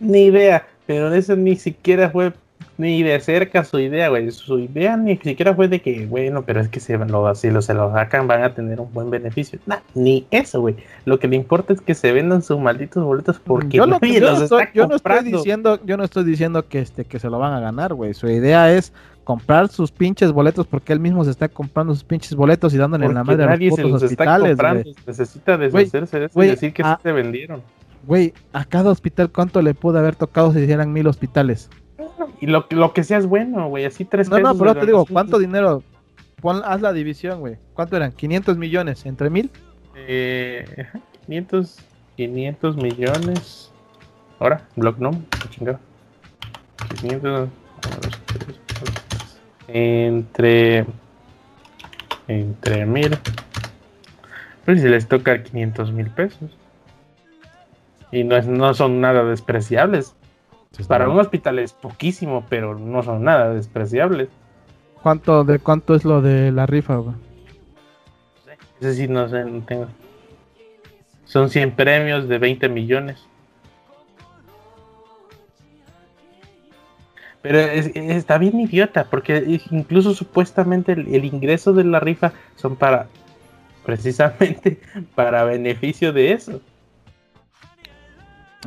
[0.00, 2.32] Ni idea, pero eso ni siquiera fue
[2.80, 4.30] ni de cerca su idea, güey.
[4.30, 7.62] Su idea ni siquiera fue de que, bueno, pero es que se lo, si lo,
[7.62, 9.58] se lo sacan van a tener un buen beneficio.
[9.66, 10.76] Nah, ni eso, güey.
[11.04, 14.14] Lo que le importa es que se vendan sus malditos boletos porque yo, lo- nadie
[14.20, 17.04] yo los no estoy, está yo no estoy diciendo, yo no estoy diciendo que este
[17.04, 18.14] que se lo van a ganar, güey.
[18.14, 18.92] Su idea es
[19.24, 23.06] comprar sus pinches boletos porque él mismo se está comprando sus pinches boletos y dándole
[23.06, 24.82] en la Porque madre a nadie los se putos los está hospitales, comprando.
[24.82, 24.94] güey.
[25.06, 27.62] Necesita deshacerse de eso y decir que sí se vendieron.
[28.06, 31.68] Güey, a cada hospital cuánto le pudo haber tocado si hicieran mil hospitales.
[32.40, 33.84] Y lo, lo que sea es bueno, güey.
[33.84, 35.06] Así tres No, no, pesos pero te digo.
[35.06, 35.82] ¿cuánto dinero?
[36.40, 37.58] Pon, haz la división, güey.
[37.74, 38.12] ¿Cuánto eran?
[38.12, 39.50] 500 millones entre mil.
[39.94, 41.78] Eh, ajá, 500,
[42.16, 43.72] 500 millones.
[44.38, 45.78] Ahora, block no, qué chingado.
[47.00, 47.30] 500.
[47.30, 47.40] uno,
[48.00, 49.02] dos, tres, cuatro,
[49.68, 50.86] Entre.
[52.28, 53.18] Entre mil.
[54.64, 56.50] Pues si les toca 500 mil pesos.
[58.12, 60.14] Y no, es, no son nada despreciables.
[60.86, 64.28] Para un hospital es poquísimo, pero no son nada despreciables.
[65.02, 67.16] ¿Cuánto, de cuánto es lo de la rifa, güey?
[68.80, 69.86] Ese sí no sé, no tengo.
[71.24, 73.26] Son 100 premios de 20 millones.
[77.42, 82.76] Pero es- está bien idiota, porque incluso supuestamente el, el ingreso de la rifa son
[82.76, 83.06] para,
[83.84, 84.80] precisamente,
[85.14, 86.60] para beneficio de eso.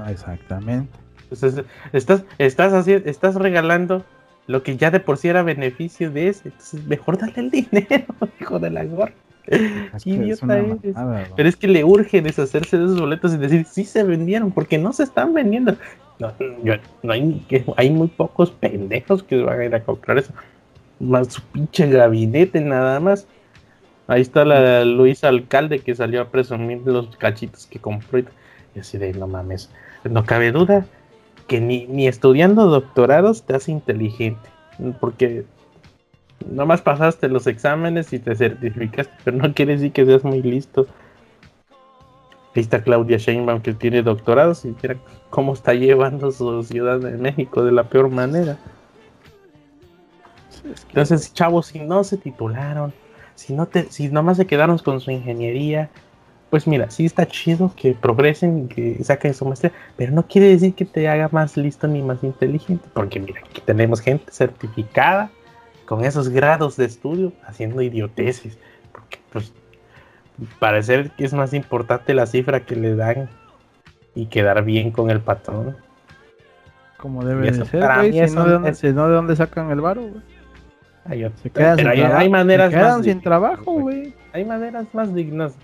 [0.08, 1.03] Exactamente.
[1.34, 4.04] Entonces, estás, estás, haciendo, estás regalando
[4.48, 6.50] lo que ya de por sí era beneficio de ese.
[6.50, 8.06] Entonces, mejor dale el dinero,
[8.40, 9.14] hijo de la gorra.
[9.46, 10.64] Es idiota
[11.36, 14.78] Pero es que le urge deshacerse de esos boletos y decir, sí se vendieron, porque
[14.78, 15.76] no se están vendiendo.
[16.20, 16.32] No,
[17.12, 17.46] hay,
[17.76, 20.32] hay muy pocos pendejos que van a ir a comprar eso.
[21.00, 23.28] Más su pinche gabinete nada más.
[24.08, 28.20] Ahí está la Luisa Alcalde que salió a presumir los cachitos que compró.
[28.76, 29.70] Y así de, no mames,
[30.06, 30.86] no cabe duda
[31.48, 34.50] que ni, ni estudiando doctorados te hace inteligente.
[35.00, 35.46] Porque
[36.50, 40.88] nomás pasaste los exámenes y te certificaste, pero no quiere decir que seas muy listo.
[42.56, 44.98] Ahí está Claudia Sheinbaum que tiene doctorados y mira
[45.30, 48.58] cómo está llevando su ciudad de México de la peor manera.
[50.90, 52.94] Entonces, chavos, si no se titularon,
[53.36, 55.90] si no te, si nomás se quedaron con su ingeniería,
[56.54, 60.76] pues mira, sí está chido que progresen, que saquen su maestría, pero no quiere decir
[60.76, 65.32] que te haga más listo ni más inteligente, porque mira, aquí tenemos gente certificada
[65.88, 68.60] con esos grados de estudio haciendo idioteces,
[68.92, 69.52] porque pues
[70.60, 73.32] parece que es más importante la cifra que le dan
[74.14, 75.76] y quedar bien con el patrón.
[76.98, 78.36] Como debe de ser, güey, si,
[78.94, 81.32] no, de dónde, sacan el varo, güey.
[81.42, 84.14] Se sin hay, maneras quedan sin trabajo, güey.
[84.34, 85.56] Hay maneras más dignas.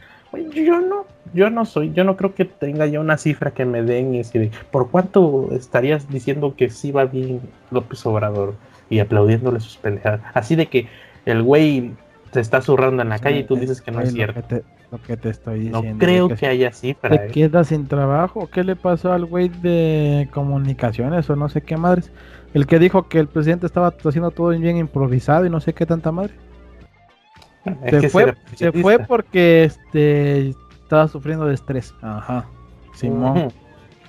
[0.53, 3.81] Yo no, yo no soy, yo no creo que tenga ya una cifra que me
[3.84, 7.41] den y decir, ¿por cuánto estarías diciendo que sí va bien
[7.72, 8.56] López Obrador?
[8.89, 10.22] Y aplaudiéndole sus pendejadas.
[10.34, 10.88] Así de que
[11.26, 11.91] el güey
[12.31, 14.61] se está zurrando en la calle y tú dices que no es cierto.
[14.91, 15.84] Lo que, te, estoy diciendo.
[15.84, 17.10] No creo que, haya cifra.
[17.10, 18.49] ¿Te quedas sin trabajo?
[18.51, 22.11] ¿Qué le pasó al güey de comunicaciones o no sé qué madres?
[22.56, 25.85] El que dijo que el presidente estaba haciendo todo bien improvisado y no sé qué
[25.85, 26.34] tanta madre.
[27.89, 30.49] se, fue, se fue porque este
[30.83, 31.93] estaba sufriendo de estrés.
[32.01, 32.45] Ajá.
[32.95, 33.51] Simón.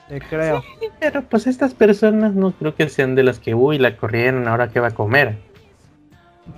[0.08, 0.64] Te creo.
[0.98, 4.68] pero pues estas personas no creo que sean de las que, uy, la corrieron, ahora
[4.68, 5.38] qué va a comer.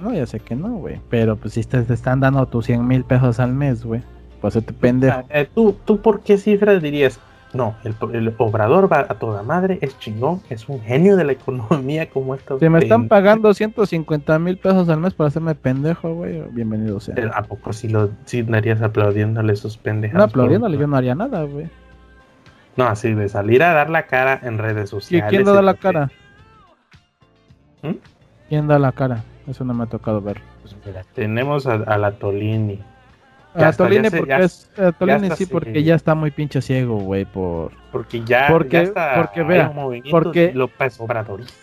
[0.00, 1.00] No, ya sé que no, güey.
[1.10, 4.00] Pero pues si te, están dando tus 100 mil pesos al mes, güey.
[4.40, 5.18] Pues te pendejo.
[5.18, 7.20] Ah, eh, ¿tú, ¿Tú por qué cifras dirías?
[7.54, 12.08] No, el, obrador va a toda madre, es chingón, es un genio de la economía
[12.08, 12.58] como esto.
[12.58, 17.14] Si me están pagando 150 mil pesos al mes para hacerme pendejo, güey, bienvenido sea.
[17.34, 20.16] ¿A poco si lo si darías aplaudiéndole esos pendejos?
[20.16, 21.68] No, aplaudiéndole yo no haría nada, güey.
[22.76, 25.30] No, así de salir a dar la cara en redes sociales.
[25.30, 26.10] ¿Y quién da la cara?
[27.82, 27.96] ¿Mm?
[28.48, 29.24] ¿Quién da la cara?
[29.46, 30.40] Eso no me ha tocado ver.
[30.62, 30.74] Pues
[31.12, 32.80] tenemos a, a la Tolini
[33.54, 34.70] a Tolini porque es
[35.36, 39.72] sí porque ya está muy pinche ciego, güey, por porque ya porque porque vea,
[40.10, 41.54] porque López Obradorista.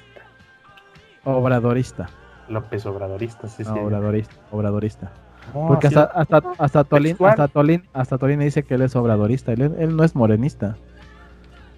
[1.24, 2.10] Obradorista.
[2.48, 3.70] López Obradorista, sí, sí.
[3.70, 5.11] Obradorista, obradorista.
[5.53, 9.74] porque hasta, hasta, hasta Tolín, hasta Tolín, hasta Tolín dice que él es obradorista, él,
[9.78, 10.76] él no es morenista.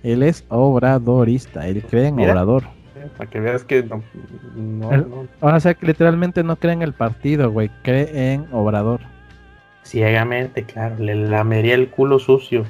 [0.03, 2.63] Él es obradorista, él cree en obrador.
[3.17, 4.01] Para que veas que no,
[4.55, 9.01] no, O sea, que literalmente no cree en el partido, güey, cree en obrador.
[9.83, 12.65] Ciegamente, claro, le lamería el culo sucio.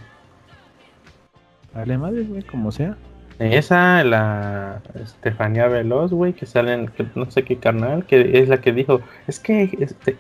[1.74, 2.98] Vale madre, güey, como sea.
[3.40, 8.62] Esa, la Estefanía Veloz, güey, que sale en no sé qué canal, que es la
[8.62, 10.16] que dijo, es que este,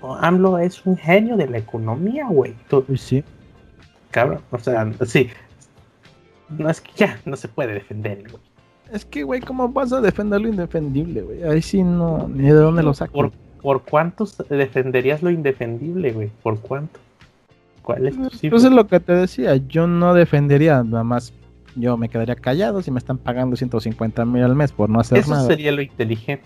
[0.00, 2.54] AMLO es un genio de la economía, güey.
[2.96, 3.22] Sí.
[4.10, 5.30] Cabrón, o sea, sí.
[6.48, 8.42] No es que ya, no se puede defender, güey.
[8.92, 11.42] Es que, güey, ¿cómo vas a defender lo indefendible, güey?
[11.44, 13.12] Ahí sí no, ni de dónde lo saco.
[13.12, 13.32] ¿Por
[13.82, 16.30] cuánto defenderías lo indefendible, güey?
[16.42, 17.00] ¿Por cuánto?
[17.82, 21.32] ¿Cuál es tu Pues es lo que te decía, yo no defendería, nada más
[21.76, 25.26] yo me quedaría callado si me están pagando 150 mil al mes por no hacer
[25.28, 25.40] nada.
[25.40, 26.44] Eso sería lo inteligente.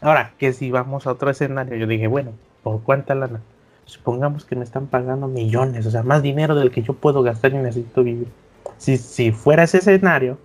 [0.00, 2.32] Ahora, que si vamos a otro escenario, yo dije, bueno,
[2.62, 3.40] ¿por cuánta lana?
[3.86, 7.52] Supongamos que me están pagando millones, o sea, más dinero del que yo puedo gastar
[7.52, 8.28] y necesito vivir.
[8.78, 10.38] Si, si fuera ese escenario,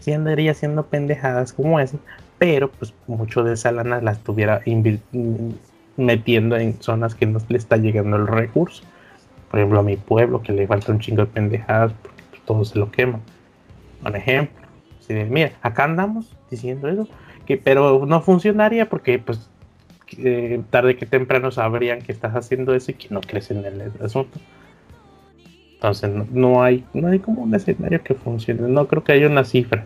[0.00, 1.98] sí andaría haciendo pendejadas como ese,
[2.38, 4.62] pero pues mucho de esa lana la estuviera
[5.96, 8.84] metiendo en zonas que no le está llegando el recurso.
[9.50, 12.64] Por ejemplo, a mi pueblo, que le falta un chingo de pendejadas, porque pues, todo
[12.64, 13.20] se lo quema.
[14.04, 14.66] Un ejemplo.
[15.28, 17.08] mira, acá andamos diciendo eso,
[17.46, 19.50] que, pero no funcionaría porque pues
[20.70, 24.38] tarde que temprano sabrían que estás haciendo eso y que no crees en el asunto.
[25.74, 28.68] Entonces no, hay, no hay como un escenario que funcione.
[28.68, 29.84] No creo que haya una cifra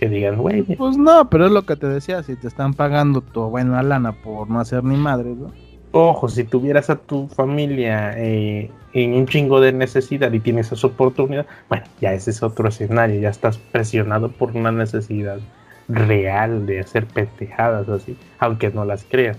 [0.00, 0.62] que digan, güey.
[0.62, 4.12] Pues no, pero es lo que te decía, si te están pagando tu buena lana
[4.12, 5.52] por no hacer ni madre, ¿no?
[5.92, 10.86] Ojo, si tuvieras a tu familia eh, en un chingo de necesidad y tienes esa
[10.86, 15.38] oportunidad, bueno, ya ese es otro escenario, ya estás presionado por una necesidad
[15.86, 19.36] real de hacer pendejadas así, aunque no las creas.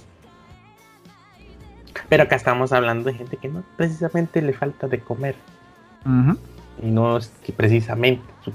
[2.08, 5.34] Pero acá estamos hablando de gente que no precisamente le falta de comer.
[6.84, 8.54] Y no es que precisamente su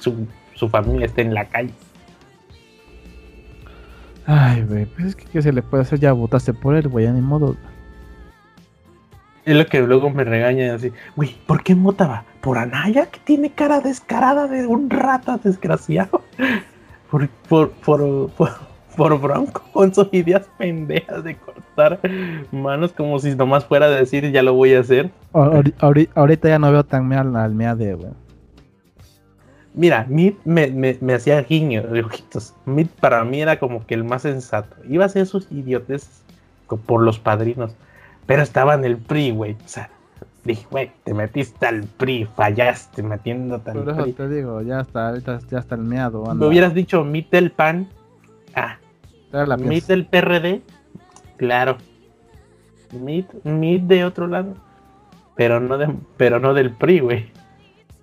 [0.00, 0.26] su
[0.68, 1.72] familia esté en la calle.
[4.26, 6.00] Ay, güey, pues es que ¿qué se le puede hacer?
[6.00, 7.56] Ya votaste por él, güey, ya ni modo.
[9.44, 13.50] Es lo que luego me regañan así, güey, ¿por qué Mota ¿Por Anaya que tiene
[13.50, 16.22] cara descarada de un rata desgraciado?
[17.10, 18.30] ¿Por, por, por,
[18.96, 22.00] por, Bronco con sus ideas pendejas de cortar
[22.50, 25.10] manos como si nomás fuera a decir ya lo voy a hacer?
[25.32, 28.10] Ahorita ya no veo tan mal al meade, güey.
[29.76, 32.54] Mira, Mid me, me, hacía guiño de ojitos.
[32.64, 34.74] Mid para mí era como que el más sensato.
[34.88, 36.22] Iba a ser sus idiotes
[36.86, 37.76] por los padrinos.
[38.24, 39.52] Pero estaba en el PRI, güey.
[39.52, 39.90] O sea,
[40.44, 43.84] dije, güey, te metiste al PRI, fallaste metiendo tan.
[43.84, 46.24] Por eso te digo, ya está, ya está el meado.
[46.34, 47.86] Me hubieras dicho mit del PAN.
[48.54, 48.78] Ah.
[49.58, 50.62] Mit del PRD.
[51.36, 51.76] Claro.
[52.92, 53.30] Mit
[53.82, 54.54] de otro lado.
[55.34, 57.26] Pero no, de, pero no del PRI, güey.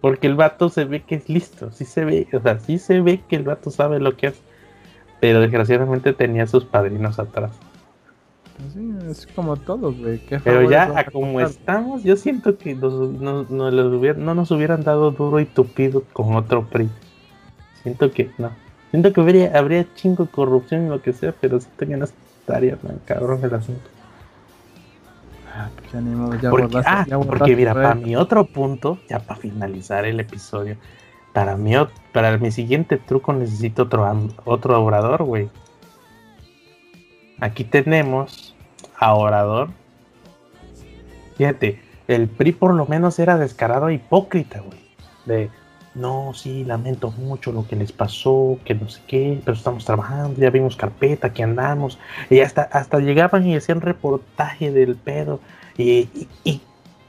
[0.04, 1.72] Porque el vato se ve que es listo.
[1.72, 4.42] Sí se ve, o sea, sí se ve que el vato sabe lo que hace.
[5.22, 7.54] Pero desgraciadamente tenía sus padrinos atrás.
[8.74, 10.22] Sí, es como todos, güey.
[10.44, 16.36] Pero ya, como estamos, yo siento que no, nos hubieran dado duro y tupido con
[16.36, 16.90] otro PRI.
[17.82, 18.52] Siento que no.
[18.92, 22.04] Siento que habría, habría chingo de corrupción y lo que sea, pero siento que no
[22.04, 23.90] estaría tan cabrón el asunto.
[25.56, 30.20] Ah, pues ya porque, ah, porque mira, para mi otro punto, ya para finalizar el
[30.20, 30.78] episodio,
[31.32, 31.74] para mi,
[32.12, 35.50] para mi siguiente truco necesito otro, otro orador, güey.
[37.40, 38.56] Aquí tenemos
[38.98, 39.70] a Orador.
[41.36, 44.80] Fíjate, el PRI por lo menos era descarado e hipócrita, güey.
[45.26, 45.50] De,
[45.96, 50.40] no, sí, lamento mucho lo que les pasó, que no sé qué, pero estamos trabajando,
[50.40, 52.00] ya vimos carpeta, aquí andamos.
[52.30, 55.40] Y hasta, hasta llegaban y hacían reportaje del pedo.
[55.78, 56.10] Y,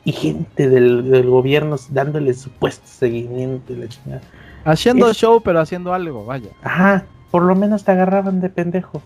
[0.04, 4.22] gente del, gobierno dándole supuesto seguimiento y la chingada.
[4.64, 6.50] Haciendo show, pero haciendo algo, vaya.
[6.62, 9.02] Ajá, por lo menos te agarraban de pendejo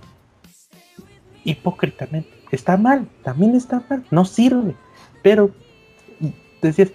[1.45, 2.31] hipócritamente.
[2.51, 4.75] Está mal, también está mal, no sirve.
[5.23, 5.51] Pero
[6.63, 6.95] decir,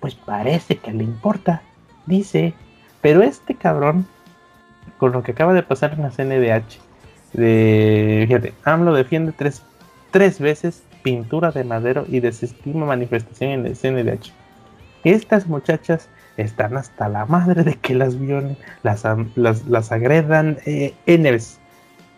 [0.00, 1.62] pues parece que le importa,
[2.08, 2.54] dice.
[3.00, 4.06] Pero este cabrón,
[4.98, 6.80] con lo que acaba de pasar en la CNDH,
[7.32, 9.62] de, fíjate, AMLO defiende tres,
[10.10, 14.32] tres veces pintura de madero y desestima manifestación en el CNDH.
[15.04, 19.04] Estas muchachas están hasta la madre de que las violen, las,
[19.36, 21.40] las, agredan eh, en el...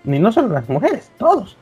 [0.05, 1.57] Ni no solo las mujeres, todos.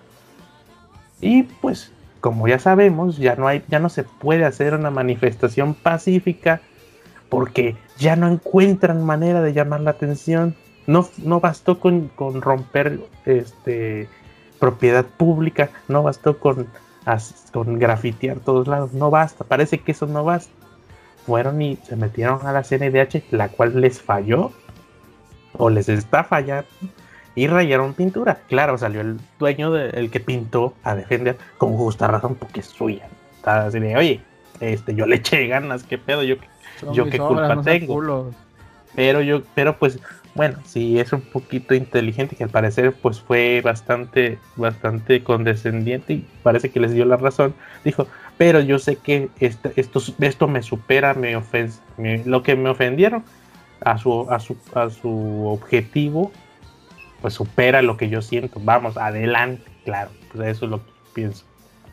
[1.21, 5.75] Y pues, como ya sabemos, ya no hay, ya no se puede hacer una manifestación
[5.75, 6.61] pacífica
[7.29, 10.55] porque ya no encuentran manera de llamar la atención.
[10.87, 12.11] No, no bastó con,
[12.41, 14.09] romper este,
[14.59, 16.67] propiedad pública, no bastó con,
[17.53, 20.53] con grafitear todos lados, no basta, parece que eso no basta.
[21.27, 24.51] Fueron y se metieron a la CNDH, la cual les falló
[25.53, 26.67] o les está fallando
[27.39, 28.41] y rayaron pintura.
[28.49, 33.09] Claro, salió el dueño del que pintó a defender con justa razón porque es suya.
[33.45, 34.21] Así de, oye,
[34.59, 36.35] este, yo le eché ganas, qué pedo, yo,
[36.93, 38.33] yo qué culpa tengo.
[38.95, 39.99] Pero yo, pero pues,
[40.35, 46.27] bueno, si es un poquito inteligente, que al parecer pues fue bastante, bastante condescendiente y
[46.43, 48.07] parece que les dio la razón, dijo,
[48.39, 51.83] pero yo sé que este, esto, esto me supera mi ofensa,
[52.25, 53.25] lo que me ofendieron
[53.85, 56.33] a su, a su, a su objetivo
[57.21, 58.61] pues supera lo que yo siento.
[58.63, 61.45] Vamos, adelante, claro, pues eso es lo que pienso.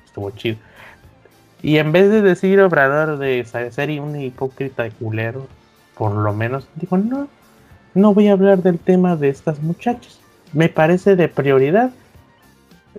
[0.06, 0.57] Estuvo chido.
[1.66, 5.48] Y en vez de decir Obrador de ser un hipócrita de culero,
[5.98, 7.28] por lo menos digo, no,
[7.96, 10.20] no voy a hablar del tema de estas muchachas.
[10.54, 11.90] Me parece de prioridad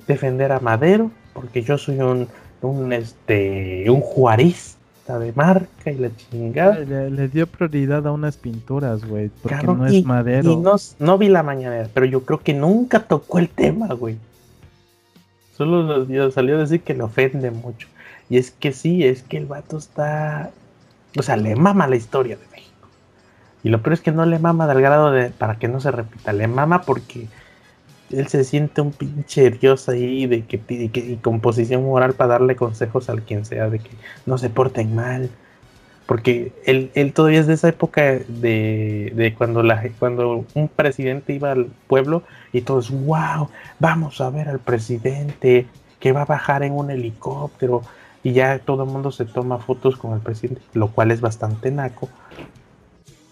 [0.08, 2.26] defender a Madero, porque yo soy un,
[2.60, 6.80] un, este, un juarista de marca y la chingada.
[6.80, 10.50] Le, dio prioridad a unas pinturas, güey, porque no es madero.
[10.50, 14.16] Y no, vi la mañanera, pero yo creo que nunca tocó el tema, güey.
[15.56, 17.86] Solo salió a decir que le ofende mucho.
[18.28, 20.50] Y es que sí, es que el vato está.
[21.18, 22.88] O sea, le mama la historia de México.
[23.62, 25.30] Y lo peor es que no le mama del grado de.
[25.30, 26.32] para que no se repita.
[26.32, 27.28] Le mama porque
[28.10, 32.14] él se siente un pinche dios ahí de que, y, que, y con posición moral
[32.14, 33.90] para darle consejos al quien sea de que
[34.26, 35.30] no se porten mal.
[36.06, 41.32] Porque él, él todavía es de esa época de, de, cuando, la, cuando un presidente
[41.32, 42.22] iba al pueblo
[42.52, 43.48] y todos, wow,
[43.80, 45.66] vamos a ver al presidente
[45.98, 47.82] que va a bajar en un helicóptero
[48.26, 51.70] y ya todo el mundo se toma fotos con el presidente, lo cual es bastante
[51.70, 52.08] naco.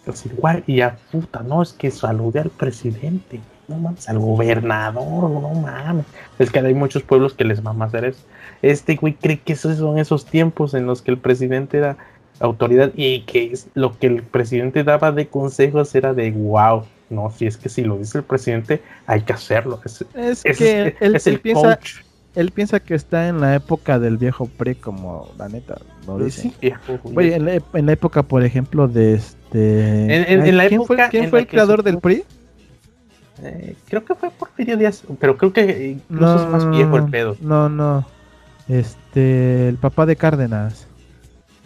[0.06, 5.30] Así, igual, y ya, puta, no, es que salude al presidente no mames, al gobernador,
[5.30, 6.06] no mames.
[6.38, 8.22] Es que hay muchos pueblos que les mama hacer eso.
[8.62, 11.96] Este güey cree que esos son esos tiempos en los que el presidente era
[12.38, 16.84] autoridad y que es lo que el presidente daba de consejos era de wow.
[17.10, 19.80] No, si es que si lo dice el presidente, hay que hacerlo.
[20.14, 21.40] Es, que él, el
[22.34, 26.24] él piensa que está en la época del viejo PRI, como la neta lo Pues
[26.36, 26.42] dice.
[26.42, 26.98] sí, viejo.
[27.04, 30.04] Güey, en la, ep- en la época, por ejemplo, de este.
[30.04, 32.24] En- en- Ay, en la ¿Quién época fue, quién el creador del PRI?
[33.42, 37.36] Eh, creo que fue Porfirio Díaz, pero creo que incluso es más viejo el pedo.
[37.40, 38.06] No, no.
[38.68, 40.86] Este, el papá de Cárdenas.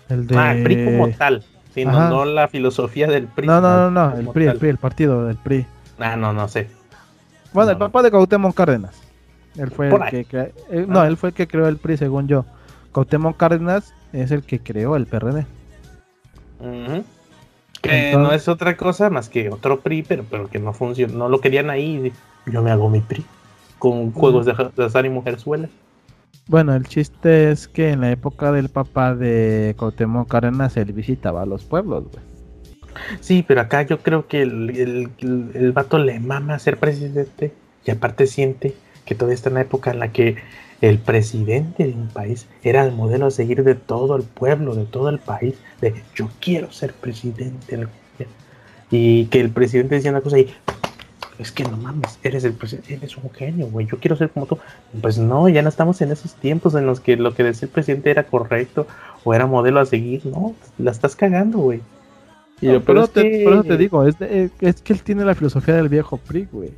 [0.09, 0.37] El de.
[0.37, 2.09] Ah, el PRI como tal, sino Ajá.
[2.09, 3.47] no la filosofía del PRI.
[3.47, 4.59] No, no, no, no, el PRI, el.
[4.59, 5.67] PRI, el partido del PRI.
[5.99, 6.69] Ah, no, no sé.
[7.53, 7.87] Bueno, No, el no.
[7.87, 8.95] papá de Cuauhtémoc Cárdenas.
[9.59, 10.25] Él fue Por el ahí.
[10.25, 11.09] que eh, no, Ah.
[11.09, 12.45] él fue el que creó el PRI, según yo.
[12.93, 15.45] Cuauhtémoc Cárdenas es el que creó el PRD.
[17.83, 21.15] Que Entonces- no es otra cosa más que otro PRI, pero, pero que no funciona,
[21.15, 22.13] no lo querían ahí.
[22.47, 23.25] Yo me hago mi PRI
[23.79, 25.71] con juegos de, de azar y mujerzuelas.
[26.49, 31.43] Bueno, el chiste es que en la época del papá de Cuauhtémoc Cárdenas él visitaba
[31.43, 32.25] a los pueblos, güey.
[33.21, 37.53] Sí, pero acá yo creo que el, el, el- el vato le mama ser presidente
[37.85, 38.75] y aparte siente
[39.09, 40.37] que todavía está en la época en la que
[40.83, 44.85] el presidente de un país era el modelo a seguir de todo el pueblo, de
[44.85, 47.77] todo el país, de yo quiero ser presidente.
[47.77, 48.35] del gobierno".
[48.91, 50.49] Y que el presidente decía una cosa y
[51.39, 54.47] es que no mames, eres el presidente, eres un genio, güey, yo quiero ser como
[54.47, 54.59] tú.
[55.01, 57.73] Pues no, ya no estamos en esos tiempos en los que lo que decía el
[57.73, 58.87] presidente era correcto
[59.25, 61.81] o era modelo a seguir, no, la estás cagando, güey.
[62.61, 65.03] Y No, eso es te, que- por eso te digo, es, de- es que él
[65.03, 66.71] tiene la filosofía del viejo PRI, güey.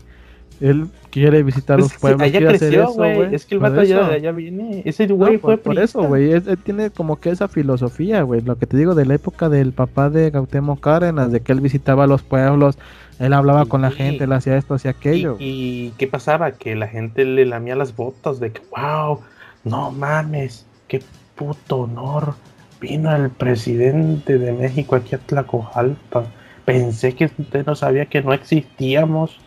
[0.60, 3.34] Él quiere visitar Pues los pueblos, allá quiere hacer creció, eso, güey.
[3.34, 4.82] Es que el vato allá, allá viene.
[4.84, 6.32] Ese No, güey fue por, eso, güey.
[6.32, 8.42] Él, él tiene como que esa filosofía, güey.
[8.42, 11.60] Lo que te digo de la época del papá de Cuauhtémoc Cárdenas, de que él
[11.60, 12.78] visitaba los pueblos,
[13.18, 15.36] él hablaba con la gente, él hacía esto, hacía aquello.
[15.38, 16.52] Y, y qué pasaba?
[16.52, 19.20] Que la gente le lamía las botas de que, wow,
[19.64, 21.02] no mames, qué
[21.36, 22.34] puto honor.
[22.80, 26.24] Vino el presidente de México aquí a Tlacojalpa.
[26.64, 29.38] Pensé que usted no sabía que no existíamos.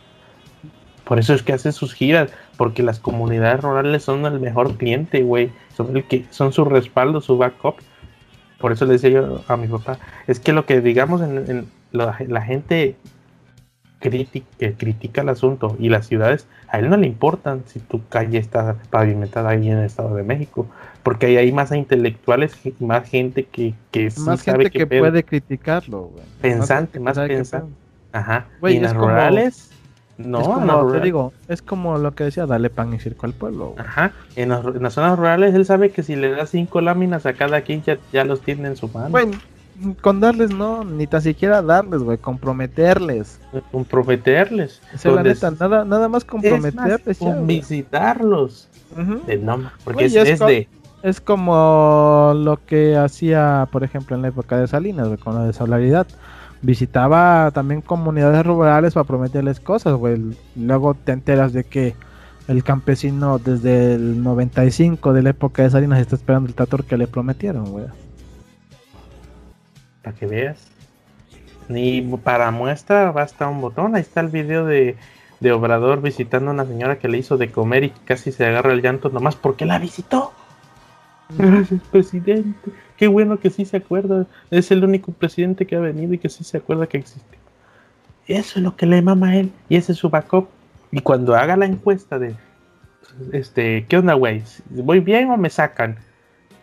[1.05, 5.21] Por eso es que hace sus giras, porque las comunidades rurales son el mejor cliente,
[5.23, 5.51] güey.
[5.75, 7.75] Son el que son su respaldo, su backup.
[8.59, 9.97] Por eso le decía yo a mi papá,
[10.27, 12.95] es que lo que digamos en, en la, la gente
[14.01, 18.07] criti- que critica el asunto y las ciudades, a él no le importan si tu
[18.07, 20.65] calle está pavimentada ahí en el Estado de México,
[21.03, 25.01] porque ahí hay más intelectuales más gente que, que sí más sabe gente que pedo.
[25.01, 26.23] puede criticarlo, güey.
[26.41, 27.73] Pensante, que más qué pensante.
[28.13, 28.45] Ajá.
[28.61, 29.71] Güey, y en las como- rurales,
[30.25, 33.25] no, es como, te rurales- digo, es como lo que decía, dale pan y circo
[33.25, 33.75] al pueblo.
[33.77, 37.25] Ajá, en, las- en las zonas rurales él sabe que si le da cinco láminas
[37.25, 39.09] a cada quien ya, ya los tiene en su mano.
[39.09, 39.27] Güey,
[40.01, 43.39] con darles no, ni tan siquiera darles, güey, comprometerles.
[43.71, 44.81] comprometerles.
[45.03, 46.43] La donde neta, nada, nada más es más,
[46.73, 47.19] comprometerles.
[47.45, 48.69] visitarlos.
[49.27, 50.67] De no, porque es, de
[51.01, 55.45] Es como lo que hacía, por ejemplo, en la época de Salinas, güey, con la
[55.45, 56.07] desolaridad.
[56.63, 60.17] Visitaba también comunidades rurales para prometerles cosas, güey.
[60.55, 61.93] Luego te enteras de que
[62.47, 66.97] el campesino desde el 95 de la época de Salinas está esperando el tractor que
[66.97, 67.85] le prometieron, güey.
[70.01, 70.69] para que veas.
[71.67, 73.95] Ni para muestra basta un botón.
[73.95, 74.95] Ahí está el video de,
[75.41, 78.73] de Obrador visitando a una señora que le hizo de comer y casi se agarra
[78.73, 80.31] el llanto nomás porque la visitó.
[81.37, 82.71] Gracias, presidente.
[83.03, 84.25] Qué bueno que sí se acuerda.
[84.49, 87.37] Es el único presidente que ha venido y que sí se acuerda que existe.
[88.27, 89.51] Eso es lo que le mama a él.
[89.67, 90.47] Y ese es su backup.
[90.89, 92.33] Y cuando haga la encuesta de,
[93.33, 94.41] este, ¿qué onda, güey?
[94.69, 95.97] ¿Voy bien o me sacan?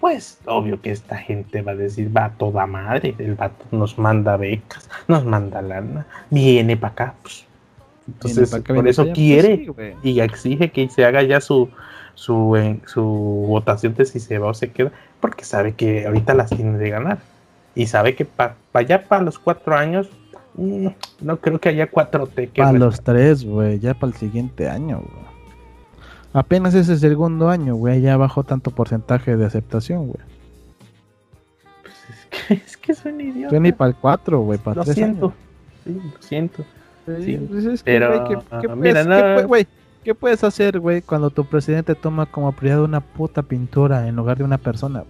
[0.01, 3.99] Pues obvio que esta gente va a decir, va a toda madre, el vato nos
[3.99, 7.15] manda becas, nos manda lana, viene para acá.
[7.21, 7.45] Pues.
[8.09, 9.12] Entonces, acá, por eso allá.
[9.12, 11.69] quiere Pues sí, y exige que se haga ya su,
[12.15, 16.34] su, en- su votación de si se va o se queda, porque sabe que ahorita
[16.34, 17.18] las tiene de ganar.
[17.74, 20.09] Y sabe que para allá para los cuatro años,
[20.55, 20.88] mm,
[21.20, 24.68] no creo que haya cuatro T que Para los tres, güey, ya para el siguiente
[24.68, 25.30] año, güey.
[26.32, 30.20] Apenas ese segundo año, güey, ya bajó tanto porcentaje de aceptación, güey.
[31.82, 33.52] pues, es, que, es que son idiotas.
[33.52, 35.26] Yo ni para el 4, güey, para Lo 3 siento.
[35.26, 35.36] años.
[35.84, 36.64] Sí, lo siento.
[37.24, 39.48] Sí, pues es que, pero, güey, ¿qué, qué ah, mira, qué no-
[40.05, 44.39] qué puedes hacer, güey, cuando tu presidente toma como prioridad una puta pintura en lugar
[44.39, 45.05] de una persona?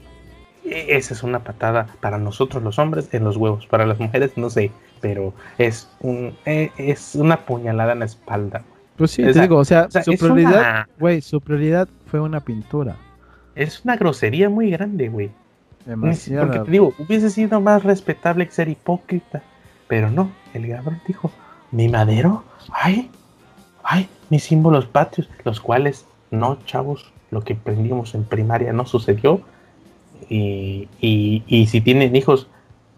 [0.65, 3.67] E- Esa es una patada para nosotros los hombres en los huevos.
[3.67, 8.63] Para las mujeres no sé, pero es un e- es una puñalada en la espalda.
[8.97, 11.41] Pues sí, O te sea, digo, o sea, o sea, su prioridad, una- güey, su
[11.41, 12.97] prioridad fue una pintura.
[13.55, 15.31] Es una grosería muy grande, güey.
[15.87, 16.47] Demasiado.
[16.47, 19.43] Porque te digo, hubiese sido más respetable que ser hipócrita.
[19.89, 21.33] Pero no, el cabrón dijo,
[21.73, 23.11] mi madero, ay,
[23.83, 29.43] ay, mis símbolos patrios, los cuales, no, chavos, lo que aprendimos en primaria no sucedió.
[30.29, 32.47] Y, y, y si tienen hijos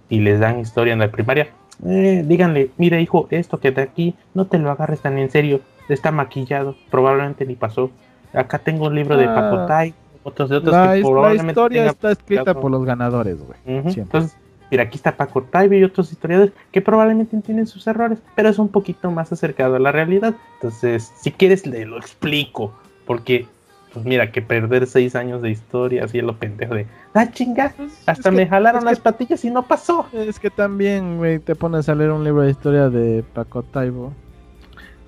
[0.09, 1.49] y les dan historia en la primaria,
[1.87, 5.61] eh, díganle, mira hijo, esto que de aquí, no te lo agarres tan en serio,
[5.89, 7.91] está maquillado, probablemente ni pasó.
[8.35, 9.35] acá tengo un libro de Ah.
[9.35, 12.85] Paco Tai, otros de otros La, que la probablemente historia tenga está escrita por los
[12.85, 13.59] ganadores, güey.
[13.67, 14.37] Entonces,
[14.73, 18.59] mira, aquí está Paco Taibo y otros historiadores que probablemente tienen sus errores, pero es
[18.59, 20.35] un poquito más acercado a la realidad.
[20.55, 22.73] Entonces, si quieres, le lo explico.
[23.07, 23.47] Porque,
[23.93, 27.75] pues mira, que perder seis años de historia, así es lo pendejo de, ah, chinga,
[27.77, 30.07] Pues, hasta es me que- jalaron es las que- patillas y no pasó.
[30.13, 34.13] Es que también, güey, te pones a leer un libro de historia de Paco Taibo.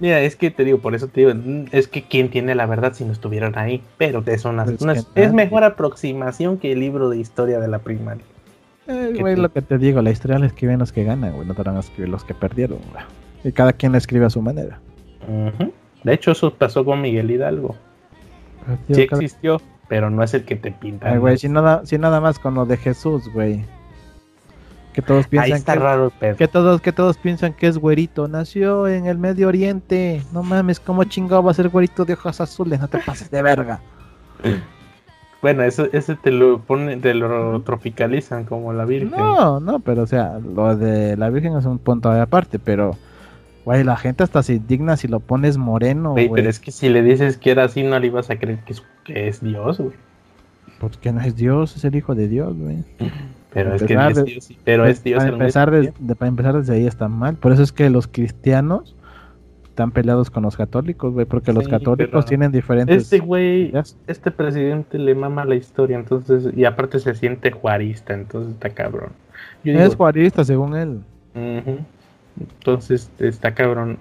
[0.00, 1.32] Mira, es que te digo, por eso te digo,
[1.72, 4.92] es que quién tiene la verdad si no estuvieran ahí, pero es una, Pues una-
[4.94, 5.30] que es nadie.
[5.32, 8.24] mejor aproximación que el libro de historia de la primaria.
[8.86, 11.32] Eh, ¿Qué güey, te- lo que te digo, la historia la escriben los que ganan,
[11.34, 13.04] güey, no te van a escribir los que perdieron, güey.
[13.44, 14.78] Y cada quien la escribe a su manera.
[16.02, 17.76] De hecho, eso pasó con Miguel Hidalgo.
[18.66, 21.10] Pero, tío, Sí cada- existió, pero no es el que te pinta.
[21.10, 23.64] Ay, güey, si nada, si nada más con lo de Jesús, güey.
[24.92, 26.36] Que todos Ahí piensan está que, raro pedo.
[26.36, 28.28] que todos, que todos piensan que es güerito.
[28.28, 30.22] Nació en el Medio Oriente.
[30.32, 32.78] No mames, ¿cómo chingado va a ser güerito de ojos azules?
[32.80, 33.80] No te pases de verga.
[35.44, 39.10] Bueno, eso, ese te lo ponen, te lo tropicalizan como la Virgen.
[39.10, 42.96] No, no, pero o sea, lo de la Virgen es un punto de aparte, pero
[43.66, 46.88] güey, la gente hasta se indigna si lo pones moreno, Güey, pero es que si
[46.88, 49.80] le dices que era así, no le ibas a creer que es, que es Dios,
[49.80, 49.92] güey.
[50.80, 52.78] Porque no es Dios, es el hijo de Dios, güey.
[53.52, 55.70] Pero es que es Dios, pero es Dios empezar,
[56.18, 57.36] para empezar desde ahí está mal.
[57.36, 58.96] Por eso es que los cristianos
[59.74, 63.72] están peleados con los católicos, güey, porque los católicos tienen diferentes Este güey,
[64.06, 69.10] este presidente le mama la historia, entonces, y aparte se siente juarista, entonces está cabrón.
[69.64, 71.00] Yo Es digo, juarista, según él.
[72.38, 73.98] Entonces está cabrón,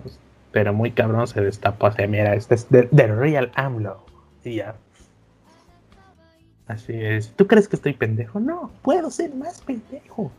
[0.51, 1.87] pero muy cabrón se destapó.
[1.87, 4.05] O sea, mira, este es The, the Real AMLO.
[4.43, 4.75] Y ya.
[6.67, 7.33] Así es.
[7.35, 8.39] ¿Tú crees que estoy pendejo?
[8.39, 10.31] No, puedo ser más pendejo.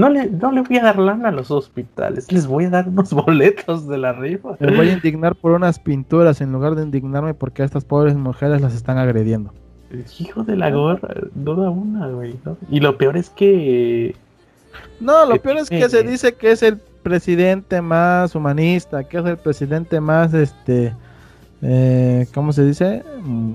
[0.00, 2.88] No le, no le voy a dar lana a los hospitales, les voy a dar
[2.88, 4.56] unos boletos de la rifa.
[4.58, 8.14] Me voy a indignar por unas pinturas en lugar de indignarme porque a estas pobres
[8.14, 9.52] mujeres las están agrediendo.
[10.18, 12.34] Hijo de la gorra, no da una, güey.
[12.46, 12.56] ¿no?
[12.70, 14.16] Y lo peor es que
[15.00, 19.24] No, lo peor es que se dice que es el presidente más humanista, que es
[19.26, 20.94] el presidente más, este,
[21.60, 23.02] eh, ¿cómo se dice?
[23.22, 23.52] Mm,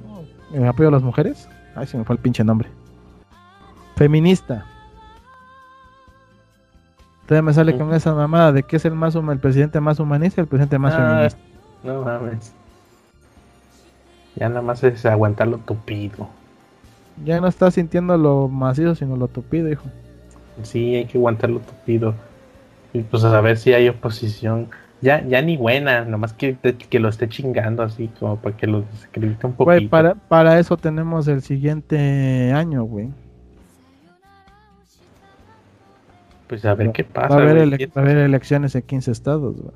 [0.54, 1.50] En apoyo a las mujeres.
[1.76, 2.70] Ay, se me fue el pinche nombre.
[3.96, 4.66] Feminista.
[7.26, 10.00] Entonces me sale con esa mamada de que es el más huma- el presidente más
[10.00, 11.40] humanista y el presidente más Ah, feminista.
[11.84, 12.54] No mames.
[14.36, 16.28] Ya nada más es aguantarlo tupido.
[17.24, 19.86] Ya no está sintiendo lo macizo, sino lo tupido, hijo.
[20.64, 22.14] Sí, hay que aguantarlo tupido.
[22.94, 24.70] Y pues a ver si hay oposición.
[25.02, 28.82] Ya, ya ni buena, nomás que, que lo esté chingando así, como para que lo
[28.82, 29.64] desacredite un poquito.
[29.66, 33.10] Güey, para, para eso tenemos el siguiente año, güey.
[36.48, 37.30] Pues a ver qué pasa.
[37.30, 37.74] Va a, haber güey.
[37.74, 39.74] ele- va a haber elecciones en 15 estados, güey.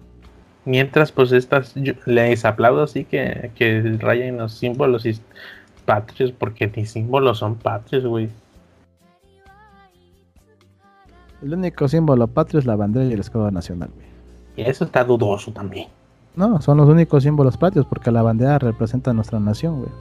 [0.65, 5.19] Mientras, pues estas, yo les aplaudo así que, que rayen los símbolos y
[5.85, 8.29] patrios, porque ni símbolos son patrios, güey.
[11.41, 14.07] El único símbolo patrio es la bandera y el escudo nacional, güey.
[14.57, 15.87] Y eso está dudoso también.
[16.35, 19.91] No, son los únicos símbolos patrios porque la bandera representa a nuestra nación, güey.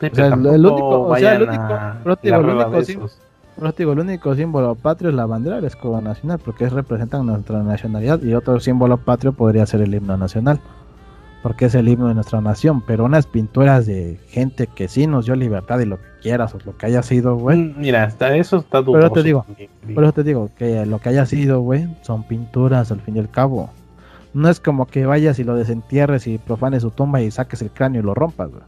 [0.00, 3.08] Sí, O sea, el- único- o sea, el único- a el único
[3.56, 6.64] Pero te digo, el único símbolo patrio es la bandera y el escudo nacional porque
[6.64, 10.60] es, representan nuestra nacionalidad y otro símbolo patrio podría ser el himno nacional
[11.44, 15.26] porque es el himno de nuestra nación, pero unas pinturas de gente que sí nos
[15.26, 17.58] dio libertad y lo que quieras o lo que haya sido, güey.
[17.58, 19.10] Mm, Mira, hasta eso está dudoso.
[19.10, 19.44] te digo,
[19.94, 23.18] Por eso te digo que lo que haya sido, güey, son pinturas al fin y
[23.18, 23.68] al cabo.
[24.32, 27.70] No es como que vayas y lo desentierres y profanes su tumba y saques el
[27.70, 28.62] cráneo y lo rompas, güey.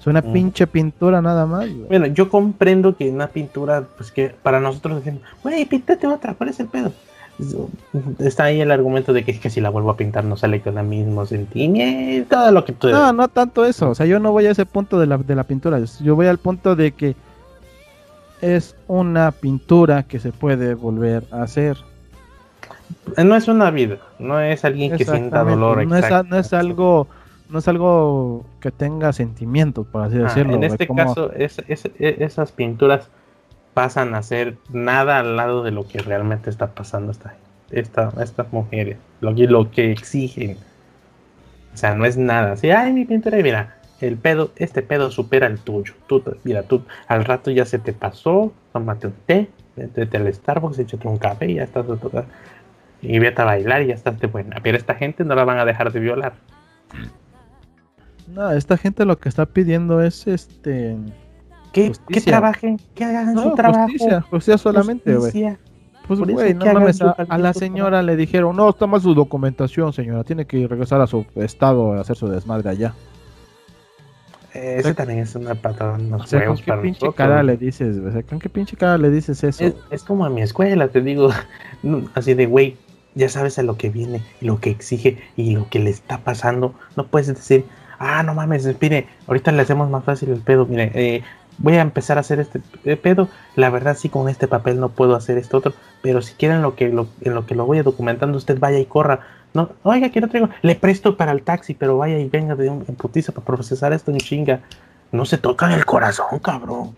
[0.00, 0.32] Es una Mm.
[0.32, 1.86] pinche pintura nada más, güey.
[1.88, 6.48] Bueno, yo comprendo que una pintura, pues que para nosotros decimos, güey, píntate otra, ¿cuál
[6.48, 6.90] es el pedo?
[8.18, 10.60] Está ahí el argumento de que es que si la vuelvo a pintar no sale
[10.60, 13.90] con el mismo sentimiento, todo lo que tú No, no tanto eso.
[13.90, 15.78] O sea, yo no voy a ese punto de la, de la pintura.
[16.02, 17.14] Yo voy al punto de que
[18.42, 21.76] es una pintura que se puede volver a hacer.
[23.16, 25.86] No es una vida, no es alguien que sienta dolor.
[25.86, 27.06] No es, no es algo
[27.50, 30.54] no es algo que tenga sentimientos, por así Ah, decirlo.
[30.54, 33.08] en este como- caso, es- es- esas pinturas
[33.74, 37.34] pasan a ser nada al lado de lo que realmente está pasando esta,
[37.70, 40.56] esta, estas mujeres, lo que, lo que exigen.
[41.72, 42.52] O sea, no es nada.
[42.52, 45.94] Así, ay, mi pintura, y mira, el pedo, este pedo supera el tuyo.
[46.08, 50.78] Tú, mira, tú al rato ya se te pasó, tómate un té, vete al Starbucks,
[50.80, 51.86] échate un café y ya estás.
[53.02, 54.56] Y vete a bailar y ya estás de buena.
[54.62, 56.32] Pero esta gente no la van a dejar de violar.
[58.34, 60.96] No, esta gente lo que está pidiendo es este
[61.72, 61.92] Que,
[62.24, 63.84] trabajen, que hagan no, su trabajo.
[63.84, 65.56] justicia, justicia solamente, güey.
[66.06, 69.92] Pues, güey, no mames, a, a la señora le dijeron, no, está mal su documentación,
[69.92, 72.94] señora, tiene que regresar a su estado a hacer su desmadre allá.
[74.52, 77.98] Eh, Ese también es una patada los O sea, ¿con qué pinche cara le dices?
[77.98, 79.64] O sea, ¿con qué pinche cara le dices eso?
[79.64, 81.30] Es, es como a mi escuela, te digo,
[81.84, 82.76] no, así de, güey,
[83.14, 86.74] ya sabes a lo que viene, lo que exige y lo que le está pasando.
[86.96, 87.64] No puedes decir,
[88.00, 91.22] ah, no mames, mire, ahorita le hacemos más fácil el pedo, mire, eh,
[91.58, 93.28] voy a empezar a hacer este eh, pedo.
[93.54, 96.74] La verdad, sí, con este papel no puedo hacer esto otro, pero si quieren lo
[96.74, 99.20] que lo, en lo que lo voy a documentando, usted vaya y corra.
[99.54, 102.70] No, oiga, que no traigo, le presto para el taxi, pero vaya y venga de
[102.70, 104.60] un en putiza para procesar esto en chinga.
[105.12, 106.94] No se tocan el corazón, cabrón.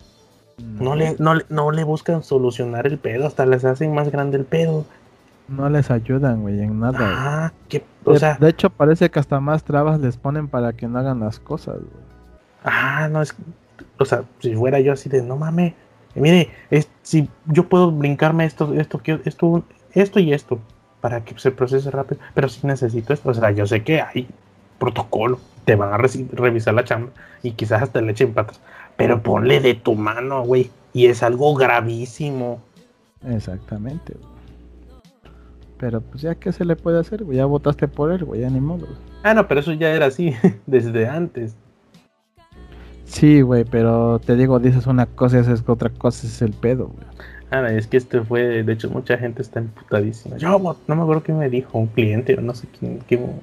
[0.59, 4.37] No le, no, le- no le buscan solucionar el pedo, hasta les hacen más grande
[4.37, 4.85] el pedo.
[5.48, 6.98] No les ayudan, güey, en nada.
[7.01, 10.73] Ah, que, o de, sea, de hecho, parece que hasta más trabas les ponen para
[10.73, 12.05] que no hagan las cosas, güey.
[12.64, 13.35] ah, no es,
[13.98, 15.74] o sea, si fuera yo así de, no mames,
[16.14, 20.59] mire, es, si yo puedo brincarme esto, esto, esto, esto y esto,
[21.01, 24.28] para que se procese rápido, pero si necesito esto, o sea, yo sé que hay
[24.78, 27.10] protocolo, te van a revisar la chamba
[27.43, 28.60] y quizás hasta le echen patas,
[28.97, 32.60] pero ponle de tu mano, güey, y es algo gravísimo.
[33.24, 34.32] Exactamente, güey.
[35.83, 37.39] Pero pues ya, ¿qué se le puede hacer, güey?
[37.39, 38.87] Ya votaste por él, güey, ya ni modo.
[38.87, 38.99] güey.
[39.25, 40.33] Ah, no, pero eso ya era así
[40.67, 41.57] desde antes.
[43.05, 46.87] Sí, güey, pero te digo, dices una cosa y haces otra cosa, es el pedo,
[46.87, 47.05] güey.
[47.51, 50.37] Ah, es que este fue, de hecho, mucha gente está emputadísima.
[50.37, 50.57] Yo
[50.87, 52.99] no me acuerdo qué me dijo, un cliente o no sé quién.
[53.09, 53.41] quién-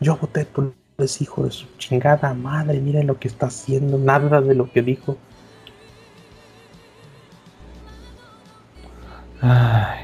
[0.00, 4.40] yo voté por ese hijo de su chingada madre, miren lo que está haciendo, nada
[4.40, 5.18] de lo que dijo.
[9.42, 9.97] Ay.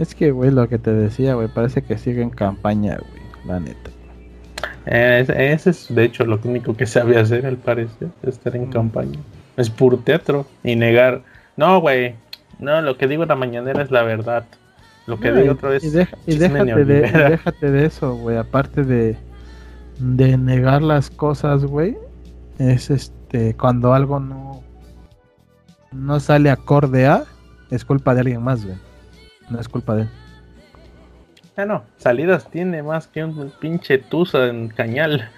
[0.00, 3.60] Es que, güey, lo que te decía, güey, parece que sigue en campaña, güey, la
[3.60, 3.90] neta.
[4.86, 8.72] Eh, ese, es, de hecho, lo único que sabe hacer, al parecer, estar en Mm.
[8.72, 9.18] campaña.
[9.56, 11.22] Es puro teatro y negar.
[11.56, 12.14] No, güey,
[12.58, 14.44] no, lo que digo en la mañanera es la verdad.
[15.06, 15.84] Lo que No, digo y- otra vez.
[15.84, 18.36] Y, deja- y déjate, de, y déjate de eso, güey.
[18.38, 19.16] Aparte de,
[19.98, 21.96] de negar las cosas, güey.
[22.58, 24.62] Es este, cuando algo no,
[25.92, 27.24] no sale acorde a,
[27.70, 28.76] es culpa de alguien más, güey.
[29.50, 30.08] No es culpa de él.
[31.56, 35.28] Ah, no, salidas tiene más que un pinche tusa en cañal.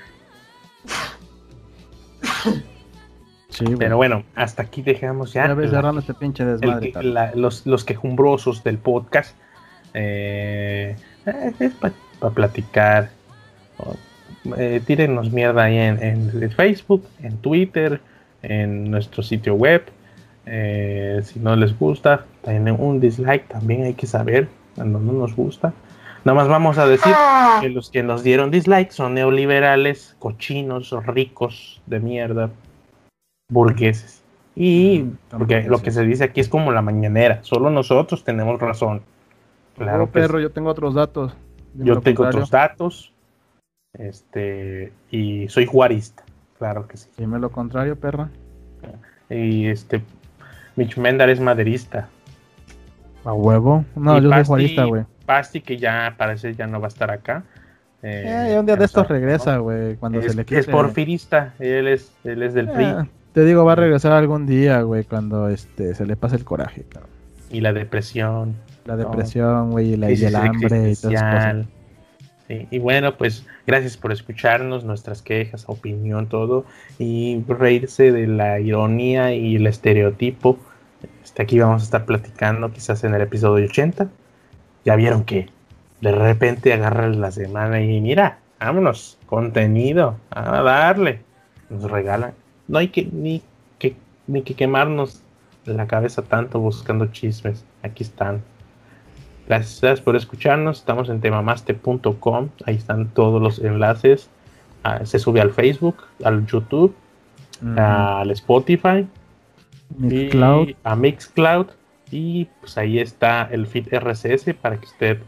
[3.49, 3.65] Sí.
[3.79, 6.93] Pero bueno, hasta aquí dejamos ya ves la- cerrando este pinche desmadre.
[7.03, 9.37] la- los, los quejumbrosos del podcast.
[9.95, 13.11] Eh, eh, es para platicar.
[14.57, 18.01] Eh, tírennos mierda ahí en, en Facebook, en Twitter,
[18.43, 19.85] en nuestro sitio web.
[20.47, 25.37] Eh, si no les gusta, tienen un dislike, también hay que saber cuando no nos
[25.37, 25.73] gusta.
[26.25, 27.13] Nada más vamos a decir
[27.61, 32.51] que los que nos dieron dislike son neoliberales, cochinos, ricos de mierda,
[33.51, 34.23] burgueses.
[34.55, 38.61] Y porque Tampoco lo que se dice aquí es como la mañanera, solo nosotros tenemos
[38.61, 39.03] razón.
[39.77, 40.43] Claro Oh, que perro, sí.
[40.43, 41.35] yo tengo otros datos.
[41.75, 42.29] Yo tengo contrario.
[42.39, 43.13] otros datos.
[43.95, 46.25] Este, y soy juarista,
[46.59, 47.09] claro que sí.
[47.17, 48.31] Dime lo contrario, perra.
[49.29, 50.03] Y este,
[50.77, 52.09] Mitch Mendar es maderista.
[53.25, 53.85] A huevo.
[53.95, 55.05] No, Y yo soy juarista, güey.
[55.27, 57.45] Pasti, que ya parece ya no va a estar acá.
[58.03, 59.95] Eh, Eh, un día de estos regresa, güey.
[59.97, 60.65] Cuando Es, se le es quite.
[60.65, 62.85] porfirista, él es, él es del PRI.
[62.85, 66.45] Eh, te digo, va a regresar algún día, güey, cuando este se le pase el
[66.45, 67.11] coraje, cabrón.
[67.51, 68.57] Y la depresión.
[68.85, 71.67] La depresión, güey, y, la, y el hambre y todas esas cosas.
[72.49, 76.65] Sí, y bueno, pues gracias por escucharnos, nuestras quejas, opinión, todo,
[76.99, 80.59] y reírse de la ironía y el estereotipo.
[81.23, 84.09] Este, aquí vamos a estar platicando quizás en el episodio 80.
[84.85, 85.49] Ya vieron que
[86.01, 91.21] de repente agarran la semana y mira, vámonos, contenido, a darle.
[91.71, 92.35] Nos regalan.
[92.69, 93.43] No hay que ni
[93.79, 93.97] que
[94.27, 95.23] ni que quemarnos
[95.65, 97.65] la cabeza tanto buscando chismes.
[97.83, 98.43] Aquí están.
[99.53, 100.79] Gracias, por escucharnos.
[100.79, 102.49] Estamos en temamaste.com.
[102.65, 104.31] Ahí están todos los enlaces.
[104.83, 106.95] Ah, se sube al Facebook, al YouTube,
[107.77, 109.07] al Spotify
[109.99, 110.69] Mixcloud.
[110.69, 111.67] y a Mixcloud.
[112.11, 115.19] Y pues ahí está el feed RSS para que usted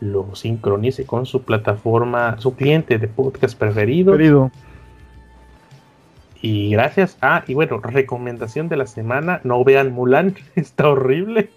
[0.00, 4.10] lo sincronice con su plataforma, su cliente de podcast preferido.
[4.10, 4.50] Querido.
[6.42, 7.16] Y gracias.
[7.20, 11.50] Ah, y bueno, recomendación de la semana: no vean Mulan, está horrible.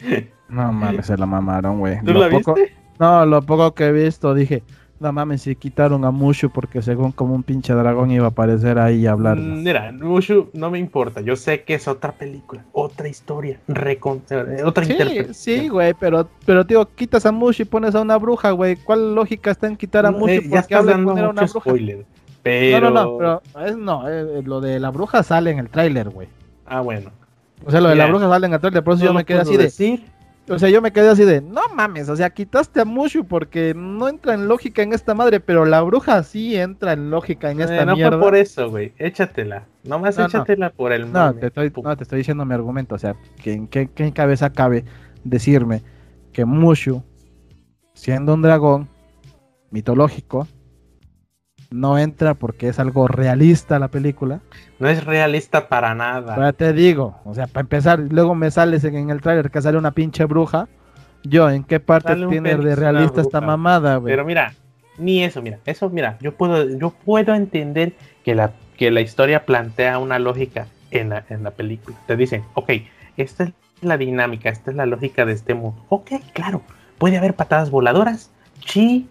[0.52, 1.99] No mames, se la mamaron, güey.
[2.03, 2.73] ¿Tú Lo la poco- viste?
[2.99, 4.61] No, lo poco que he visto, dije,
[4.99, 8.78] no mames, si quitaron a Mushu porque según como un pinche dragón iba a aparecer
[8.78, 9.38] ahí y hablar.
[9.38, 11.22] Mm, Mira, Mushu no me importa.
[11.22, 15.34] Yo sé que es otra película, otra historia, recon- eh, otra Sí, interpretación.
[15.34, 18.76] sí, güey, pero, pero tío, quitas a Mushu y pones a una bruja, güey.
[18.76, 21.26] ¿Cuál lógica está en quitar a No, Mushu eh, ya porque estás habla de poner
[21.26, 21.60] a una bruja?
[21.61, 22.06] spoiler.
[22.44, 22.90] Pero...
[22.91, 26.10] No, no, no, pero es, no, eh, lo de la bruja sale en el tráiler,
[26.10, 26.28] güey.
[26.68, 27.10] Ah, bueno.
[27.65, 29.26] O sea, lo de la bruja sale en el tráiler, por eso No yo me
[29.26, 30.06] quedé así de, decir,
[30.52, 33.73] o sea, yo me quedé así de, no mames, o sea, quitaste a Mushu porque
[33.76, 37.61] no entra en lógica en esta madre, pero la bruja sí entra en lógica en
[37.61, 38.18] esta Eh, no mierda.
[38.18, 38.94] fue por eso, güey.
[38.98, 39.65] Échatela.
[39.84, 40.28] Nomás No, no.
[40.28, 41.40] échatela por el No, mame.
[41.41, 41.84] te estoy, Pum.
[41.86, 44.86] no, te estoy diciendo mi argumento, o sea, que en qué, qué cabeza cabe
[45.23, 45.82] decirme
[46.34, 47.03] que Mushu,
[47.94, 48.90] siendo un dragón
[49.69, 50.48] mitológico,
[51.72, 54.41] no entra porque es algo realista la película.
[54.80, 56.35] No es realista para nada.
[56.35, 59.61] Pero te digo, o sea, para empezar, luego me sales en, en el tráiler que
[59.61, 60.68] sale una pinche bruja.
[61.23, 64.11] Yo, ¿en qué parte tiene de realista esta mamada, güey?
[64.11, 64.53] Pero mira,
[64.98, 67.93] ni eso, mira, eso, mira, yo puedo, yo puedo entender
[68.26, 71.95] que la, que la historia plantea una lógica en la, en la película.
[72.07, 72.72] Te dicen, ok,
[73.18, 75.85] esta es la dinámica, esta es la lógica de este mundo.
[75.89, 76.64] Ok, claro,
[76.98, 79.07] puede haber patadas voladoras, chi,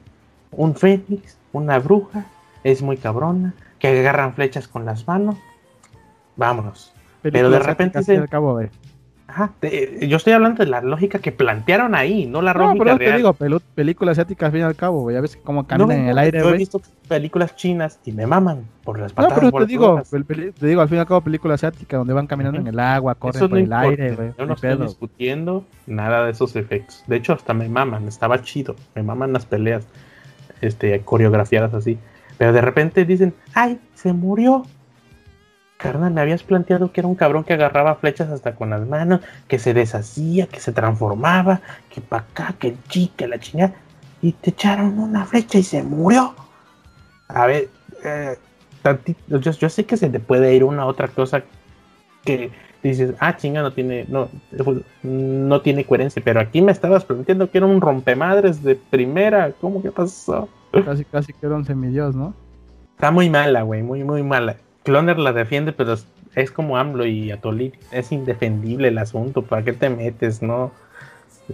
[0.51, 2.27] un fénix, una bruja,
[2.65, 5.37] es muy cabrona, que agarran flechas con las manos.
[6.37, 6.93] Vámonos.
[7.23, 8.69] pero de repente se- al cabo, güey.
[9.29, 12.85] Ajá, te- yo estoy hablando de la lógica que plantearon ahí, no la No, lógica
[12.85, 13.17] pero te real.
[13.19, 15.15] digo, pelu- películas asiáticas al fin y al cabo, güey.
[15.15, 18.11] Ya ves cómo caminan No, en el no, aire, Yo he visto películas chinas y
[18.13, 21.01] me maman por las No, patadas pero te digo, pel- te digo, al fin y
[21.01, 23.63] al cabo, películas asiáticas donde van caminando en el agua, corren Eso por no el
[23.65, 23.89] importa.
[23.89, 24.29] aire, güey.
[24.31, 24.85] Yo no no estoy pedo.
[24.87, 27.05] discutiendo nada de esos efectos.
[27.07, 28.75] De hecho, hasta me maman, estaba chido.
[28.97, 29.87] Me maman las peleas
[30.61, 31.99] este, coreografiadas así.
[32.41, 33.79] Pero de repente dicen, ¡ay!
[33.95, 34.65] Se murió.
[35.77, 39.21] Carnal, me habías planteado que era un cabrón que agarraba flechas hasta con las manos,
[39.47, 41.61] que se deshacía, que se transformaba,
[41.91, 43.75] que pa' acá, que chica, la chingada.
[44.23, 46.35] Y te echaron una flecha y se murió.
[47.29, 47.69] A ver,
[48.05, 48.39] eh,
[48.83, 51.43] tantito- yo, yo sé que se te puede ir una otra cosa
[52.25, 52.51] que
[52.83, 54.31] dices, ah, chinga, no tiene, no,
[55.03, 59.83] no tiene coherencia, pero aquí me estabas planteando que era un rompemadres de primera, ¿cómo
[59.83, 60.49] que pasó?
[60.85, 62.35] Casi, casi que era un semidios, ¿no?
[62.95, 64.57] Está muy mala, güey, muy, muy mala.
[64.85, 65.95] Cloner la defiende, pero
[66.35, 70.71] es, como AMLO y Atolí, es indefendible el asunto, ¿para qué te metes, no?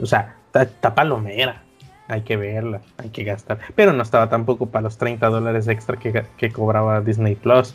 [0.00, 1.62] O sea, está, palomera,
[2.08, 5.96] hay que verla, hay que gastar, pero no estaba tampoco para los 30 dólares extra
[5.96, 7.74] que, que cobraba Disney Plus.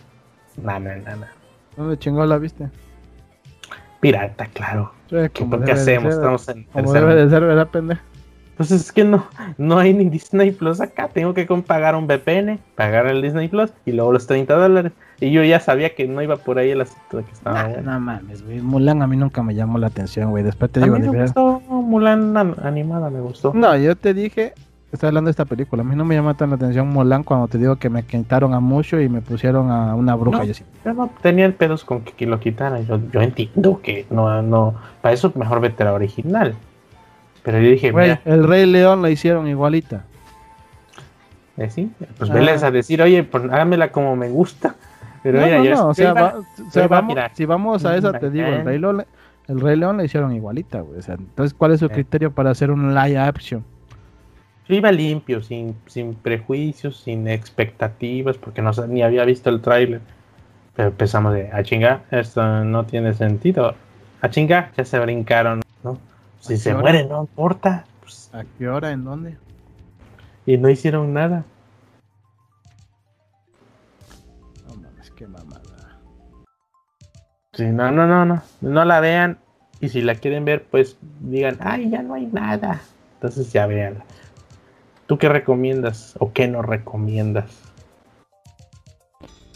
[0.61, 1.31] Nada, nada.
[1.75, 2.69] ¿Dónde chingón la viste?
[3.99, 4.91] Pirata, claro.
[5.09, 6.13] Sí, ¿Qué, como ¿Qué debe de hacemos?
[6.13, 8.01] ser, Estamos en Como tercer debe de ser, ¿verdad, pendejo?
[8.67, 9.25] Pues es que no,
[9.57, 11.07] no hay ni Disney Plus acá.
[11.07, 14.91] Tengo que pagar un VPN, pagar el Disney Plus y luego los 30 dólares.
[15.19, 17.67] Y yo ya sabía que no iba por ahí el asunto de que estaba.
[17.67, 18.59] No, no mames, güey.
[18.61, 20.43] Mulan a mí nunca me llamó la atención, güey.
[20.43, 23.51] Después te a digo, mí me gustó Mulan an- animada, me gustó.
[23.53, 24.53] No, yo te dije,
[24.91, 25.81] estoy hablando de esta película.
[25.81, 28.53] A mí no me llama tan la atención Mulan cuando te digo que me quitaron
[28.53, 30.39] a mucho y me pusieron a una bruja.
[30.39, 30.43] No.
[30.43, 30.63] Yo sí.
[30.85, 32.85] Yo no tenía pedos con que, que lo quitaran.
[32.85, 34.73] Yo, yo entiendo que no, no.
[35.01, 36.55] Para eso mejor vete a la original.
[37.43, 40.03] Pero yo dije, Güey, mira, el Rey León la hicieron igualita.
[41.57, 42.33] eh, sí, pues Ah.
[42.33, 44.75] veles a decir, oye, pues hágamela como me gusta.
[45.23, 47.45] Pero no, mira, no, yo, no, o sea, va- o sea, iba, vamos- mira, si
[47.45, 48.63] vamos a esa, te digo, el eh.
[48.63, 49.05] Rey León,
[49.47, 50.99] el Rey León la hicieron igualita, güey.
[50.99, 51.89] O sea, entonces, ¿cuál es su Eh.
[51.89, 53.63] criterio para hacer un live action?
[54.67, 60.01] Yo iba limpio, sin, sin prejuicios, sin expectativas, porque no, ni había visto el tráiler.
[60.75, 63.75] Pero empezamos de, a chingar, esto no tiene sentido.
[64.21, 65.61] A chingar, ya se brincaron.
[66.41, 66.81] Si ¿A se hora?
[66.81, 67.85] mueren, no importa.
[68.01, 68.91] pues, ¿A qué hora?
[68.91, 69.37] ¿En dónde?
[70.45, 71.45] y no hicieron nada.
[74.67, 75.61] No mames, qué mamada.
[77.53, 78.41] Sí, no, no, no, no.
[78.61, 79.37] No la vean.
[79.79, 82.81] Y si la quieren ver, pues digan, ay, ya no hay nada.
[83.15, 84.03] Entonces ya véanla.
[85.07, 87.45] ¿Tú qué recomiendas o qué no recomiendas?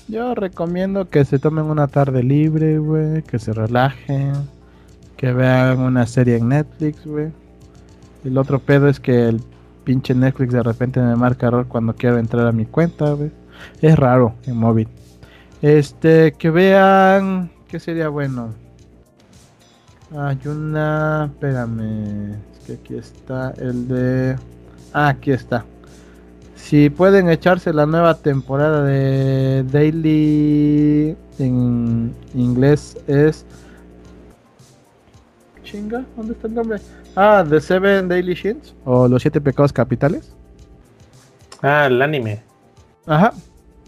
[0.08, 4.34] Yo recomiendo que se tomen una tarde libre, güey, que se relajen,
[5.18, 7.32] que vean una serie en Netflix, güey.
[8.24, 9.42] El otro pedo es que el
[9.84, 13.32] pinche Netflix de repente me marca error cuando quiero entrar a mi cuenta, güey.
[13.82, 14.88] Es raro en móvil.
[15.62, 18.50] Este, que vean, ¿qué sería bueno?
[20.16, 24.36] Hay una, espérame, es que aquí está el de,
[24.94, 25.66] ah, aquí está.
[26.56, 33.46] Si pueden echarse la nueva temporada de Daily en inglés es
[35.66, 36.80] chinga, ¿dónde está el nombre?
[37.16, 40.32] Ah, The Seven Daily Sins o Los Siete Pecados Capitales.
[41.62, 42.42] Ah, el anime.
[43.06, 43.34] Ajá.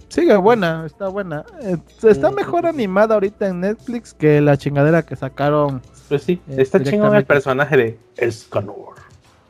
[0.09, 1.43] Sigue buena, está buena.
[1.61, 2.35] Eh, está Mm.
[2.35, 5.81] mejor animada ahorita en Netflix que la chingadera que sacaron.
[6.09, 8.95] Pues sí, Eh, está chingón el personaje de Escanor.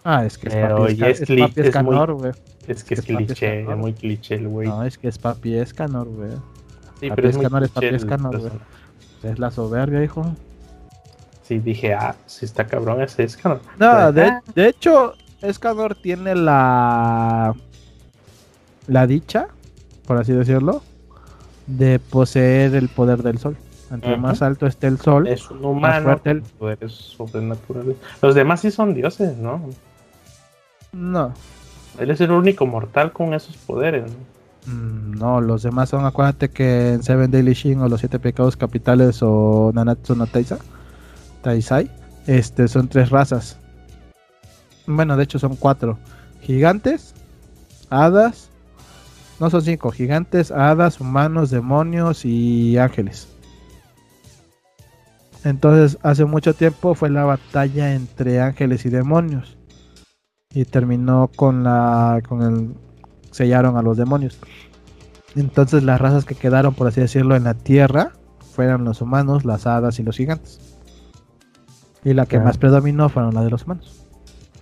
[0.04, 2.32] Ah, es que es Pero papi, es, es es papi es muy-.
[2.68, 3.78] Es que es, Es cliché, Escanor.
[3.78, 4.68] muy cliché el güey.
[4.68, 6.32] No, es que es papi Escanor, güey.
[7.00, 8.52] sí, papi pero es es papi Escanor, güey.
[9.24, 10.26] Es la soberbia, hijo.
[11.48, 13.62] Sí, dije, ah, si está cabrón ese Escanor.
[13.80, 17.54] No, de, ah, de hecho, Escanor tiene la.
[18.88, 19.48] La dicha,
[20.06, 20.82] por así decirlo,
[21.68, 23.56] de poseer el poder del sol.
[23.92, 27.96] Entre más alto esté el sol, Es un humano fuerte el- poderes sobrenaturales.
[28.22, 29.62] Los demás sí son dioses, ¿no?
[30.92, 31.34] no.
[31.98, 34.04] Él es el único mortal con esos poderes.
[34.12, 34.74] ¿no?
[34.74, 38.58] Mm, No, los demás son, acuérdate que en Seven Daily Shin o los siete pecados
[38.58, 40.58] capitales o Nanatsu no Taisa,
[41.42, 41.90] Taisai,
[42.26, 43.58] este, son tres razas.
[44.86, 45.98] Bueno, de hecho son cuatro.
[46.42, 47.14] Gigantes,
[47.90, 48.50] hadas,
[49.40, 53.28] no son cinco, gigantes, hadas, humanos, demonios y ángeles.
[55.44, 59.58] Entonces, hace mucho tiempo fue la batalla entre ángeles y demonios.
[60.54, 62.76] Y terminó con la con el
[63.32, 64.40] sellaron a los demonios.
[65.36, 68.14] Entonces las razas que quedaron, por así decirlo, en la tierra
[68.54, 70.67] fueron los humanos, las hadas y los gigantes.
[72.08, 74.02] Y la que más predominó fueron la de los humanos.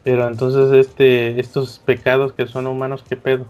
[0.04, 3.46] Pero entonces este, estos pecados que son humanos, ¿qué pedo?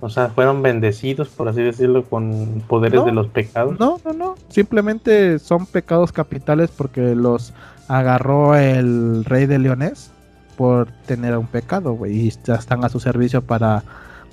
[0.00, 3.78] O sea, fueron bendecidos, por así decirlo, con poderes No, de los pecados.
[3.78, 4.34] No, no, no.
[4.48, 7.52] Simplemente son pecados capitales porque los
[7.86, 10.10] agarró el rey de Leones
[10.56, 12.26] por tener un pecado, güey.
[12.26, 13.84] Y ya están a su servicio para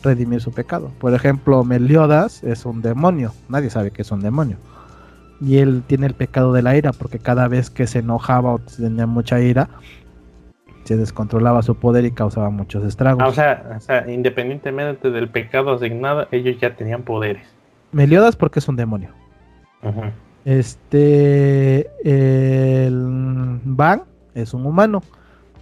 [0.02, 0.92] redimir su pecado.
[0.98, 3.34] Por ejemplo, Meliodas es un demonio.
[3.50, 4.58] Nadie sabe que es un demonio.
[5.40, 8.60] Y él tiene el pecado de la ira porque cada vez que se enojaba o
[8.60, 9.70] tenía mucha ira,
[10.84, 13.22] se descontrolaba su poder y causaba muchos estragos.
[13.22, 17.44] Ah, o, sea, o sea, independientemente del pecado asignado, ellos ya tenían poderes.
[17.92, 19.10] Meliodas porque es un demonio.
[20.46, 24.04] Este, el Van
[24.34, 25.04] es un humano,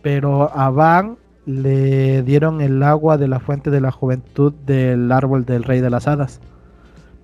[0.01, 5.45] pero a Van le dieron el agua de la fuente de la juventud del árbol
[5.45, 6.39] del rey de las hadas.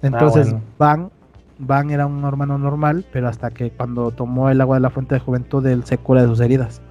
[0.01, 0.65] Entonces bueno.
[0.77, 1.11] Van,
[1.61, 5.15] Van era un hermano normal, pero hasta que cuando tomó el agua de la fuente
[5.15, 6.81] de juventud él se cura de sus heridas.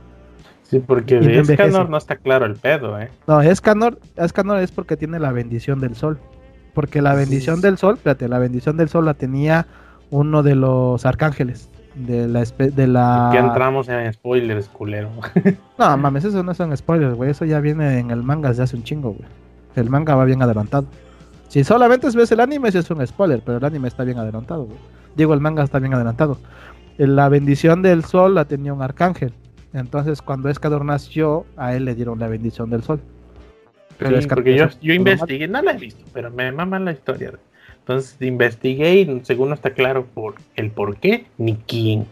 [0.62, 1.40] Sí, porque Y de.
[1.40, 3.10] Escanor no está claro el pedo, ¿eh?
[3.26, 6.18] No, Escanor, Escanor es porque tiene la bendición del sol.
[6.74, 7.62] Porque la bendición sí.
[7.62, 9.66] del sol, espérate, la bendición del sol la tenía
[10.10, 11.68] uno de los arcángeles.
[11.96, 13.32] De la, de la...
[13.34, 15.10] Ya entramos en spoilers, culero.
[15.78, 17.30] No, mames, eso no son spoilers, güey.
[17.30, 19.28] Eso ya viene en el manga desde hace un chingo, güey.
[19.74, 20.86] El manga va bien adelantado.
[21.50, 24.66] Si solamente ves el anime, ese es un spoiler, pero el anime está bien adelantado,
[24.66, 24.78] güey.
[25.16, 26.38] Digo, el manga está bien adelantado.
[26.96, 29.32] La bendición del sol la tenía un arcángel.
[29.72, 33.00] Entonces, cuando Escador nació, a él le dieron la bendición del sol.
[33.98, 37.32] Pero Sí, porque yo, yo investigué, no la he visto, pero me mama la historia.
[37.80, 42.06] Entonces investigué y según no está claro por el por qué ni quién.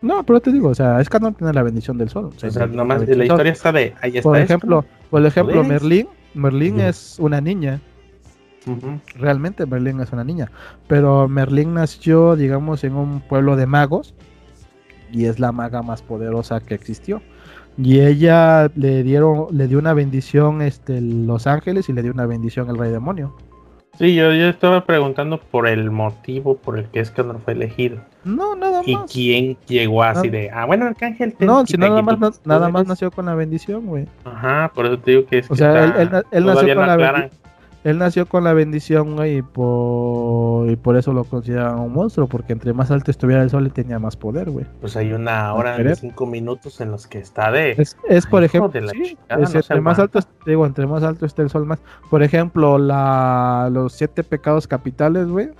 [0.00, 2.30] No, pero te digo, o sea, Escador tiene la bendición del sol.
[2.36, 3.34] O sea, la nomás bendición la sol.
[3.34, 4.44] historia está de ahí está Por esto.
[4.54, 5.62] ejemplo, por ejemplo.
[5.62, 7.80] Merlín, Merlín es una niña.
[9.18, 10.50] Realmente Merlín es una niña.
[10.88, 14.14] Pero Merlín nació, digamos, en un pueblo de magos
[15.12, 17.20] y es la maga más poderosa que existió.
[17.78, 22.26] Y ella le dieron, le dio una bendición este, los ángeles y le dio una
[22.26, 23.34] bendición el rey demonio.
[23.98, 27.98] Sí, yo, yo estaba preguntando por el motivo por el que Escanor fue elegido.
[28.24, 29.10] No, nada Y más.
[29.12, 30.32] quién llegó así No.
[30.32, 31.34] de, ah, bueno, Arcángel.
[31.34, 34.06] ten, No, si nada más, na- nada más nació con la bendición, güey.
[34.24, 36.46] Ajá, por eso te digo que es O que sea, está- él- él na- él
[36.46, 37.30] nació con no la aclaran.
[37.84, 42.28] Él nació con la bendición, güey, y por, y por eso lo consideraban un monstruo,
[42.28, 44.66] porque entre más alto estuviera el sol, él tenía más poder, güey.
[44.80, 47.72] Pues hay una hora de cinco minutos en los que está de.
[47.72, 51.02] Es, es por ejemplo, de la sí, es no entre más alto, digo, entre más
[51.02, 51.80] alto esté el sol más.
[52.08, 55.50] Por ejemplo, la, los siete pecados capitales, güey,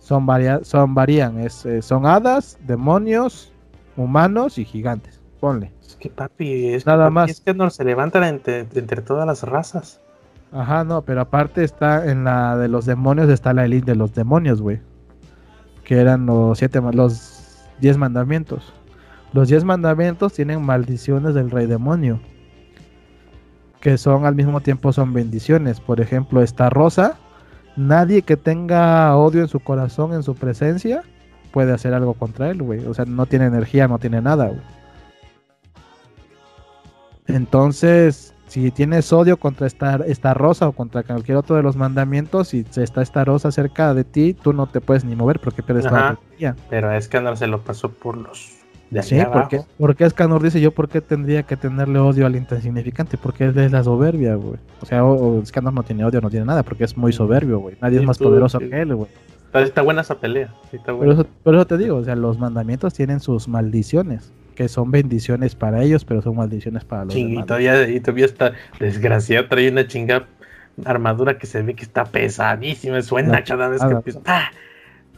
[0.00, 3.52] son varia, son varían, es, eh, son hadas, demonios,
[3.96, 5.20] humanos y gigantes.
[5.38, 5.72] Ponle.
[5.86, 7.30] Es que papi, es que, Nada papi, más.
[7.30, 10.00] es que no se levantan entre, entre todas las razas.
[10.54, 14.14] Ajá, no, pero aparte está en la de los demonios está la elite de los
[14.14, 14.80] demonios, güey.
[15.82, 18.72] Que eran los siete, los diez mandamientos.
[19.32, 22.20] Los diez mandamientos tienen maldiciones del rey demonio.
[23.80, 25.80] Que son al mismo tiempo son bendiciones.
[25.80, 27.18] Por ejemplo, esta rosa.
[27.76, 31.02] Nadie que tenga odio en su corazón, en su presencia,
[31.52, 32.86] puede hacer algo contra él, güey.
[32.86, 34.62] O sea, no tiene energía, no tiene nada, güey.
[37.26, 42.48] Entonces, si tienes odio contra esta, esta rosa o contra cualquier otro de los mandamientos,
[42.48, 45.86] si está esta rosa cerca de ti, tú no te puedes ni mover porque pierdes
[45.88, 46.54] tu energía.
[46.70, 48.52] Pero Escanor se lo pasó por los
[48.90, 49.68] de Sí, porque, abajo.
[49.76, 53.68] porque Escanor dice yo por qué tendría que tenerle odio al insignificante, porque es de
[53.68, 54.58] la soberbia, güey.
[54.80, 57.58] O sea, o, o Escanor no tiene odio, no tiene nada, porque es muy soberbio,
[57.58, 57.76] güey.
[57.80, 58.68] Nadie Sí, es más tú- poderoso sí.
[58.70, 59.08] que él, güey.
[59.46, 60.54] Está, está buena esa pelea.
[60.70, 61.12] sí, está Por buena.
[61.14, 65.54] eso, por eso te digo, o sea, los mandamientos tienen sus maldiciones, que son bendiciones
[65.54, 67.46] para ellos, pero son maldiciones para los y, demás.
[67.46, 70.26] todavía, y todavía está desgraciado, trae una chinga
[70.84, 73.90] armadura que se ve que está pesadísima, suena No, cada vez nada.
[73.92, 74.20] que empieza.
[74.20, 74.52] ¡Pra!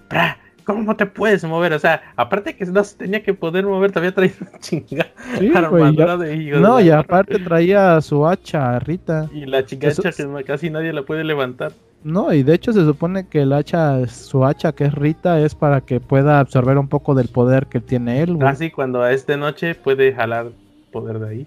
[0.08, 0.38] ¡Pra!
[0.66, 1.72] ¿Cómo no te puedes mover?
[1.74, 5.06] O sea, aparte que no se tenía que poder mover, todavía trae una chinga
[5.38, 9.30] Sí, armadura ya- de hijo de No, y aparte traía su hacha, Rita.
[9.32, 11.72] Y la chingacha Eso- que casi nadie la puede levantar.
[12.02, 15.55] No, y de hecho se supone que el hacha, su hacha que es Rita, es
[15.55, 18.47] para que pueda absorber un poco del poder que tiene él, güey.
[18.48, 20.47] Ah, cuando es de noche puede jalar
[20.93, 21.47] poder de ahí.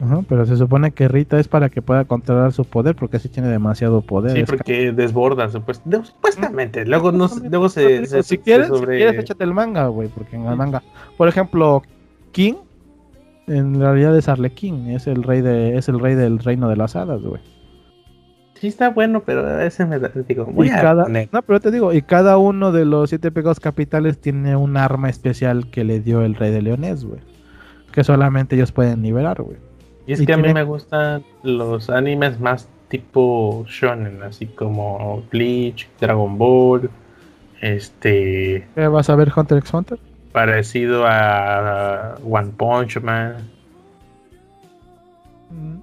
[0.00, 3.28] Ajá, pero se supone que Rita es para que pueda controlar su poder, porque así
[3.28, 4.32] tiene demasiado poder.
[4.36, 6.86] Sí, porque desborda, supuest- de- supuestamente.
[6.86, 10.08] Luego, no, luego se, se- si se quieres, sobre- si quieres, échate el manga, güey,
[10.08, 10.82] porque en el manga,
[11.18, 11.82] por ejemplo,
[12.32, 12.54] King,
[13.46, 16.96] en realidad es Arlequín, es el rey de, es el rey del reino de las
[16.96, 17.42] hadas, güey.
[18.54, 21.70] Sí está bueno, pero ese me da- digo, voy Y a cada, no, pero te
[21.70, 26.00] digo, y cada uno de los siete pecados capitales tiene un arma especial que le
[26.00, 27.20] dio el rey de Leones, güey.
[27.92, 29.56] Que solamente ellos pueden liberar, güey.
[30.10, 35.22] Y es y que a mí me gustan los animes más tipo shonen, así como
[35.30, 36.90] Bleach, Dragon Ball,
[37.60, 39.98] este, ¿Qué vas a ver Hunter x Hunter?
[40.32, 43.36] parecido a One Punch Man.
[45.50, 45.78] Mm.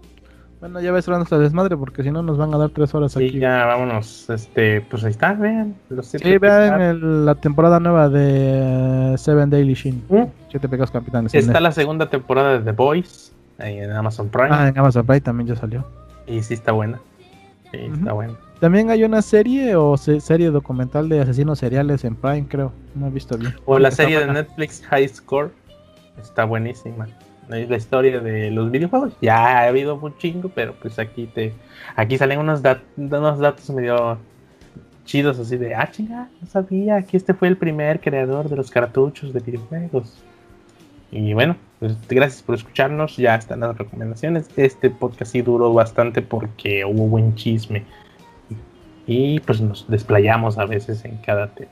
[0.59, 3.11] Bueno, ya ves cerrando esta desmadre porque si no nos van a dar tres horas
[3.13, 3.39] Sí, aquí.
[3.39, 5.75] ya vámonos, este, pues ahí está, vean.
[5.89, 10.03] Los siete Sí, vean el- la temporada nueva de eh, Seven Daily Shin.
[10.09, 10.23] Mm.
[10.49, 11.33] Siete pecados capitanes.
[11.33, 15.21] Está la segunda temporada de The Boys, ahí en Amazon Prime, Ah, en Amazon Prime
[15.21, 15.85] también ya salió.
[16.27, 16.99] y sí está buena.
[17.71, 18.33] Sí, está buena.
[18.59, 22.71] También hay una serie o se- serie documental de asesinos seriales en Prime, creo.
[22.95, 23.53] No he visto bien.
[23.65, 24.25] O la serie de.
[24.31, 25.51] Netflix High Score,
[26.19, 27.07] está buenísima.
[27.49, 29.13] Es la historia de los videojuegos.
[29.21, 31.53] Ya ha habido un chingo, pero pues aquí te
[31.95, 34.17] aquí salen unos, dat- unos datos medio
[35.05, 38.69] chidos así de, ah, chinga, no sabía que este fue el primer creador de los
[38.71, 40.21] cartuchos de videojuegos.
[41.11, 41.55] Y bueno,
[42.09, 43.17] gracias por escucharnos.
[43.17, 44.49] Ya están las recomendaciones.
[44.57, 47.85] Este podcast sí duró bastante porque hubo buen chisme.
[49.05, 51.71] Y pues nos desplayamos a veces en cada tema.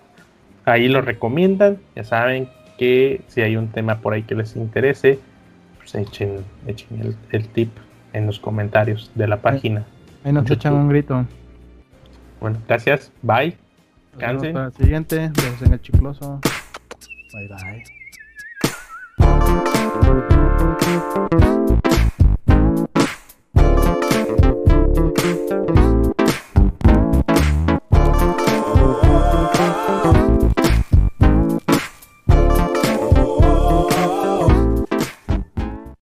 [0.66, 1.78] Ahí lo recomiendan.
[1.96, 5.20] Ya saben que si hay un tema por ahí que les interese,
[5.78, 7.72] pues echen, echen el, el tip
[8.14, 9.86] en los comentarios de la página.
[10.24, 10.58] Ahí nos YouTube.
[10.58, 11.26] echan un grito.
[12.40, 13.12] Bueno, gracias.
[13.22, 13.58] Bye.
[14.18, 14.54] Cansen.
[14.54, 15.32] para el siguiente.
[15.36, 16.40] Vemos en el chicloso.
[17.34, 18.05] Bye bye.
[19.56, 21.35] Thank you.